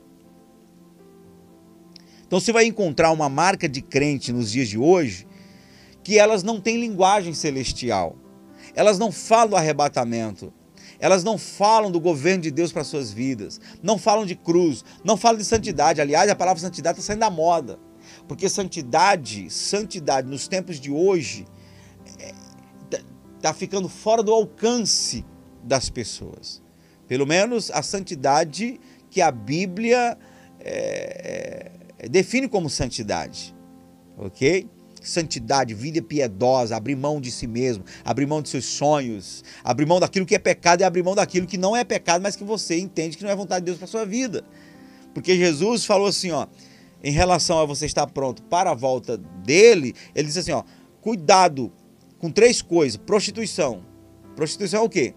Então 2.27 2.41
você 2.41 2.53
vai 2.53 2.65
encontrar 2.65 3.11
uma 3.11 3.29
marca 3.29 3.69
de 3.69 3.83
crente 3.83 4.33
nos 4.33 4.51
dias 4.51 4.69
de 4.69 4.79
hoje 4.79 5.27
que 6.03 6.19
elas 6.19 6.43
não 6.43 6.61
têm 6.61 6.81
linguagem 6.81 7.35
celestial. 7.35 8.17
Elas 8.75 8.99
não 8.99 9.13
falam 9.13 9.51
do 9.51 9.57
arrebatamento. 9.57 10.53
Elas 10.99 11.23
não 11.23 11.37
falam 11.37 11.91
do 11.91 12.01
governo 12.01 12.43
de 12.43 12.51
Deus 12.51 12.73
para 12.73 12.85
suas 12.85 13.13
vidas. 13.13 13.61
Não 13.83 13.99
falam 13.99 14.25
de 14.25 14.35
cruz. 14.35 14.85
Não 15.05 15.17
falam 15.17 15.39
de 15.39 15.45
santidade. 15.45 16.01
Aliás, 16.01 16.31
a 16.31 16.35
palavra 16.35 16.61
santidade 16.61 16.99
está 16.99 17.09
saindo 17.09 17.21
da 17.21 17.31
moda. 17.31 17.79
Porque 18.27 18.49
santidade, 18.49 19.51
santidade 19.51 20.29
nos 20.29 20.49
tempos 20.49 20.81
de 20.81 20.91
hoje, 20.91 21.47
está 22.85 22.99
é, 22.99 23.03
tá 23.41 23.53
ficando 23.53 23.89
fora 23.89 24.23
do 24.23 24.33
alcance 24.33 25.25
das 25.63 25.91
pessoas. 25.91 26.62
Pelo 27.13 27.27
menos 27.27 27.71
a 27.71 27.83
santidade 27.83 28.81
que 29.11 29.21
a 29.21 29.31
Bíblia 29.31 30.17
é, 30.59 31.71
é, 31.99 32.09
define 32.09 32.49
como 32.49 32.71
santidade. 32.71 33.55
Ok? 34.17 34.67
Santidade, 35.03 35.75
vida 35.75 36.01
piedosa, 36.01 36.75
abrir 36.75 36.97
mão 36.97 37.21
de 37.21 37.31
si 37.31 37.47
mesmo, 37.47 37.85
abrir 38.03 38.25
mão 38.25 38.41
de 38.41 38.49
seus 38.49 38.65
sonhos, 38.65 39.45
abrir 39.63 39.85
mão 39.85 40.01
daquilo 40.01 40.25
que 40.25 40.35
é 40.35 40.39
pecado 40.39 40.81
e 40.81 40.85
abrir 40.85 41.03
mão 41.03 41.15
daquilo 41.15 41.47
que 41.47 41.59
não 41.59 41.77
é 41.77 41.85
pecado, 41.85 42.23
mas 42.23 42.35
que 42.35 42.45
você 42.45 42.79
entende 42.79 43.19
que 43.19 43.25
não 43.25 43.31
é 43.31 43.37
vontade 43.37 43.61
de 43.61 43.67
Deus 43.67 43.77
para 43.77 43.87
sua 43.87 44.07
vida. 44.07 44.43
Porque 45.13 45.37
Jesus 45.37 45.85
falou 45.85 46.07
assim, 46.07 46.31
ó, 46.31 46.47
em 47.05 47.13
relação 47.13 47.59
a 47.59 47.67
você 47.67 47.85
estar 47.85 48.07
pronto 48.07 48.43
para 48.45 48.71
a 48.71 48.75
volta 48.75 49.19
dele, 49.19 49.95
ele 50.15 50.29
diz 50.29 50.39
assim, 50.39 50.53
ó, 50.53 50.65
cuidado 51.03 51.71
com 52.19 52.31
três 52.31 52.63
coisas. 52.63 52.97
Prostituição. 52.97 53.85
Prostituição 54.35 54.81
é 54.81 54.83
o 54.83 54.89
quê? 54.89 55.15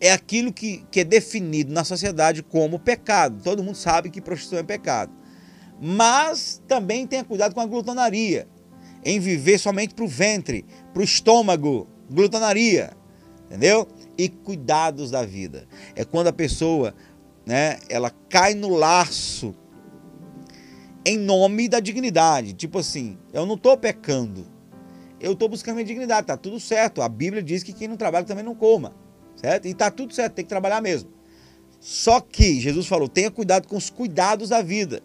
É 0.00 0.12
aquilo 0.12 0.52
que, 0.52 0.84
que 0.90 1.00
é 1.00 1.04
definido 1.04 1.72
na 1.72 1.84
sociedade 1.84 2.42
como 2.42 2.78
pecado. 2.78 3.42
Todo 3.42 3.62
mundo 3.62 3.76
sabe 3.76 4.10
que 4.10 4.20
prostituição 4.20 4.60
é 4.60 4.62
pecado. 4.62 5.12
Mas 5.80 6.62
também 6.66 7.06
tenha 7.06 7.24
cuidado 7.24 7.54
com 7.54 7.60
a 7.60 7.66
glutonaria. 7.66 8.48
Em 9.04 9.20
viver 9.20 9.58
somente 9.58 9.94
para 9.94 10.04
o 10.04 10.08
ventre, 10.08 10.64
para 10.92 11.00
o 11.00 11.04
estômago. 11.04 11.86
Glutonaria. 12.10 12.90
Entendeu? 13.46 13.86
E 14.16 14.28
cuidados 14.28 15.10
da 15.10 15.24
vida. 15.24 15.66
É 15.94 16.04
quando 16.04 16.28
a 16.28 16.32
pessoa 16.32 16.94
né, 17.44 17.78
ela 17.88 18.10
cai 18.28 18.54
no 18.54 18.68
laço 18.68 19.54
em 21.04 21.18
nome 21.18 21.68
da 21.68 21.80
dignidade. 21.80 22.52
Tipo 22.52 22.78
assim, 22.78 23.18
eu 23.32 23.46
não 23.46 23.54
estou 23.54 23.76
pecando, 23.76 24.46
eu 25.20 25.32
estou 25.32 25.48
buscando 25.48 25.76
minha 25.76 25.86
dignidade, 25.86 26.26
tá 26.26 26.36
tudo 26.36 26.60
certo. 26.60 27.02
A 27.02 27.08
Bíblia 27.08 27.42
diz 27.42 27.62
que 27.62 27.72
quem 27.72 27.88
não 27.88 27.96
trabalha 27.96 28.24
também 28.24 28.44
não 28.44 28.54
coma, 28.54 28.94
certo? 29.40 29.66
E 29.66 29.74
tá 29.74 29.90
tudo 29.90 30.14
certo, 30.14 30.34
tem 30.34 30.44
que 30.44 30.48
trabalhar 30.48 30.80
mesmo. 30.80 31.10
Só 31.80 32.20
que 32.20 32.60
Jesus 32.60 32.86
falou: 32.86 33.08
tenha 33.08 33.30
cuidado 33.30 33.66
com 33.66 33.76
os 33.76 33.88
cuidados 33.88 34.50
da 34.50 34.62
vida. 34.62 35.02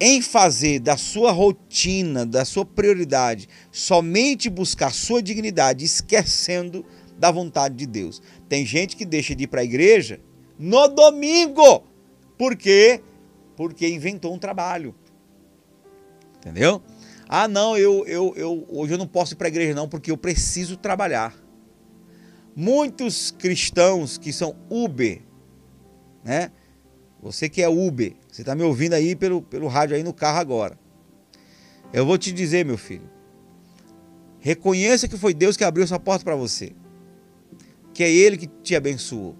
Em 0.00 0.20
fazer 0.20 0.80
da 0.80 0.96
sua 0.96 1.30
rotina, 1.30 2.26
da 2.26 2.44
sua 2.44 2.64
prioridade, 2.64 3.48
somente 3.70 4.50
buscar 4.50 4.92
sua 4.92 5.22
dignidade, 5.22 5.84
esquecendo 5.84 6.84
da 7.16 7.30
vontade 7.30 7.76
de 7.76 7.86
Deus. 7.86 8.20
Tem 8.48 8.66
gente 8.66 8.96
que 8.96 9.04
deixa 9.04 9.32
de 9.32 9.44
ir 9.44 9.46
para 9.46 9.60
a 9.60 9.64
igreja 9.64 10.18
no 10.58 10.88
domingo. 10.88 11.84
Por 12.36 12.56
quê? 12.56 13.00
Porque 13.56 13.86
inventou 13.86 14.34
um 14.34 14.38
trabalho. 14.38 14.92
Entendeu? 16.38 16.82
Ah, 17.28 17.46
não, 17.46 17.78
eu, 17.78 18.04
eu, 18.06 18.34
eu 18.36 18.66
hoje 18.68 18.94
eu 18.94 18.98
não 18.98 19.06
posso 19.06 19.34
ir 19.34 19.36
para 19.36 19.46
a 19.46 19.50
igreja 19.50 19.74
não, 19.74 19.88
porque 19.88 20.10
eu 20.10 20.16
preciso 20.16 20.76
trabalhar. 20.76 21.41
Muitos 22.54 23.30
cristãos 23.30 24.18
que 24.18 24.32
são 24.32 24.54
Uber, 24.68 25.22
né? 26.22 26.50
Você 27.22 27.48
que 27.48 27.62
é 27.62 27.68
Uber, 27.68 28.14
você 28.30 28.42
está 28.42 28.54
me 28.54 28.62
ouvindo 28.62 28.94
aí 28.94 29.14
pelo, 29.14 29.40
pelo 29.40 29.68
rádio 29.68 29.96
aí 29.96 30.02
no 30.02 30.12
carro 30.12 30.38
agora. 30.38 30.78
Eu 31.92 32.04
vou 32.04 32.18
te 32.18 32.32
dizer, 32.32 32.64
meu 32.64 32.76
filho. 32.76 33.08
Reconheça 34.40 35.06
que 35.06 35.16
foi 35.16 35.32
Deus 35.32 35.56
que 35.56 35.62
abriu 35.62 35.84
essa 35.84 36.00
porta 36.00 36.24
para 36.24 36.34
você. 36.34 36.72
Que 37.94 38.02
é 38.02 38.10
Ele 38.10 38.36
que 38.36 38.46
te 38.46 38.74
abençoou. 38.74 39.36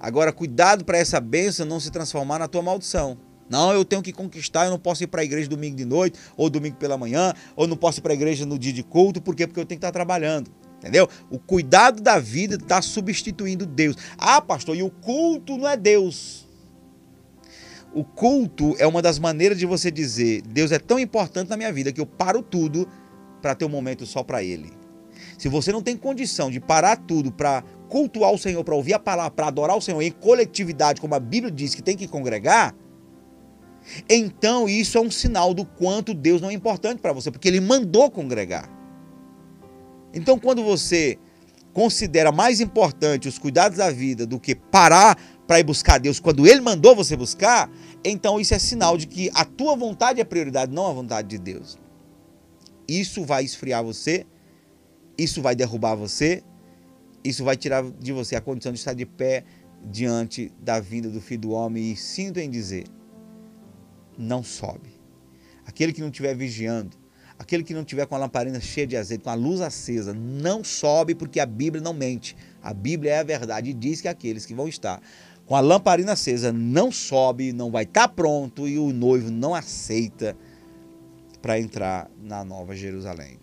Agora, 0.00 0.32
cuidado 0.32 0.84
para 0.84 0.96
essa 0.96 1.20
bênção 1.20 1.66
não 1.66 1.78
se 1.78 1.90
transformar 1.90 2.38
na 2.38 2.48
tua 2.48 2.62
maldição. 2.62 3.18
Não, 3.50 3.72
eu 3.72 3.84
tenho 3.84 4.00
que 4.00 4.12
conquistar, 4.12 4.64
eu 4.64 4.70
não 4.70 4.78
posso 4.78 5.02
ir 5.04 5.08
para 5.08 5.20
a 5.20 5.24
igreja 5.24 5.48
domingo 5.48 5.76
de 5.76 5.84
noite, 5.84 6.18
ou 6.36 6.48
domingo 6.48 6.76
pela 6.76 6.96
manhã, 6.96 7.34
ou 7.56 7.66
não 7.66 7.76
posso 7.76 7.98
ir 7.98 8.02
para 8.02 8.12
a 8.12 8.14
igreja 8.14 8.46
no 8.46 8.58
dia 8.58 8.72
de 8.72 8.82
culto, 8.82 9.20
por 9.20 9.34
quê? 9.34 9.46
Porque 9.46 9.60
eu 9.60 9.66
tenho 9.66 9.78
que 9.78 9.84
estar 9.84 9.92
trabalhando. 9.92 10.50
Entendeu? 10.80 11.06
O 11.30 11.38
cuidado 11.38 12.02
da 12.02 12.18
vida 12.18 12.54
está 12.54 12.80
substituindo 12.80 13.66
Deus. 13.66 13.96
Ah, 14.16 14.40
pastor, 14.40 14.74
e 14.74 14.82
o 14.82 14.90
culto 14.90 15.58
não 15.58 15.68
é 15.68 15.76
Deus. 15.76 16.48
O 17.92 18.02
culto 18.02 18.74
é 18.78 18.86
uma 18.86 19.02
das 19.02 19.18
maneiras 19.18 19.58
de 19.58 19.66
você 19.66 19.90
dizer: 19.90 20.40
Deus 20.42 20.72
é 20.72 20.78
tão 20.78 20.98
importante 20.98 21.50
na 21.50 21.56
minha 21.56 21.70
vida 21.70 21.92
que 21.92 22.00
eu 22.00 22.06
paro 22.06 22.42
tudo 22.42 22.88
para 23.42 23.54
ter 23.54 23.66
um 23.66 23.68
momento 23.68 24.06
só 24.06 24.22
para 24.22 24.42
Ele. 24.42 24.72
Se 25.36 25.48
você 25.48 25.70
não 25.70 25.82
tem 25.82 25.96
condição 25.96 26.50
de 26.50 26.58
parar 26.58 26.96
tudo 26.96 27.30
para 27.30 27.62
cultuar 27.88 28.32
o 28.32 28.38
Senhor, 28.38 28.64
para 28.64 28.74
ouvir 28.74 28.94
a 28.94 28.98
palavra, 28.98 29.32
para 29.32 29.48
adorar 29.48 29.76
o 29.76 29.82
Senhor 29.82 30.00
em 30.00 30.10
coletividade, 30.10 31.00
como 31.00 31.14
a 31.14 31.20
Bíblia 31.20 31.50
diz 31.50 31.74
que 31.74 31.82
tem 31.82 31.96
que 31.96 32.08
congregar, 32.08 32.74
então 34.08 34.68
isso 34.68 34.96
é 34.96 35.00
um 35.00 35.10
sinal 35.10 35.52
do 35.52 35.64
quanto 35.64 36.14
Deus 36.14 36.40
não 36.40 36.48
é 36.48 36.54
importante 36.54 37.00
para 37.00 37.12
você, 37.12 37.30
porque 37.30 37.48
Ele 37.48 37.60
mandou 37.60 38.10
congregar. 38.10 38.79
Então, 40.12 40.38
quando 40.38 40.62
você 40.62 41.18
considera 41.72 42.32
mais 42.32 42.60
importante 42.60 43.28
os 43.28 43.38
cuidados 43.38 43.78
da 43.78 43.90
vida 43.90 44.26
do 44.26 44.40
que 44.40 44.54
parar 44.54 45.16
para 45.46 45.60
ir 45.60 45.64
buscar 45.64 45.98
Deus 45.98 46.18
quando 46.18 46.46
Ele 46.46 46.60
mandou 46.60 46.96
você 46.96 47.16
buscar, 47.16 47.70
então 48.04 48.40
isso 48.40 48.54
é 48.54 48.58
sinal 48.58 48.96
de 48.96 49.06
que 49.06 49.30
a 49.34 49.44
tua 49.44 49.76
vontade 49.76 50.20
é 50.20 50.24
prioridade, 50.24 50.72
não 50.72 50.88
a 50.88 50.92
vontade 50.92 51.28
de 51.28 51.38
Deus. 51.38 51.78
Isso 52.88 53.24
vai 53.24 53.44
esfriar 53.44 53.84
você 53.84 54.26
isso 55.20 55.42
vai 55.42 55.54
derrubar 55.54 55.94
você, 55.94 56.42
isso 57.22 57.44
vai 57.44 57.54
tirar 57.54 57.84
de 57.84 58.10
você 58.10 58.36
a 58.36 58.40
condição 58.40 58.72
de 58.72 58.78
estar 58.78 58.94
de 58.94 59.04
pé 59.04 59.44
diante 59.84 60.50
da 60.58 60.80
vinda 60.80 61.10
do 61.10 61.20
Filho 61.20 61.42
do 61.42 61.50
Homem 61.50 61.92
e 61.92 61.96
sinto 61.96 62.38
em 62.38 62.48
dizer: 62.48 62.84
não 64.16 64.42
sobe. 64.42 64.98
Aquele 65.66 65.92
que 65.92 66.00
não 66.00 66.08
estiver 66.08 66.34
vigiando, 66.34 66.96
aquele 67.40 67.64
que 67.64 67.72
não 67.72 67.80
estiver 67.80 68.06
com 68.06 68.14
a 68.14 68.18
lamparina 68.18 68.60
cheia 68.60 68.86
de 68.86 68.98
azeite, 68.98 69.24
com 69.24 69.30
a 69.30 69.34
luz 69.34 69.62
acesa, 69.62 70.12
não 70.12 70.62
sobe 70.62 71.14
porque 71.14 71.40
a 71.40 71.46
Bíblia 71.46 71.82
não 71.82 71.94
mente. 71.94 72.36
A 72.62 72.74
Bíblia 72.74 73.12
é 73.12 73.18
a 73.20 73.22
verdade 73.22 73.70
e 73.70 73.72
diz 73.72 74.02
que 74.02 74.08
aqueles 74.08 74.44
que 74.44 74.52
vão 74.52 74.68
estar 74.68 75.00
com 75.46 75.56
a 75.56 75.60
lamparina 75.60 76.12
acesa 76.12 76.52
não 76.52 76.92
sobe, 76.92 77.50
não 77.50 77.70
vai 77.70 77.84
estar 77.84 78.08
pronto 78.08 78.68
e 78.68 78.78
o 78.78 78.92
noivo 78.92 79.30
não 79.30 79.54
aceita 79.54 80.36
para 81.40 81.58
entrar 81.58 82.10
na 82.22 82.44
Nova 82.44 82.76
Jerusalém. 82.76 83.38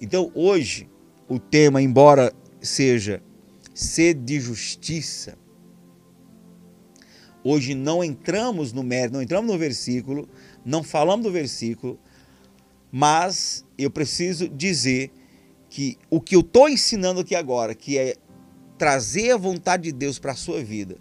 Então, 0.00 0.30
hoje, 0.32 0.88
o 1.28 1.40
tema, 1.40 1.82
embora 1.82 2.32
seja 2.60 3.20
sede 3.74 4.20
de 4.20 4.38
justiça, 4.38 5.36
hoje 7.42 7.74
não 7.74 8.04
entramos 8.04 8.72
no 8.72 8.84
mérito, 8.84 9.14
não 9.14 9.22
entramos 9.22 9.50
no 9.50 9.58
versículo, 9.58 10.28
não 10.66 10.82
falamos 10.82 11.24
do 11.24 11.30
versículo, 11.30 11.96
mas 12.90 13.64
eu 13.78 13.88
preciso 13.88 14.48
dizer 14.48 15.12
que 15.70 15.96
o 16.10 16.20
que 16.20 16.34
eu 16.34 16.40
estou 16.40 16.68
ensinando 16.68 17.20
aqui 17.20 17.36
agora, 17.36 17.72
que 17.72 17.96
é 17.96 18.16
trazer 18.76 19.30
a 19.30 19.36
vontade 19.36 19.84
de 19.84 19.92
Deus 19.92 20.18
para 20.18 20.32
a 20.32 20.36
sua 20.36 20.64
vida, 20.64 20.98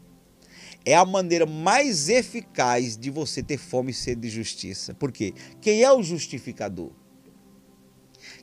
é 0.85 0.95
a 0.95 1.03
maneira 1.03 1.47
mais 1.47 2.09
eficaz 2.09 2.95
de 2.95 3.09
você 3.09 3.41
ter 3.41 3.57
fome 3.57 3.89
e 3.89 3.93
sede 3.93 4.21
de 4.21 4.29
justiça. 4.29 4.93
Por 4.93 5.11
quê? 5.11 5.33
Quem 5.59 5.81
é 5.81 5.91
o 5.91 6.03
justificador? 6.03 6.91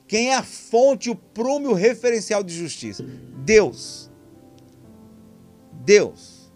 Quem 0.09 0.31
é 0.31 0.35
a 0.35 0.43
fonte, 0.43 1.09
o 1.09 1.14
prumo 1.14 1.70
o 1.70 1.75
referencial 1.75 2.43
de 2.43 2.53
justiça? 2.53 3.05
Deus. 3.45 4.11
Deus. 5.85 6.53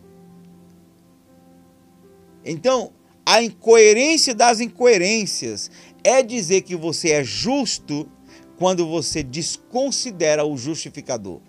Então, 2.45 2.93
a 3.27 3.43
incoerência 3.43 4.33
das 4.33 4.61
incoerências 4.61 5.69
é 6.05 6.23
dizer 6.23 6.63
que 6.63 6.77
você 6.77 7.11
é 7.11 7.25
justo 7.25 8.09
quando 8.57 8.87
você 8.87 9.21
desconsidera 9.21 10.47
o 10.47 10.57
justificador. 10.57 11.41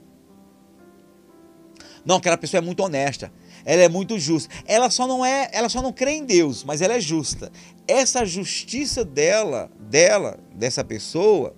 Não, 2.03 2.15
aquela 2.15 2.37
pessoa 2.37 2.59
é 2.59 2.61
muito 2.61 2.81
honesta, 2.81 3.31
ela 3.63 3.83
é 3.83 3.89
muito 3.89 4.17
justa. 4.17 4.53
Ela 4.65 4.89
só 4.89 5.05
não 5.05 5.23
é, 5.23 5.49
ela 5.51 5.69
só 5.69 5.81
não 5.81 5.93
crê 5.93 6.13
em 6.13 6.25
Deus, 6.25 6.63
mas 6.63 6.81
ela 6.81 6.95
é 6.95 6.99
justa. 6.99 7.51
Essa 7.87 8.25
justiça 8.25 9.05
dela, 9.05 9.69
dela, 9.79 10.39
dessa 10.55 10.83
pessoa, 10.83 11.55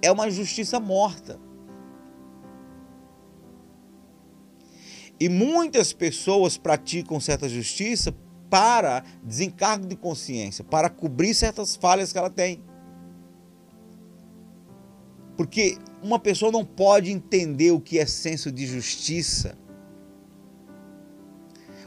é 0.00 0.12
uma 0.12 0.30
justiça 0.30 0.78
morta. 0.78 1.40
E 5.18 5.28
muitas 5.28 5.92
pessoas 5.92 6.56
praticam 6.58 7.18
certa 7.18 7.48
justiça 7.48 8.14
para 8.48 9.04
desencargo 9.22 9.86
de 9.86 9.96
consciência, 9.96 10.64
para 10.64 10.88
cobrir 10.88 11.34
certas 11.34 11.76
falhas 11.76 12.12
que 12.12 12.18
ela 12.18 12.30
tem. 12.30 12.62
Porque 15.36 15.76
uma 16.02 16.18
pessoa 16.18 16.50
não 16.50 16.64
pode 16.64 17.10
entender 17.10 17.70
o 17.70 17.80
que 17.80 17.98
é 17.98 18.06
senso 18.06 18.50
de 18.50 18.66
justiça, 18.66 19.56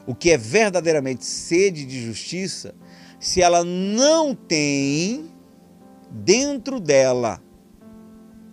o 0.05 0.13
que 0.13 0.31
é 0.31 0.37
verdadeiramente 0.37 1.25
sede 1.25 1.85
de 1.85 2.05
justiça, 2.05 2.75
se 3.19 3.41
ela 3.41 3.63
não 3.63 4.33
tem 4.35 5.29
dentro 6.11 6.79
dela 6.79 7.41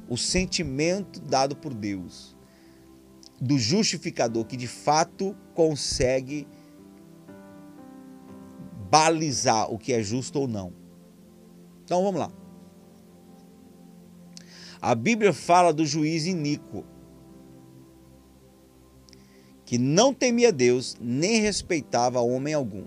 o 0.09 0.17
sentimento 0.17 1.21
dado 1.21 1.57
por 1.57 1.75
Deus, 1.75 2.37
do 3.41 3.59
justificador 3.59 4.45
que 4.45 4.57
de 4.57 4.67
fato 4.69 5.37
consegue 5.55 6.47
balizar 8.97 9.71
o 9.71 9.79
que 9.79 9.93
é 9.93 10.03
justo 10.03 10.41
ou 10.41 10.49
não. 10.49 10.73
Então 11.85 12.03
vamos 12.03 12.19
lá. 12.19 12.33
A 14.81 14.95
Bíblia 14.95 15.35
fala 15.35 15.71
do 15.71 15.85
juiz 15.85 16.25
iníquo, 16.25 16.83
que 19.67 19.77
não 19.77 20.15
temia 20.15 20.51
Deus 20.51 20.97
nem 20.99 21.43
respeitava 21.43 22.21
homem 22.21 22.55
algum. 22.55 22.87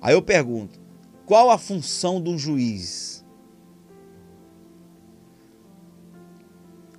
Aí 0.00 0.14
eu 0.14 0.22
pergunto: 0.22 0.80
qual 1.26 1.50
a 1.50 1.58
função 1.58 2.20
de 2.20 2.30
um 2.30 2.38
juiz? 2.38 3.24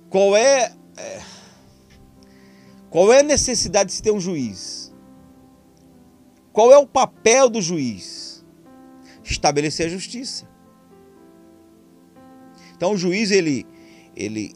Qual 0.08 0.34
é, 0.34 0.74
é, 0.96 1.22
qual 2.88 3.12
é 3.12 3.20
a 3.20 3.22
necessidade 3.24 3.88
de 3.88 3.96
se 3.96 4.02
ter 4.02 4.12
um 4.12 4.20
juiz? 4.20 4.83
Qual 6.54 6.72
é 6.72 6.78
o 6.78 6.86
papel 6.86 7.50
do 7.50 7.60
juiz? 7.60 8.46
Estabelecer 9.24 9.86
a 9.86 9.88
justiça. 9.90 10.48
Então 12.76 12.92
o 12.92 12.96
juiz 12.96 13.32
ele 13.32 13.66
ele 14.14 14.54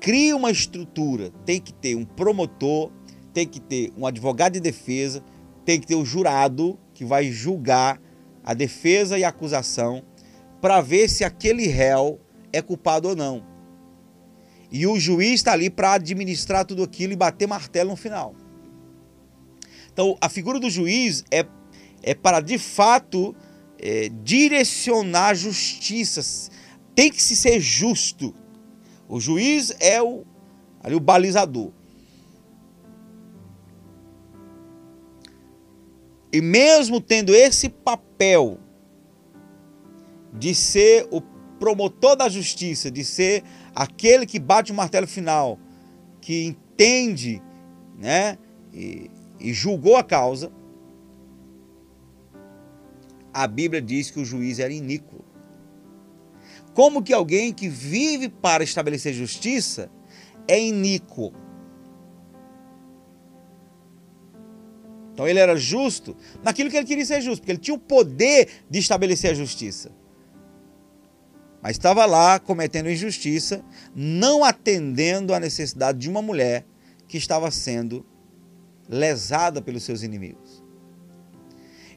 cria 0.00 0.34
uma 0.34 0.50
estrutura, 0.50 1.30
tem 1.44 1.60
que 1.60 1.74
ter 1.74 1.94
um 1.94 2.06
promotor, 2.06 2.90
tem 3.34 3.46
que 3.46 3.60
ter 3.60 3.92
um 3.98 4.06
advogado 4.06 4.54
de 4.54 4.60
defesa, 4.60 5.22
tem 5.62 5.78
que 5.78 5.86
ter 5.86 5.94
o 5.94 6.06
jurado 6.06 6.78
que 6.94 7.04
vai 7.04 7.30
julgar 7.30 8.00
a 8.42 8.54
defesa 8.54 9.18
e 9.18 9.24
a 9.24 9.28
acusação 9.28 10.02
para 10.58 10.80
ver 10.80 11.10
se 11.10 11.22
aquele 11.22 11.66
réu 11.66 12.18
é 12.50 12.62
culpado 12.62 13.10
ou 13.10 13.14
não. 13.14 13.44
E 14.70 14.86
o 14.86 14.98
juiz 14.98 15.34
está 15.34 15.52
ali 15.52 15.68
para 15.68 15.92
administrar 15.92 16.64
tudo 16.64 16.82
aquilo 16.82 17.12
e 17.12 17.16
bater 17.16 17.46
martelo 17.46 17.90
no 17.90 17.96
final. 17.96 18.34
Então, 19.92 20.16
a 20.20 20.28
figura 20.28 20.58
do 20.58 20.70
juiz 20.70 21.24
é, 21.30 21.46
é 22.02 22.14
para, 22.14 22.40
de 22.40 22.58
fato, 22.58 23.34
é, 23.78 24.08
direcionar 24.22 25.28
a 25.28 25.34
justiça. 25.34 26.50
Tem 26.94 27.10
que 27.10 27.22
se 27.22 27.36
ser 27.36 27.60
justo. 27.60 28.34
O 29.08 29.20
juiz 29.20 29.74
é 29.78 30.00
o, 30.02 30.24
ali, 30.82 30.94
o 30.94 31.00
balizador. 31.00 31.70
E 36.32 36.40
mesmo 36.40 36.98
tendo 36.98 37.34
esse 37.34 37.68
papel 37.68 38.58
de 40.32 40.54
ser 40.54 41.06
o 41.10 41.20
promotor 41.60 42.16
da 42.16 42.28
justiça, 42.30 42.90
de 42.90 43.04
ser 43.04 43.44
aquele 43.74 44.24
que 44.24 44.38
bate 44.38 44.72
o 44.72 44.74
martelo 44.74 45.06
final, 45.06 45.58
que 46.22 46.44
entende, 46.44 47.42
né, 47.98 48.38
e, 48.72 49.10
e 49.42 49.52
julgou 49.52 49.96
a 49.96 50.04
causa, 50.04 50.52
a 53.34 53.46
Bíblia 53.46 53.82
diz 53.82 54.10
que 54.10 54.20
o 54.20 54.24
juiz 54.24 54.60
era 54.60 54.72
iníquo. 54.72 55.24
Como 56.74 57.02
que 57.02 57.12
alguém 57.12 57.52
que 57.52 57.68
vive 57.68 58.28
para 58.28 58.62
estabelecer 58.62 59.12
justiça 59.12 59.90
é 60.46 60.60
iníquo? 60.60 61.32
Então 65.12 65.26
ele 65.26 65.38
era 65.38 65.56
justo 65.56 66.16
naquilo 66.42 66.70
que 66.70 66.76
ele 66.76 66.86
queria 66.86 67.04
ser 67.04 67.20
justo, 67.20 67.40
porque 67.40 67.52
ele 67.52 67.58
tinha 67.58 67.74
o 67.74 67.78
poder 67.78 68.48
de 68.70 68.78
estabelecer 68.78 69.32
a 69.32 69.34
justiça. 69.34 69.92
Mas 71.60 71.72
estava 71.72 72.06
lá 72.06 72.38
cometendo 72.38 72.90
injustiça, 72.90 73.64
não 73.94 74.42
atendendo 74.42 75.34
à 75.34 75.40
necessidade 75.40 75.98
de 75.98 76.08
uma 76.08 76.22
mulher 76.22 76.66
que 77.06 77.18
estava 77.18 77.50
sendo 77.50 78.06
lesada 78.88 79.62
pelos 79.62 79.82
seus 79.82 80.02
inimigos. 80.02 80.62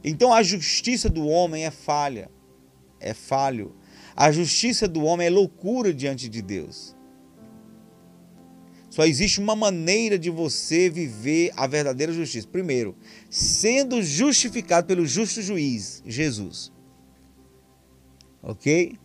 Então 0.04 0.34
a 0.34 0.44
justiça 0.44 1.10
do 1.10 1.28
homem 1.28 1.66
é 1.66 1.72
falha, 1.72 2.30
é 3.00 3.14
falho. 3.14 3.76
A 4.16 4.32
justiça 4.32 4.88
do 4.88 5.04
homem 5.04 5.28
é 5.28 5.30
loucura 5.30 5.94
diante 5.94 6.30
de 6.30 6.42
Deus. 6.42 6.96
Só 8.96 9.04
existe 9.04 9.42
uma 9.42 9.58
maneira 9.58 10.18
de 10.18 10.30
você 10.30 10.90
viver 10.90 11.52
a 11.58 11.68
verdadeira 11.68 12.14
justiça. 12.14 12.48
Primeiro, 12.48 12.96
sendo 13.30 14.02
justificado 14.02 14.88
pelo 14.88 15.06
justo 15.06 15.42
juiz, 15.42 16.02
Jesus. 16.06 16.72
Ok? 18.42 18.98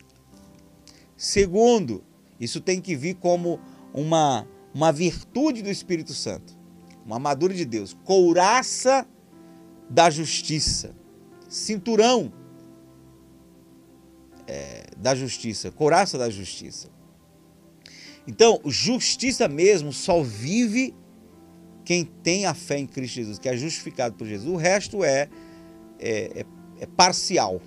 Segundo, 1.16 2.04
isso 2.38 2.60
tem 2.60 2.80
que 2.80 2.94
vir 2.94 3.16
como 3.16 3.58
uma, 3.92 4.46
uma 4.72 4.92
virtude 4.92 5.60
do 5.60 5.68
Espírito 5.68 6.14
Santo, 6.14 6.56
uma 7.10 7.16
armadura 7.16 7.52
de 7.52 7.64
Deus, 7.64 7.96
couraça 8.04 9.06
da 9.88 10.08
justiça, 10.08 10.94
cinturão 11.48 12.32
é, 14.46 14.86
da 14.96 15.14
justiça, 15.14 15.70
couraça 15.72 16.16
da 16.16 16.30
justiça. 16.30 16.88
Então, 18.26 18.60
justiça 18.66 19.48
mesmo 19.48 19.92
só 19.92 20.22
vive 20.22 20.94
quem 21.84 22.04
tem 22.04 22.46
a 22.46 22.54
fé 22.54 22.78
em 22.78 22.86
Cristo 22.86 23.14
Jesus, 23.14 23.38
que 23.38 23.48
é 23.48 23.56
justificado 23.56 24.14
por 24.14 24.26
Jesus. 24.26 24.48
O 24.48 24.56
resto 24.56 25.02
é, 25.02 25.28
é, 25.98 26.40
é, 26.40 26.46
é 26.80 26.86
parcial. 26.86 27.60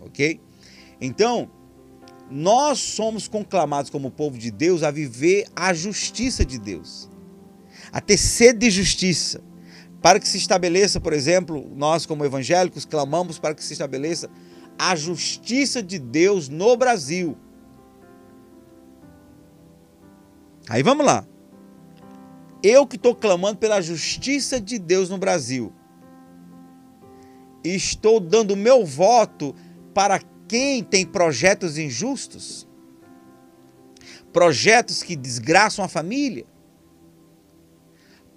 Ok? 0.00 0.38
Então, 1.00 1.50
nós 2.30 2.78
somos 2.78 3.26
conclamados 3.26 3.90
como 3.90 4.10
povo 4.10 4.38
de 4.38 4.50
Deus 4.50 4.82
a 4.82 4.90
viver 4.90 5.46
a 5.56 5.74
justiça 5.74 6.44
de 6.44 6.58
Deus, 6.58 7.09
a 7.92 8.00
ter 8.00 8.16
sede 8.16 8.60
de 8.60 8.70
justiça, 8.70 9.40
para 10.02 10.18
que 10.18 10.28
se 10.28 10.38
estabeleça, 10.38 11.00
por 11.00 11.12
exemplo, 11.12 11.70
nós 11.74 12.06
como 12.06 12.24
evangélicos 12.24 12.84
clamamos 12.84 13.38
para 13.38 13.54
que 13.54 13.64
se 13.64 13.72
estabeleça 13.72 14.30
a 14.78 14.96
justiça 14.96 15.82
de 15.82 15.98
Deus 15.98 16.48
no 16.48 16.76
Brasil. 16.76 17.36
Aí 20.68 20.82
vamos 20.82 21.04
lá. 21.04 21.26
Eu 22.62 22.86
que 22.86 22.96
estou 22.96 23.14
clamando 23.14 23.58
pela 23.58 23.80
justiça 23.80 24.60
de 24.60 24.78
Deus 24.78 25.10
no 25.10 25.18
Brasil. 25.18 25.72
Estou 27.64 28.20
dando 28.20 28.56
meu 28.56 28.84
voto 28.86 29.54
para 29.92 30.20
quem 30.48 30.82
tem 30.82 31.04
projetos 31.04 31.76
injustos, 31.76 32.66
projetos 34.32 35.02
que 35.02 35.14
desgraçam 35.14 35.84
a 35.84 35.88
família, 35.88 36.46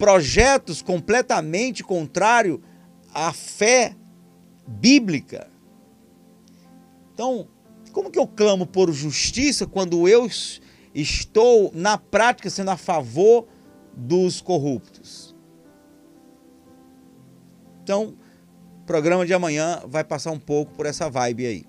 projetos 0.04 0.82
completamente 0.82 1.82
contrário 1.82 2.62
à 3.14 3.32
fé 3.32 3.96
bíblica. 4.68 5.50
Então, 7.14 7.48
como 7.94 8.12
que 8.12 8.20
eu 8.20 8.28
clamo 8.28 8.68
por 8.68 8.92
justiça 8.92 9.66
quando 9.66 10.06
eu 10.06 10.30
estou, 10.94 11.72
na 11.74 11.98
prática, 11.98 12.50
sendo 12.50 12.72
a 12.72 12.76
favor 12.76 13.48
dos 13.96 14.42
corruptos. 14.42 15.34
Então, 17.82 18.14
o 18.82 18.86
programa 18.86 19.26
de 19.26 19.34
amanhã 19.34 19.84
vai 19.88 20.04
passar 20.04 20.32
um 20.32 20.40
pouco 20.40 20.74
por 20.74 20.86
essa 20.86 21.10
vibe 21.10 21.46
aí. 21.46 21.66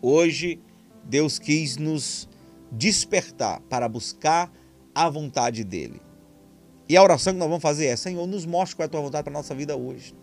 Hoje, 0.00 0.62
Deus 1.04 1.38
quis 1.38 1.76
nos 1.76 2.26
despertar 2.72 3.60
para 3.68 3.86
buscar 3.86 4.50
a 4.94 5.10
vontade 5.10 5.62
dEle. 5.62 6.07
E 6.88 6.96
a 6.96 7.02
oração 7.02 7.32
que 7.32 7.38
nós 7.38 7.48
vamos 7.48 7.62
fazer 7.62 7.86
é: 7.86 7.96
Senhor, 7.96 8.26
nos 8.26 8.46
mostre 8.46 8.76
qual 8.76 8.84
é 8.84 8.86
a 8.86 8.90
tua 8.90 9.00
vontade 9.00 9.24
para 9.24 9.32
a 9.32 9.38
nossa 9.38 9.54
vida 9.54 9.76
hoje. 9.76 10.14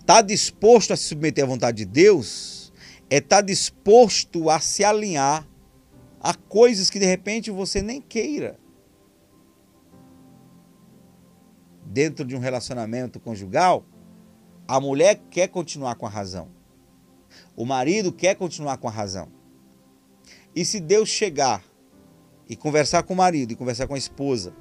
Está 0.00 0.22
disposto 0.22 0.92
a 0.92 0.96
se 0.96 1.04
submeter 1.04 1.44
à 1.44 1.46
vontade 1.46 1.78
de 1.78 1.84
Deus 1.84 2.60
é 3.10 3.16
estar 3.16 3.36
tá 3.36 3.42
disposto 3.42 4.48
a 4.48 4.60
se 4.60 4.84
alinhar 4.84 5.46
a 6.20 6.32
coisas 6.32 6.88
que 6.88 6.98
de 6.98 7.06
repente 7.06 7.50
você 7.50 7.82
nem 7.82 8.00
queira. 8.00 8.58
Dentro 11.84 12.24
de 12.24 12.36
um 12.36 12.38
relacionamento 12.38 13.18
conjugal, 13.18 13.84
a 14.68 14.78
mulher 14.78 15.20
quer 15.28 15.48
continuar 15.48 15.96
com 15.96 16.06
a 16.06 16.08
razão. 16.08 16.48
O 17.56 17.66
marido 17.66 18.12
quer 18.12 18.36
continuar 18.36 18.76
com 18.78 18.86
a 18.86 18.92
razão. 18.92 19.28
E 20.54 20.64
se 20.64 20.80
Deus 20.80 21.08
chegar 21.08 21.64
e 22.48 22.56
conversar 22.56 23.02
com 23.04 23.14
o 23.14 23.16
marido 23.16 23.52
e 23.52 23.56
conversar 23.56 23.86
com 23.86 23.94
a 23.94 23.98
esposa 23.98 24.52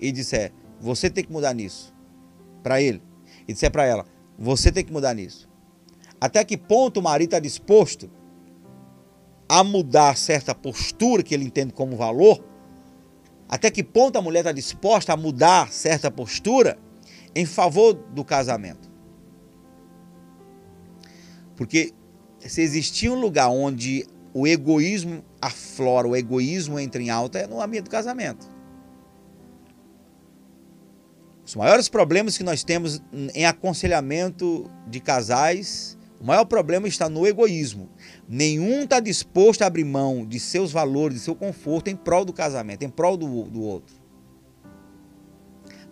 e 0.00 0.10
disser, 0.10 0.52
você 0.80 1.08
tem 1.08 1.24
que 1.24 1.32
mudar 1.32 1.54
nisso, 1.54 1.94
para 2.62 2.82
ele, 2.82 3.00
e 3.46 3.52
disser 3.52 3.70
para 3.70 3.84
ela, 3.84 4.04
você 4.36 4.72
tem 4.72 4.84
que 4.84 4.92
mudar 4.92 5.14
nisso. 5.14 5.48
Até 6.20 6.44
que 6.44 6.56
ponto 6.56 6.98
o 6.98 7.02
marido 7.02 7.28
está 7.28 7.38
disposto 7.38 8.10
a 9.48 9.62
mudar 9.62 10.16
certa 10.16 10.54
postura 10.54 11.22
que 11.22 11.34
ele 11.34 11.44
entende 11.44 11.72
como 11.72 11.96
valor? 11.96 12.44
Até 13.48 13.70
que 13.70 13.84
ponto 13.84 14.16
a 14.18 14.22
mulher 14.22 14.40
está 14.40 14.52
disposta 14.52 15.12
a 15.12 15.16
mudar 15.16 15.70
certa 15.70 16.10
postura 16.10 16.78
em 17.34 17.44
favor 17.44 17.92
do 17.94 18.24
casamento? 18.24 18.90
Porque 21.54 21.92
se 22.40 22.62
existir 22.62 23.10
um 23.10 23.20
lugar 23.20 23.50
onde 23.50 24.06
o 24.34 24.46
egoísmo 24.46 25.22
aflora, 25.40 26.08
o 26.08 26.16
egoísmo 26.16 26.78
entra 26.78 27.02
em 27.02 27.10
alta, 27.10 27.38
é 27.38 27.46
no 27.46 27.60
ambiente 27.60 27.84
do 27.84 27.90
casamento. 27.90 28.46
Os 31.44 31.54
maiores 31.54 31.88
problemas 31.88 32.38
que 32.38 32.44
nós 32.44 32.64
temos 32.64 33.02
em 33.34 33.44
aconselhamento 33.44 34.70
de 34.86 35.00
casais, 35.00 35.98
o 36.18 36.24
maior 36.24 36.44
problema 36.44 36.88
está 36.88 37.08
no 37.08 37.26
egoísmo. 37.26 37.90
Nenhum 38.26 38.84
está 38.84 39.00
disposto 39.00 39.62
a 39.62 39.66
abrir 39.66 39.84
mão 39.84 40.24
de 40.24 40.40
seus 40.40 40.72
valores, 40.72 41.18
de 41.18 41.24
seu 41.24 41.34
conforto 41.34 41.88
em 41.88 41.96
prol 41.96 42.24
do 42.24 42.32
casamento, 42.32 42.84
em 42.84 42.88
prol 42.88 43.16
do, 43.16 43.44
do 43.44 43.60
outro. 43.60 43.94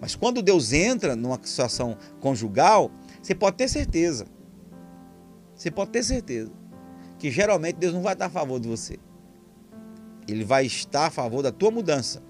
Mas 0.01 0.15
quando 0.15 0.41
Deus 0.41 0.73
entra 0.73 1.15
numa 1.15 1.39
situação 1.43 1.99
conjugal, 2.21 2.91
você 3.21 3.35
pode 3.35 3.59
ter 3.59 3.69
certeza. 3.69 4.27
Você 5.55 5.71
pode 5.71 5.91
ter 5.91 6.03
certeza 6.03 6.60
que 7.21 7.31
geralmente 7.31 7.77
Deus 7.77 7.93
não 7.93 8.03
vai 8.03 8.15
estar 8.15 8.27
a 8.27 8.31
favor 8.31 8.59
de 8.59 8.67
você. 8.67 8.99
ele 10.27 10.45
vai 10.45 10.65
estar 10.65 11.07
a 11.07 11.11
favor 11.11 11.43
da 11.43 11.53
tua 11.53 11.71
mudança. 11.71 12.23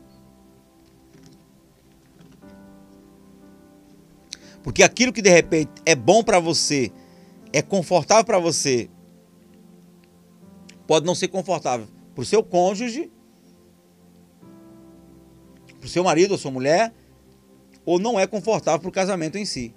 Porque 4.63 4.83
aquilo 4.83 5.13
que 5.13 5.23
de 5.23 5.31
repente 5.31 5.71
é 5.87 5.95
bom 5.95 6.23
para 6.25 6.41
você, 6.41 6.91
é 7.53 7.63
confortável 7.63 8.25
para 8.25 8.39
você, 8.39 8.91
pode 10.87 11.07
não 11.07 11.15
ser 11.15 11.29
confortável 11.29 11.87
para 12.15 12.23
o 12.23 12.25
seu 12.25 12.43
cônjuge, 12.43 13.13
para 15.79 15.87
o 15.87 15.89
seu 15.89 16.03
marido 16.03 16.33
ou 16.33 16.39
sua 16.39 16.51
mulher, 16.51 16.93
ou 17.85 17.99
não 17.99 18.19
é 18.19 18.27
confortável 18.27 18.81
para 18.81 18.89
o 18.89 18.93
casamento 18.93 19.37
em 19.37 19.45
si. 19.45 19.75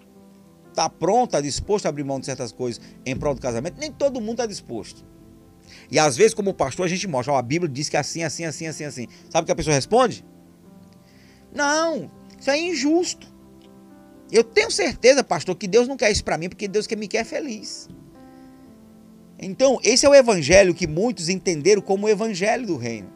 Está 0.74 0.89
pronto, 0.89 1.26
está 1.30 1.41
disposto 1.41 1.86
a 1.86 1.89
abrir 1.89 2.03
mão 2.03 2.19
de 2.19 2.26
certas 2.26 2.51
coisas 2.51 2.82
em 3.05 3.15
prol 3.15 3.36
do 3.36 3.41
casamento? 3.41 3.80
Nem 3.80 3.91
todo 3.91 4.19
mundo 4.19 4.32
está 4.32 4.47
disposto. 4.47 5.05
E 5.89 5.99
às 5.99 6.17
vezes, 6.17 6.34
como 6.34 6.51
pastor, 6.51 6.88
a 6.88 6.89
gente 6.89 7.07
mostra, 7.07 7.34
ó, 7.34 7.38
a 7.38 7.41
Bíblia 7.43 7.71
diz 7.71 7.89
que 7.89 7.95
é 7.95 7.99
assim, 7.99 8.24
assim, 8.24 8.43
assim, 8.43 8.65
assim, 8.65 8.84
assim. 8.84 9.07
Sabe 9.30 9.43
o 9.43 9.45
que 9.45 9.51
a 9.51 9.55
pessoa 9.55 9.76
responde? 9.76 10.26
Não, 11.53 12.09
isso 12.39 12.49
é 12.49 12.59
injusto. 12.59 13.32
Eu 14.32 14.43
tenho 14.43 14.71
certeza, 14.71 15.24
pastor, 15.24 15.55
que 15.55 15.67
Deus 15.67 15.88
não 15.88 15.95
quer 15.95 16.11
isso 16.11 16.24
para 16.24 16.39
mim, 16.39 16.49
porque 16.49 16.67
Deus 16.67 16.88
quer 16.88 16.95
me 16.95 17.07
quer 17.07 17.24
feliz. 17.24 17.88
Então, 19.38 19.80
esse 19.84 20.07
é 20.07 20.09
o 20.09 20.15
evangelho 20.15 20.74
que 20.74 20.88
muitos 20.88 21.30
entenderam 21.30 21.84
como 21.84 22.07
o 22.07 22.09
evangelho 22.09 22.65
do 22.65 22.78
reino. 22.78 23.11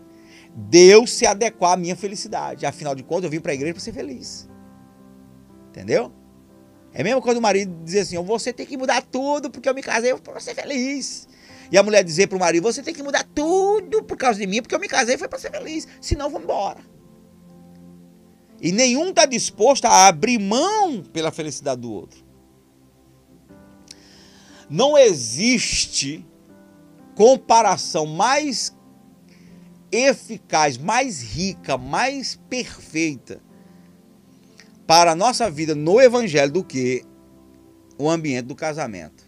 Deus 0.56 1.12
se 1.12 1.26
adequar 1.26 1.74
à 1.74 1.78
minha 1.78 1.96
felicidade. 1.96 2.68
Afinal 2.68 2.94
de 2.94 3.02
contas, 3.02 3.24
eu 3.24 3.32
vim 3.32 3.40
para 3.40 3.52
a 3.52 3.56
igreja 3.56 3.74
para 3.74 3.84
ser 3.84 3.94
feliz. 3.94 4.48
Entendeu? 5.70 6.12
É 6.98 7.02
a 7.02 7.04
mesma 7.04 7.22
coisa 7.22 7.36
do 7.36 7.44
marido 7.44 7.72
dizer 7.84 8.00
assim: 8.00 8.18
você 8.24 8.52
tem 8.52 8.66
que 8.66 8.76
mudar 8.76 9.04
tudo 9.04 9.52
porque 9.52 9.70
eu 9.70 9.76
me 9.76 9.84
casei 9.84 10.16
para 10.16 10.40
ser 10.40 10.56
feliz. 10.56 11.28
E 11.72 11.78
a 11.78 11.84
mulher 11.84 12.04
dizer 12.04 12.26
para 12.26 12.36
o 12.36 12.40
marido: 12.40 12.64
você 12.64 12.82
tem 12.82 12.92
que 12.92 13.04
mudar 13.04 13.24
tudo 13.36 14.02
por 14.02 14.18
causa 14.18 14.40
de 14.40 14.48
mim 14.48 14.64
porque 14.64 14.74
eu 14.74 14.80
me 14.80 14.88
casei 14.88 15.16
foi 15.16 15.28
para 15.28 15.38
ser 15.38 15.52
feliz. 15.52 15.88
Senão, 16.02 16.28
vamos 16.28 16.46
embora. 16.46 16.80
E 18.60 18.72
nenhum 18.72 19.10
está 19.10 19.28
disposto 19.28 19.86
a 19.86 20.08
abrir 20.08 20.40
mão 20.40 21.04
pela 21.14 21.32
felicidade 21.32 21.82
do 21.82 21.92
outro. 21.92 22.26
Não 24.68 24.98
existe 24.98 26.26
comparação 27.14 28.08
mais 28.08 28.76
eficaz, 29.92 30.80
mais 30.80 31.22
rica, 31.22 31.78
mais 31.78 32.40
perfeita 32.50 33.46
para 34.88 35.12
a 35.12 35.16
nossa 35.16 35.52
vida 35.52 35.76
no 35.76 36.00
Evangelho 36.00 36.54
do 36.54 36.64
que 36.64 37.04
o 37.98 38.10
ambiente 38.10 38.46
do 38.46 38.56
casamento. 38.56 39.28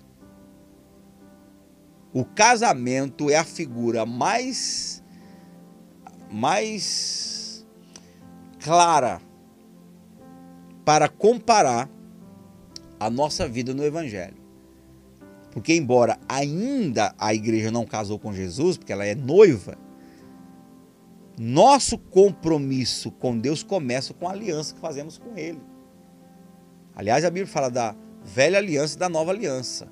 O 2.13 2.23
casamento 2.23 3.29
é 3.29 3.35
a 3.35 3.43
figura 3.43 4.05
mais, 4.05 5.03
mais 6.31 7.67
clara 8.59 9.21
para 10.85 11.09
comparar 11.09 11.89
a 12.99 13.09
nossa 13.09 13.47
vida 13.47 13.73
no 13.73 13.83
Evangelho. 13.83 14.37
Porque, 15.51 15.73
embora 15.75 16.17
ainda 16.27 17.13
a 17.17 17.33
igreja 17.33 17.69
não 17.69 17.85
casou 17.85 18.17
com 18.17 18.33
Jesus, 18.33 18.77
porque 18.77 18.93
ela 18.93 19.05
é 19.05 19.13
noiva, 19.13 19.77
nosso 21.41 21.97
compromisso 21.97 23.09
com 23.11 23.39
Deus 23.39 23.63
começa 23.63 24.13
com 24.13 24.27
a 24.27 24.31
aliança 24.31 24.73
que 24.73 24.81
fazemos 24.81 25.17
com 25.17 25.37
Ele. 25.37 25.61
Aliás, 26.93 27.23
a 27.23 27.29
Bíblia 27.29 27.47
fala 27.47 27.69
da 27.69 27.95
velha 28.25 28.57
aliança 28.57 28.97
e 28.97 28.99
da 28.99 29.07
nova 29.07 29.31
aliança. 29.31 29.89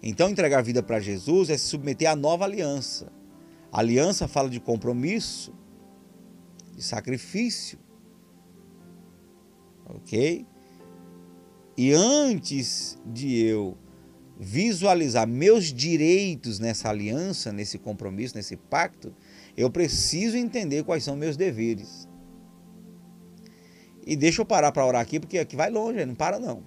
Então, 0.00 0.30
entregar 0.30 0.60
a 0.60 0.62
vida 0.62 0.84
para 0.84 1.00
Jesus 1.00 1.50
é 1.50 1.58
se 1.58 1.64
submeter 1.64 2.08
à 2.08 2.14
nova 2.14 2.44
aliança. 2.44 3.12
A 3.72 3.80
aliança 3.80 4.28
fala 4.28 4.48
de 4.48 4.60
compromisso, 4.60 5.52
de 6.76 6.82
sacrifício. 6.84 7.76
Ok? 9.84 10.46
E 11.76 11.92
antes 11.92 12.96
de 13.04 13.36
eu 13.36 13.76
visualizar 14.38 15.26
meus 15.26 15.72
direitos 15.72 16.60
nessa 16.60 16.88
aliança, 16.88 17.52
nesse 17.52 17.78
compromisso, 17.78 18.36
nesse 18.36 18.56
pacto, 18.56 19.12
eu 19.58 19.68
preciso 19.68 20.36
entender 20.36 20.84
quais 20.84 21.02
são 21.02 21.16
meus 21.16 21.36
deveres. 21.36 22.08
E 24.06 24.14
deixa 24.14 24.40
eu 24.40 24.46
parar 24.46 24.70
para 24.70 24.86
orar 24.86 25.02
aqui, 25.02 25.18
porque 25.18 25.36
aqui 25.36 25.56
vai 25.56 25.68
longe, 25.68 26.06
não 26.06 26.14
para 26.14 26.38
não. 26.38 26.62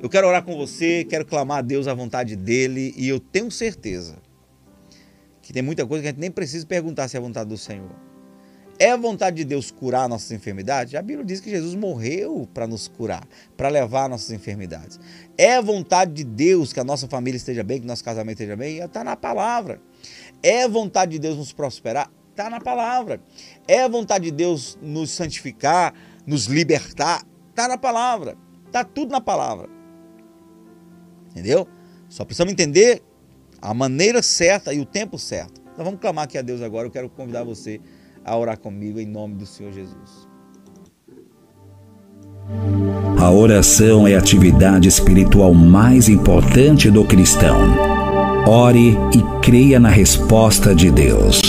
Eu 0.00 0.08
quero 0.08 0.26
orar 0.26 0.42
com 0.42 0.56
você, 0.56 1.04
quero 1.04 1.26
clamar 1.26 1.58
a 1.58 1.62
Deus 1.62 1.86
a 1.86 1.92
vontade 1.92 2.34
dele, 2.34 2.94
e 2.96 3.06
eu 3.06 3.20
tenho 3.20 3.50
certeza 3.50 4.16
que 5.42 5.52
tem 5.52 5.62
muita 5.62 5.86
coisa 5.86 6.00
que 6.00 6.08
a 6.08 6.10
gente 6.12 6.20
nem 6.20 6.30
precisa 6.30 6.66
perguntar 6.66 7.08
se 7.08 7.16
é 7.16 7.20
a 7.20 7.22
vontade 7.22 7.50
do 7.50 7.58
Senhor. 7.58 7.94
É 8.78 8.90
a 8.90 8.96
vontade 8.96 9.36
de 9.36 9.44
Deus 9.44 9.70
curar 9.70 10.08
nossas 10.08 10.32
enfermidades? 10.32 10.94
A 10.94 11.02
Bíblia 11.02 11.24
diz 11.24 11.40
que 11.40 11.48
Jesus 11.48 11.74
morreu 11.74 12.48
para 12.52 12.66
nos 12.66 12.88
curar, 12.88 13.24
para 13.56 13.68
levar 13.68 14.08
nossas 14.08 14.30
enfermidades. 14.32 14.98
É 15.38 15.56
a 15.56 15.60
vontade 15.60 16.12
de 16.12 16.24
Deus 16.24 16.72
que 16.72 16.80
a 16.80 16.84
nossa 16.84 17.06
família 17.06 17.36
esteja 17.36 17.62
bem, 17.62 17.80
que 17.80 17.86
nosso 17.86 18.02
casamento 18.02 18.40
esteja 18.40 18.56
bem? 18.56 18.78
Está 18.78 19.04
na 19.04 19.14
palavra. 19.14 19.80
É 20.44 20.68
vontade 20.68 21.12
de 21.12 21.18
Deus 21.18 21.38
nos 21.38 21.54
prosperar? 21.54 22.10
Está 22.30 22.50
na 22.50 22.60
palavra. 22.60 23.18
É 23.66 23.88
vontade 23.88 24.26
de 24.26 24.30
Deus 24.30 24.78
nos 24.82 25.10
santificar, 25.10 25.94
nos 26.26 26.44
libertar? 26.44 27.24
Está 27.48 27.66
na 27.66 27.78
palavra. 27.78 28.36
Está 28.66 28.84
tudo 28.84 29.10
na 29.10 29.22
palavra. 29.22 29.70
Entendeu? 31.30 31.66
Só 32.10 32.26
precisamos 32.26 32.52
entender 32.52 33.02
a 33.62 33.72
maneira 33.72 34.22
certa 34.22 34.74
e 34.74 34.80
o 34.80 34.84
tempo 34.84 35.18
certo. 35.18 35.62
Então 35.72 35.82
vamos 35.82 35.98
clamar 35.98 36.24
aqui 36.24 36.36
a 36.36 36.42
Deus 36.42 36.60
agora. 36.60 36.88
Eu 36.88 36.90
quero 36.90 37.08
convidar 37.08 37.42
você 37.42 37.80
a 38.22 38.36
orar 38.36 38.58
comigo 38.58 39.00
em 39.00 39.06
nome 39.06 39.36
do 39.36 39.46
Senhor 39.46 39.72
Jesus. 39.72 40.28
A 43.18 43.30
oração 43.30 44.06
é 44.06 44.14
a 44.14 44.18
atividade 44.18 44.88
espiritual 44.88 45.54
mais 45.54 46.10
importante 46.10 46.90
do 46.90 47.02
cristão. 47.06 48.13
Ore 48.46 48.90
e 48.90 49.40
creia 49.40 49.80
na 49.80 49.88
resposta 49.88 50.74
de 50.74 50.90
Deus. 50.90 51.40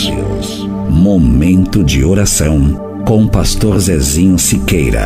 Momento 0.89 1.83
de 1.83 2.05
oração 2.05 3.03
com 3.05 3.25
o 3.25 3.29
pastor 3.29 3.77
Zezinho 3.81 4.39
Siqueira. 4.39 5.05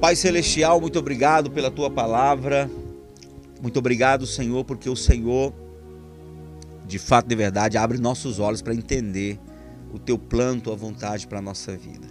Pai 0.00 0.16
Celestial, 0.16 0.80
muito 0.80 0.98
obrigado 0.98 1.52
pela 1.52 1.70
tua 1.70 1.88
palavra. 1.88 2.68
Muito 3.62 3.78
obrigado, 3.78 4.26
Senhor, 4.26 4.64
porque 4.64 4.90
o 4.90 4.96
Senhor, 4.96 5.54
de 6.88 6.98
fato, 6.98 7.28
de 7.28 7.36
verdade, 7.36 7.78
abre 7.78 7.98
nossos 7.98 8.40
olhos 8.40 8.60
para 8.60 8.74
entender 8.74 9.38
o 9.94 9.98
teu 10.00 10.18
plano, 10.18 10.60
tua 10.60 10.74
vontade 10.74 11.28
para 11.28 11.38
a 11.38 11.42
nossa 11.42 11.76
vida. 11.76 12.09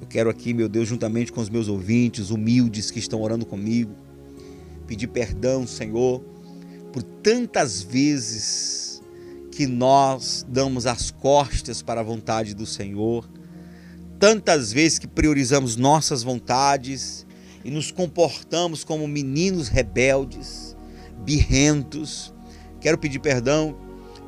Eu 0.00 0.06
quero 0.06 0.30
aqui, 0.30 0.54
meu 0.54 0.68
Deus, 0.68 0.86
juntamente 0.86 1.32
com 1.32 1.40
os 1.40 1.48
meus 1.48 1.66
ouvintes, 1.66 2.30
humildes 2.30 2.88
que 2.88 3.00
estão 3.00 3.20
orando 3.20 3.44
comigo, 3.44 3.92
pedir 4.86 5.08
perdão, 5.08 5.66
Senhor, 5.66 6.20
por 6.92 7.02
tantas 7.02 7.82
vezes 7.82 9.02
que 9.50 9.66
nós 9.66 10.46
damos 10.48 10.86
as 10.86 11.10
costas 11.10 11.82
para 11.82 12.00
a 12.00 12.04
vontade 12.04 12.54
do 12.54 12.64
Senhor, 12.64 13.28
tantas 14.20 14.72
vezes 14.72 15.00
que 15.00 15.08
priorizamos 15.08 15.74
nossas 15.74 16.22
vontades 16.22 17.26
e 17.64 17.70
nos 17.70 17.90
comportamos 17.90 18.84
como 18.84 19.08
meninos 19.08 19.66
rebeldes, 19.66 20.76
birrentos. 21.24 22.32
Quero 22.80 22.98
pedir 22.98 23.18
perdão, 23.18 23.76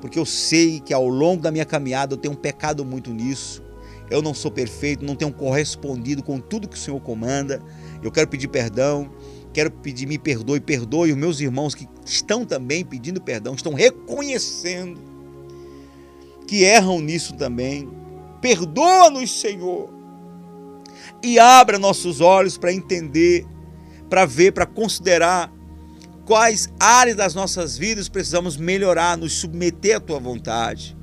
porque 0.00 0.18
eu 0.18 0.26
sei 0.26 0.80
que 0.80 0.92
ao 0.92 1.06
longo 1.06 1.40
da 1.40 1.52
minha 1.52 1.64
caminhada 1.64 2.14
eu 2.14 2.18
tenho 2.18 2.34
pecado 2.34 2.84
muito 2.84 3.14
nisso. 3.14 3.62
Eu 4.10 4.20
não 4.20 4.34
sou 4.34 4.50
perfeito, 4.50 5.04
não 5.04 5.14
tenho 5.14 5.32
correspondido 5.32 6.22
com 6.22 6.40
tudo 6.40 6.68
que 6.68 6.76
o 6.76 6.78
Senhor 6.78 7.00
comanda. 7.00 7.62
Eu 8.02 8.10
quero 8.10 8.28
pedir 8.28 8.48
perdão, 8.48 9.10
quero 9.52 9.70
pedir 9.70 10.06
me 10.06 10.18
perdoe, 10.18 10.60
perdoe 10.60 11.12
os 11.12 11.16
meus 11.16 11.40
irmãos 11.40 11.74
que 11.74 11.88
estão 12.04 12.44
também 12.44 12.84
pedindo 12.84 13.20
perdão, 13.20 13.54
estão 13.54 13.72
reconhecendo 13.72 15.00
que 16.46 16.64
erram 16.64 17.00
nisso 17.00 17.34
também. 17.36 17.88
Perdoa-nos, 18.40 19.40
Senhor 19.40 20.00
e 21.22 21.38
abra 21.38 21.78
nossos 21.78 22.20
olhos 22.20 22.56
para 22.56 22.72
entender, 22.72 23.46
para 24.08 24.24
ver, 24.24 24.52
para 24.52 24.66
considerar 24.66 25.52
quais 26.24 26.68
áreas 26.78 27.16
das 27.16 27.34
nossas 27.34 27.76
vidas 27.76 28.08
precisamos 28.08 28.56
melhorar, 28.56 29.16
nos 29.16 29.32
submeter 29.34 29.96
à 29.96 30.00
tua 30.00 30.18
vontade. 30.18 30.96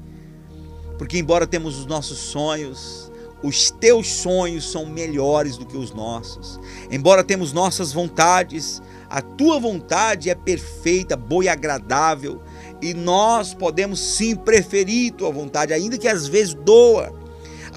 Porque 0.97 1.17
embora 1.17 1.45
temos 1.45 1.77
os 1.77 1.85
nossos 1.85 2.17
sonhos, 2.17 3.11
os 3.43 3.69
teus 3.69 4.07
sonhos 4.07 4.69
são 4.69 4.85
melhores 4.85 5.57
do 5.57 5.65
que 5.65 5.77
os 5.77 5.93
nossos. 5.93 6.59
Embora 6.89 7.23
temos 7.23 7.53
nossas 7.53 7.93
vontades, 7.93 8.81
a 9.09 9.21
tua 9.21 9.59
vontade 9.59 10.29
é 10.29 10.35
perfeita, 10.35 11.15
boa 11.15 11.45
e 11.45 11.49
agradável, 11.49 12.41
e 12.81 12.93
nós 12.93 13.53
podemos 13.53 13.99
sim 13.99 14.35
preferir 14.35 15.13
tua 15.13 15.31
vontade, 15.31 15.73
ainda 15.73 15.97
que 15.97 16.07
às 16.07 16.27
vezes 16.27 16.53
doa 16.53 17.13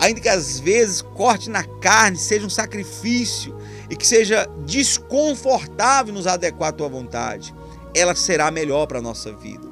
ainda 0.01 0.19
que 0.19 0.29
às 0.29 0.59
vezes 0.59 1.03
corte 1.03 1.51
na 1.51 1.63
carne, 1.63 2.17
seja 2.17 2.47
um 2.47 2.51
sacrifício, 2.51 3.57
e 3.89 3.95
que 3.95 4.07
seja 4.07 4.49
desconfortável 4.65 6.13
nos 6.15 6.27
adequar 6.27 6.71
à 6.71 6.73
tua 6.73 6.89
vontade, 6.89 7.55
ela 7.95 8.15
será 8.15 8.51
melhor 8.51 8.87
para 8.87 8.99
a 8.99 9.03
nossa 9.03 9.33
vida. 9.33 9.70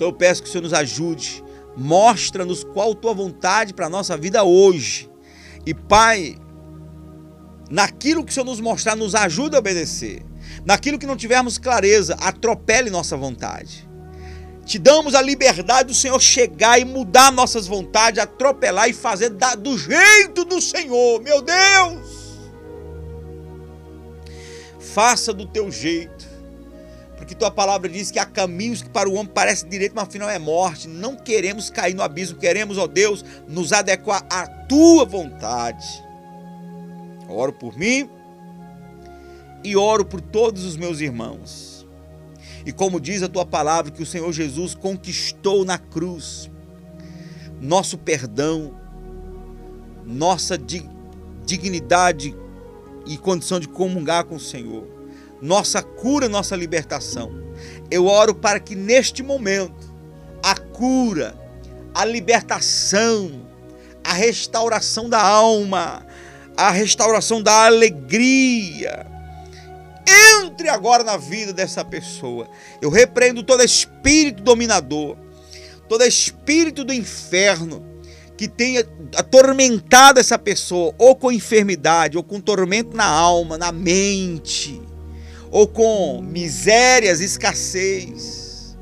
Então 0.00 0.08
eu 0.08 0.14
peço 0.14 0.42
que 0.42 0.48
o 0.48 0.50
Senhor 0.50 0.62
nos 0.62 0.72
ajude, 0.72 1.44
mostra-nos 1.76 2.64
qual 2.64 2.92
a 2.92 2.94
tua 2.94 3.12
vontade 3.12 3.74
para 3.74 3.84
a 3.84 3.90
nossa 3.90 4.16
vida 4.16 4.42
hoje. 4.42 5.10
E 5.66 5.74
Pai, 5.74 6.38
naquilo 7.70 8.24
que 8.24 8.30
o 8.30 8.34
Senhor 8.34 8.46
nos 8.46 8.60
mostrar, 8.60 8.96
nos 8.96 9.14
ajude 9.14 9.56
a 9.56 9.58
obedecer. 9.58 10.22
Naquilo 10.64 10.98
que 10.98 11.04
não 11.04 11.18
tivermos 11.18 11.58
clareza, 11.58 12.14
atropele 12.14 12.88
nossa 12.88 13.14
vontade. 13.14 13.86
Te 14.64 14.78
damos 14.78 15.14
a 15.14 15.20
liberdade 15.20 15.88
do 15.88 15.94
Senhor 15.94 16.18
chegar 16.18 16.80
e 16.80 16.84
mudar 16.86 17.30
nossas 17.30 17.66
vontades, 17.66 18.22
atropelar 18.22 18.88
e 18.88 18.94
fazer 18.94 19.28
do 19.58 19.76
jeito 19.76 20.46
do 20.46 20.62
Senhor, 20.62 21.20
meu 21.20 21.42
Deus. 21.42 22.40
Faça 24.78 25.30
do 25.30 25.44
teu 25.44 25.70
jeito, 25.70 26.19
porque 27.20 27.34
tua 27.36 27.50
palavra 27.52 27.88
diz 27.88 28.10
que 28.10 28.18
há 28.18 28.24
caminhos 28.24 28.82
que 28.82 28.88
para 28.88 29.08
o 29.08 29.12
homem 29.12 29.32
parecem 29.32 29.68
direito, 29.68 29.92
mas 29.94 30.08
afinal 30.08 30.28
é 30.28 30.38
morte. 30.38 30.88
Não 30.88 31.14
queremos 31.14 31.68
cair 31.70 31.94
no 31.94 32.02
abismo, 32.02 32.38
queremos, 32.38 32.78
ó 32.78 32.86
Deus, 32.88 33.24
nos 33.46 33.72
adequar 33.72 34.26
à 34.28 34.48
tua 34.48 35.04
vontade. 35.04 35.86
Oro 37.28 37.52
por 37.52 37.76
mim 37.78 38.08
e 39.62 39.76
oro 39.76 40.04
por 40.04 40.20
todos 40.20 40.64
os 40.64 40.76
meus 40.76 41.00
irmãos 41.00 41.80
e 42.64 42.72
como 42.72 43.00
diz 43.00 43.22
a 43.22 43.28
tua 43.28 43.46
palavra, 43.46 43.90
que 43.90 44.02
o 44.02 44.06
Senhor 44.06 44.30
Jesus 44.32 44.74
conquistou 44.74 45.64
na 45.64 45.78
cruz 45.78 46.50
nosso 47.60 47.98
perdão, 47.98 48.74
nossa 50.04 50.58
dignidade 51.44 52.34
e 53.06 53.18
condição 53.18 53.60
de 53.60 53.68
comungar 53.68 54.24
com 54.24 54.36
o 54.36 54.40
Senhor, 54.40 54.86
nossa 55.40 55.82
cura, 55.82 56.28
nossa 56.28 56.54
libertação. 56.54 57.32
Eu 57.90 58.06
oro 58.06 58.34
para 58.34 58.60
que 58.60 58.74
neste 58.74 59.22
momento 59.22 59.92
a 60.42 60.54
cura, 60.54 61.34
a 61.94 62.04
libertação, 62.04 63.46
a 64.04 64.12
restauração 64.12 65.08
da 65.08 65.20
alma, 65.20 66.06
a 66.56 66.70
restauração 66.70 67.42
da 67.42 67.66
alegria, 67.66 69.06
entre 70.06 70.68
agora 70.68 71.02
na 71.04 71.16
vida 71.16 71.52
dessa 71.52 71.84
pessoa. 71.84 72.48
Eu 72.80 72.90
repreendo 72.90 73.42
todo 73.42 73.62
espírito 73.62 74.42
dominador, 74.42 75.16
todo 75.88 76.04
espírito 76.04 76.84
do 76.84 76.92
inferno 76.92 77.84
que 78.36 78.48
tenha 78.48 78.86
atormentado 79.16 80.18
essa 80.18 80.38
pessoa, 80.38 80.94
ou 80.96 81.14
com 81.14 81.30
enfermidade, 81.30 82.16
ou 82.16 82.24
com 82.24 82.40
tormento 82.40 82.96
na 82.96 83.04
alma, 83.04 83.58
na 83.58 83.70
mente, 83.70 84.80
ou 85.50 85.66
com 85.66 86.22
misérias, 86.22 87.20
escassez, 87.20 88.76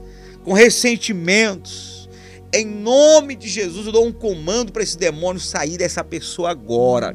com 0.44 0.52
ressentimentos. 0.52 2.08
Em 2.52 2.66
nome 2.66 3.34
de 3.34 3.48
Jesus, 3.48 3.86
eu 3.86 3.92
dou 3.92 4.06
um 4.06 4.12
comando 4.12 4.72
para 4.72 4.82
esse 4.82 4.96
demônio 4.96 5.40
sair 5.40 5.76
dessa 5.76 6.02
pessoa 6.02 6.50
agora 6.50 7.14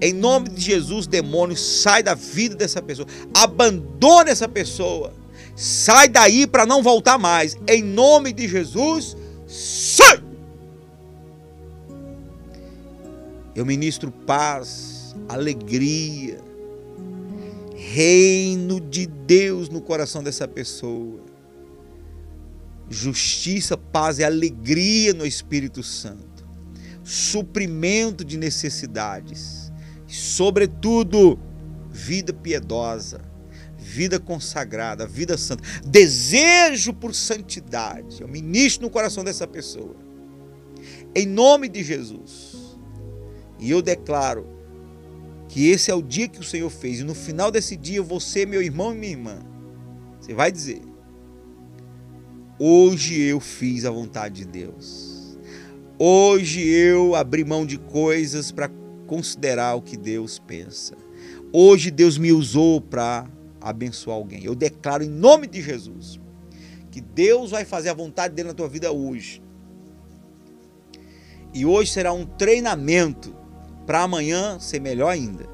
em 0.00 0.12
nome 0.12 0.48
de 0.50 0.60
Jesus, 0.60 1.06
demônio, 1.06 1.56
sai 1.56 2.02
da 2.02 2.14
vida 2.14 2.54
dessa 2.54 2.80
pessoa. 2.80 3.08
Abandone 3.34 4.30
essa 4.30 4.48
pessoa. 4.48 5.12
Sai 5.56 6.08
daí 6.08 6.46
para 6.46 6.64
não 6.64 6.82
voltar 6.82 7.18
mais. 7.18 7.56
Em 7.66 7.82
nome 7.82 8.32
de 8.32 8.46
Jesus, 8.46 9.16
sai! 9.46 10.22
Eu 13.56 13.66
ministro 13.66 14.12
paz, 14.12 15.16
alegria, 15.28 16.38
reino 17.92 18.80
de 18.80 19.06
Deus 19.06 19.68
no 19.68 19.80
coração 19.80 20.22
dessa 20.22 20.46
pessoa. 20.46 21.20
Justiça, 22.90 23.76
paz 23.76 24.18
e 24.18 24.24
alegria 24.24 25.12
no 25.12 25.26
Espírito 25.26 25.82
Santo. 25.82 26.46
Suprimento 27.04 28.24
de 28.24 28.36
necessidades 28.36 29.68
sobretudo, 30.08 31.38
vida 31.90 32.32
piedosa, 32.32 33.20
vida 33.76 34.18
consagrada, 34.18 35.06
vida 35.06 35.36
santa, 35.36 35.62
desejo 35.84 36.94
por 36.94 37.14
santidade. 37.14 38.22
Eu 38.22 38.28
ministro 38.28 38.86
no 38.86 38.90
coração 38.90 39.22
dessa 39.22 39.46
pessoa. 39.46 39.96
Em 41.14 41.26
nome 41.26 41.68
de 41.68 41.82
Jesus. 41.82 42.56
E 43.58 43.70
eu 43.70 43.82
declaro 43.82 44.46
que 45.48 45.70
esse 45.70 45.90
é 45.90 45.94
o 45.94 46.02
dia 46.02 46.28
que 46.28 46.40
o 46.40 46.44
Senhor 46.44 46.70
fez. 46.70 47.00
E 47.00 47.04
no 47.04 47.14
final 47.14 47.50
desse 47.50 47.76
dia, 47.76 48.02
você, 48.02 48.44
meu 48.44 48.62
irmão 48.62 48.94
e 48.94 48.98
minha 48.98 49.12
irmã, 49.12 49.38
você 50.20 50.34
vai 50.34 50.52
dizer: 50.52 50.82
Hoje 52.58 53.20
eu 53.20 53.40
fiz 53.40 53.84
a 53.84 53.90
vontade 53.90 54.36
de 54.36 54.44
Deus. 54.44 55.38
Hoje 55.98 56.60
eu 56.60 57.14
abri 57.14 57.44
mão 57.44 57.64
de 57.64 57.78
coisas 57.78 58.52
para 58.52 58.70
considerar 59.06 59.74
o 59.74 59.82
que 59.82 59.96
Deus 59.96 60.38
pensa. 60.38 60.96
Hoje 61.52 61.90
Deus 61.90 62.18
me 62.18 62.30
usou 62.30 62.80
para 62.80 63.26
abençoar 63.60 64.16
alguém. 64.16 64.44
Eu 64.44 64.54
declaro 64.54 65.02
em 65.02 65.08
nome 65.08 65.46
de 65.46 65.62
Jesus 65.62 66.20
que 66.90 67.00
Deus 67.00 67.50
vai 67.52 67.64
fazer 67.64 67.88
a 67.90 67.94
vontade 67.94 68.34
dele 68.34 68.48
na 68.48 68.54
tua 68.54 68.68
vida 68.68 68.92
hoje. 68.92 69.42
E 71.54 71.64
hoje 71.64 71.92
será 71.92 72.12
um 72.12 72.26
treinamento 72.26 73.34
para 73.88 74.02
amanhã 74.02 74.58
ser 74.60 74.82
melhor 74.82 75.08
ainda. 75.08 75.46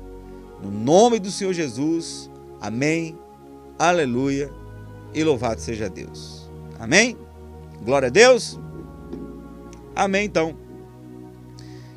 No 0.60 0.68
nome 0.68 1.20
do 1.20 1.30
Senhor 1.30 1.52
Jesus. 1.52 2.28
Amém. 2.60 3.16
Aleluia. 3.78 4.52
E 5.14 5.22
louvado 5.22 5.60
seja 5.60 5.88
Deus. 5.88 6.50
Amém. 6.80 7.16
Glória 7.84 8.08
a 8.08 8.10
Deus. 8.10 8.58
Amém 9.94 10.24
então. 10.24 10.56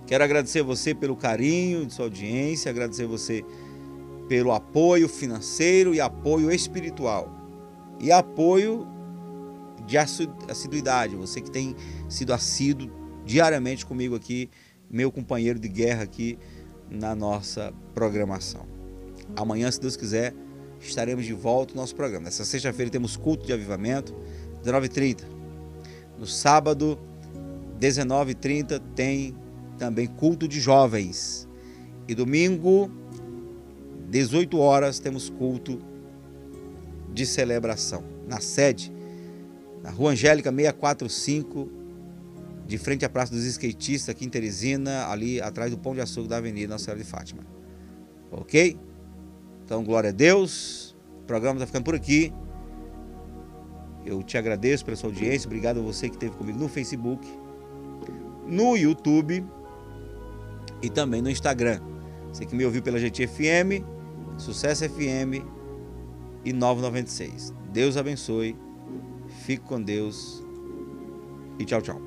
Quero 0.05 0.23
agradecer 0.23 0.61
você 0.61 0.93
pelo 0.93 1.15
carinho 1.15 1.87
de 1.87 1.93
sua 1.95 2.05
audiência, 2.05 2.69
agradecer 2.69 3.07
você 3.07 3.43
pelo 4.29 4.51
apoio 4.51 5.09
financeiro 5.09 5.95
e 5.95 5.99
apoio 5.99 6.51
espiritual. 6.51 7.35
E 7.99 8.11
apoio 8.11 8.85
de 9.87 9.97
assiduidade, 9.97 11.15
você 11.15 11.41
que 11.41 11.49
tem 11.49 11.75
sido 12.07 12.31
assíduo 12.31 12.91
diariamente 13.25 13.83
comigo 13.87 14.15
aqui, 14.15 14.51
meu 14.89 15.11
companheiro 15.11 15.59
de 15.59 15.67
guerra 15.67 16.03
aqui 16.03 16.37
na 16.89 17.15
nossa 17.15 17.73
programação. 17.93 18.65
Amanhã, 19.35 19.69
se 19.69 19.79
Deus 19.79 19.95
quiser, 19.95 20.33
estaremos 20.79 21.25
de 21.25 21.33
volta 21.33 21.73
no 21.73 21.81
nosso 21.81 21.95
programa. 21.95 22.25
Nessa 22.25 22.45
sexta-feira 22.45 22.91
temos 22.91 23.17
culto 23.17 23.45
de 23.45 23.53
avivamento, 23.53 24.15
19h30. 24.63 25.23
No 26.17 26.25
sábado, 26.25 26.97
19h30, 27.79 28.81
tem 28.95 29.35
também 29.77 30.07
culto 30.07 30.47
de 30.47 30.59
jovens. 30.59 31.47
E 32.07 32.15
domingo, 32.15 32.89
18 34.09 34.57
horas, 34.57 34.99
temos 34.99 35.29
culto 35.29 35.79
de 37.13 37.25
celebração 37.25 38.03
na 38.27 38.39
sede, 38.39 38.93
na 39.81 39.89
Rua 39.89 40.11
Angélica 40.11 40.51
645, 40.51 41.76
de 42.67 42.77
frente 42.77 43.05
à 43.05 43.09
Praça 43.09 43.31
dos 43.31 43.45
Skatistas, 43.45 44.09
aqui 44.09 44.25
em 44.25 44.29
Teresina, 44.29 45.07
ali 45.07 45.41
atrás 45.41 45.71
do 45.71 45.77
Pão 45.77 45.95
de 45.95 46.01
Açúcar 46.01 46.27
da 46.27 46.37
Avenida 46.37 46.73
Nossa 46.73 46.85
Senhora 46.85 47.01
de 47.01 47.09
Fátima. 47.09 47.41
Ok? 48.29 48.77
Então, 49.63 49.83
glória 49.83 50.09
a 50.09 50.13
Deus. 50.13 50.95
O 51.21 51.23
programa 51.23 51.55
está 51.55 51.65
ficando 51.65 51.85
por 51.85 51.95
aqui. 51.95 52.33
Eu 54.05 54.21
te 54.21 54.37
agradeço 54.37 54.83
pela 54.83 54.97
sua 54.97 55.09
audiência. 55.09 55.47
Obrigado 55.47 55.79
a 55.79 55.83
você 55.83 56.09
que 56.09 56.15
esteve 56.15 56.35
comigo 56.35 56.59
no 56.59 56.67
Facebook, 56.67 57.25
no 58.45 58.75
YouTube 58.75 59.45
e 60.81 60.89
também 60.89 61.21
no 61.21 61.29
Instagram. 61.29 61.81
Você 62.27 62.45
que 62.45 62.55
me 62.55 62.65
ouviu 62.65 62.81
pela 62.81 62.99
GTFM, 62.99 63.83
Sucesso 64.37 64.87
FM 64.89 65.43
e 66.43 66.53
996. 66.53 67.53
Deus 67.71 67.97
abençoe. 67.97 68.55
Fique 69.45 69.63
com 69.63 69.81
Deus 69.81 70.43
e 71.59 71.65
tchau, 71.65 71.81
tchau. 71.81 72.06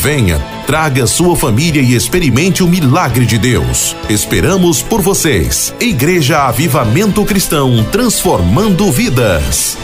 Venha, 0.00 0.38
traga 0.64 1.08
sua 1.08 1.34
família 1.34 1.82
e 1.82 1.92
experimente 1.92 2.62
o 2.62 2.68
milagre 2.68 3.26
de 3.26 3.36
Deus. 3.36 3.96
Esperamos 4.08 4.80
por 4.80 5.02
vocês. 5.02 5.74
Igreja 5.80 6.46
Avivamento 6.46 7.24
Cristão, 7.24 7.84
transformando 7.90 8.92
vidas. 8.92 9.76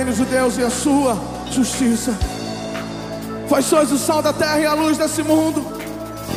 Reino 0.00 0.14
de 0.14 0.24
Deus 0.24 0.56
e 0.56 0.64
a 0.64 0.70
sua 0.70 1.14
justiça. 1.50 2.16
Vós 3.46 3.66
sois 3.66 3.92
o 3.92 3.98
sal 3.98 4.22
da 4.22 4.32
terra 4.32 4.58
e 4.58 4.64
a 4.64 4.72
luz 4.72 4.96
desse 4.96 5.22
mundo. 5.22 5.62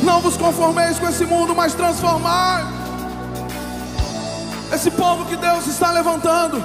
Não 0.02 0.20
vos 0.20 0.36
conformeis 0.36 0.98
com 0.98 1.08
esse 1.08 1.24
mundo, 1.24 1.54
mas 1.54 1.72
transformai. 1.72 2.62
Esse 4.70 4.90
povo 4.90 5.24
que 5.24 5.36
Deus 5.36 5.66
está 5.66 5.90
levantando 5.92 6.62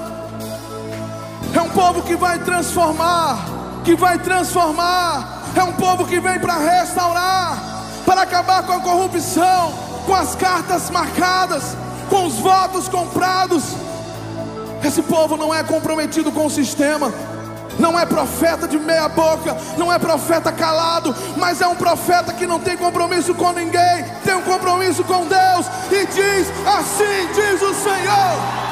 é 1.56 1.62
um 1.62 1.70
povo 1.70 2.02
que 2.02 2.18
vai 2.18 2.38
transformar, 2.40 3.46
que 3.86 3.96
vai 3.96 4.20
transformar. 4.20 5.54
É 5.56 5.64
um 5.64 5.74
povo 5.74 6.06
que 6.06 6.20
vem 6.20 6.38
para 6.38 6.58
restaurar, 6.58 7.58
para 8.06 8.24
acabar 8.24 8.64
com 8.64 8.74
a 8.74 8.80
corrupção, 8.82 9.72
com 10.06 10.14
as 10.14 10.36
cartas 10.36 10.90
marcadas, 10.90 11.78
com 12.10 12.26
os 12.26 12.36
votos 12.36 12.90
comprados. 12.90 13.64
Esse 14.90 15.04
povo 15.04 15.38
não 15.38 15.54
é 15.54 15.62
comprometido 15.64 16.32
com 16.32 16.48
o 16.48 16.50
sistema, 16.50 17.14
não 17.78 17.98
é 17.98 18.08
profeta 18.08 18.68
de 18.68 18.80
meia 18.80 19.08
boca, 19.08 19.56
não 19.78 19.94
é 19.94 20.00
profeta 20.00 20.52
calado, 20.52 21.16
mas 21.38 21.62
é 21.62 21.68
um 21.68 21.76
profeta 21.76 22.34
que 22.34 22.48
não 22.48 22.60
tem 22.60 22.76
compromisso 22.76 23.36
com 23.36 23.52
ninguém, 23.52 24.04
tem 24.26 24.34
um 24.34 24.42
compromisso 24.42 25.04
com 25.04 25.28
Deus 25.28 25.68
e 25.92 26.08
diz: 26.08 26.52
Assim 26.66 27.28
diz 27.36 27.62
o 27.62 27.76
Senhor. 27.76 28.69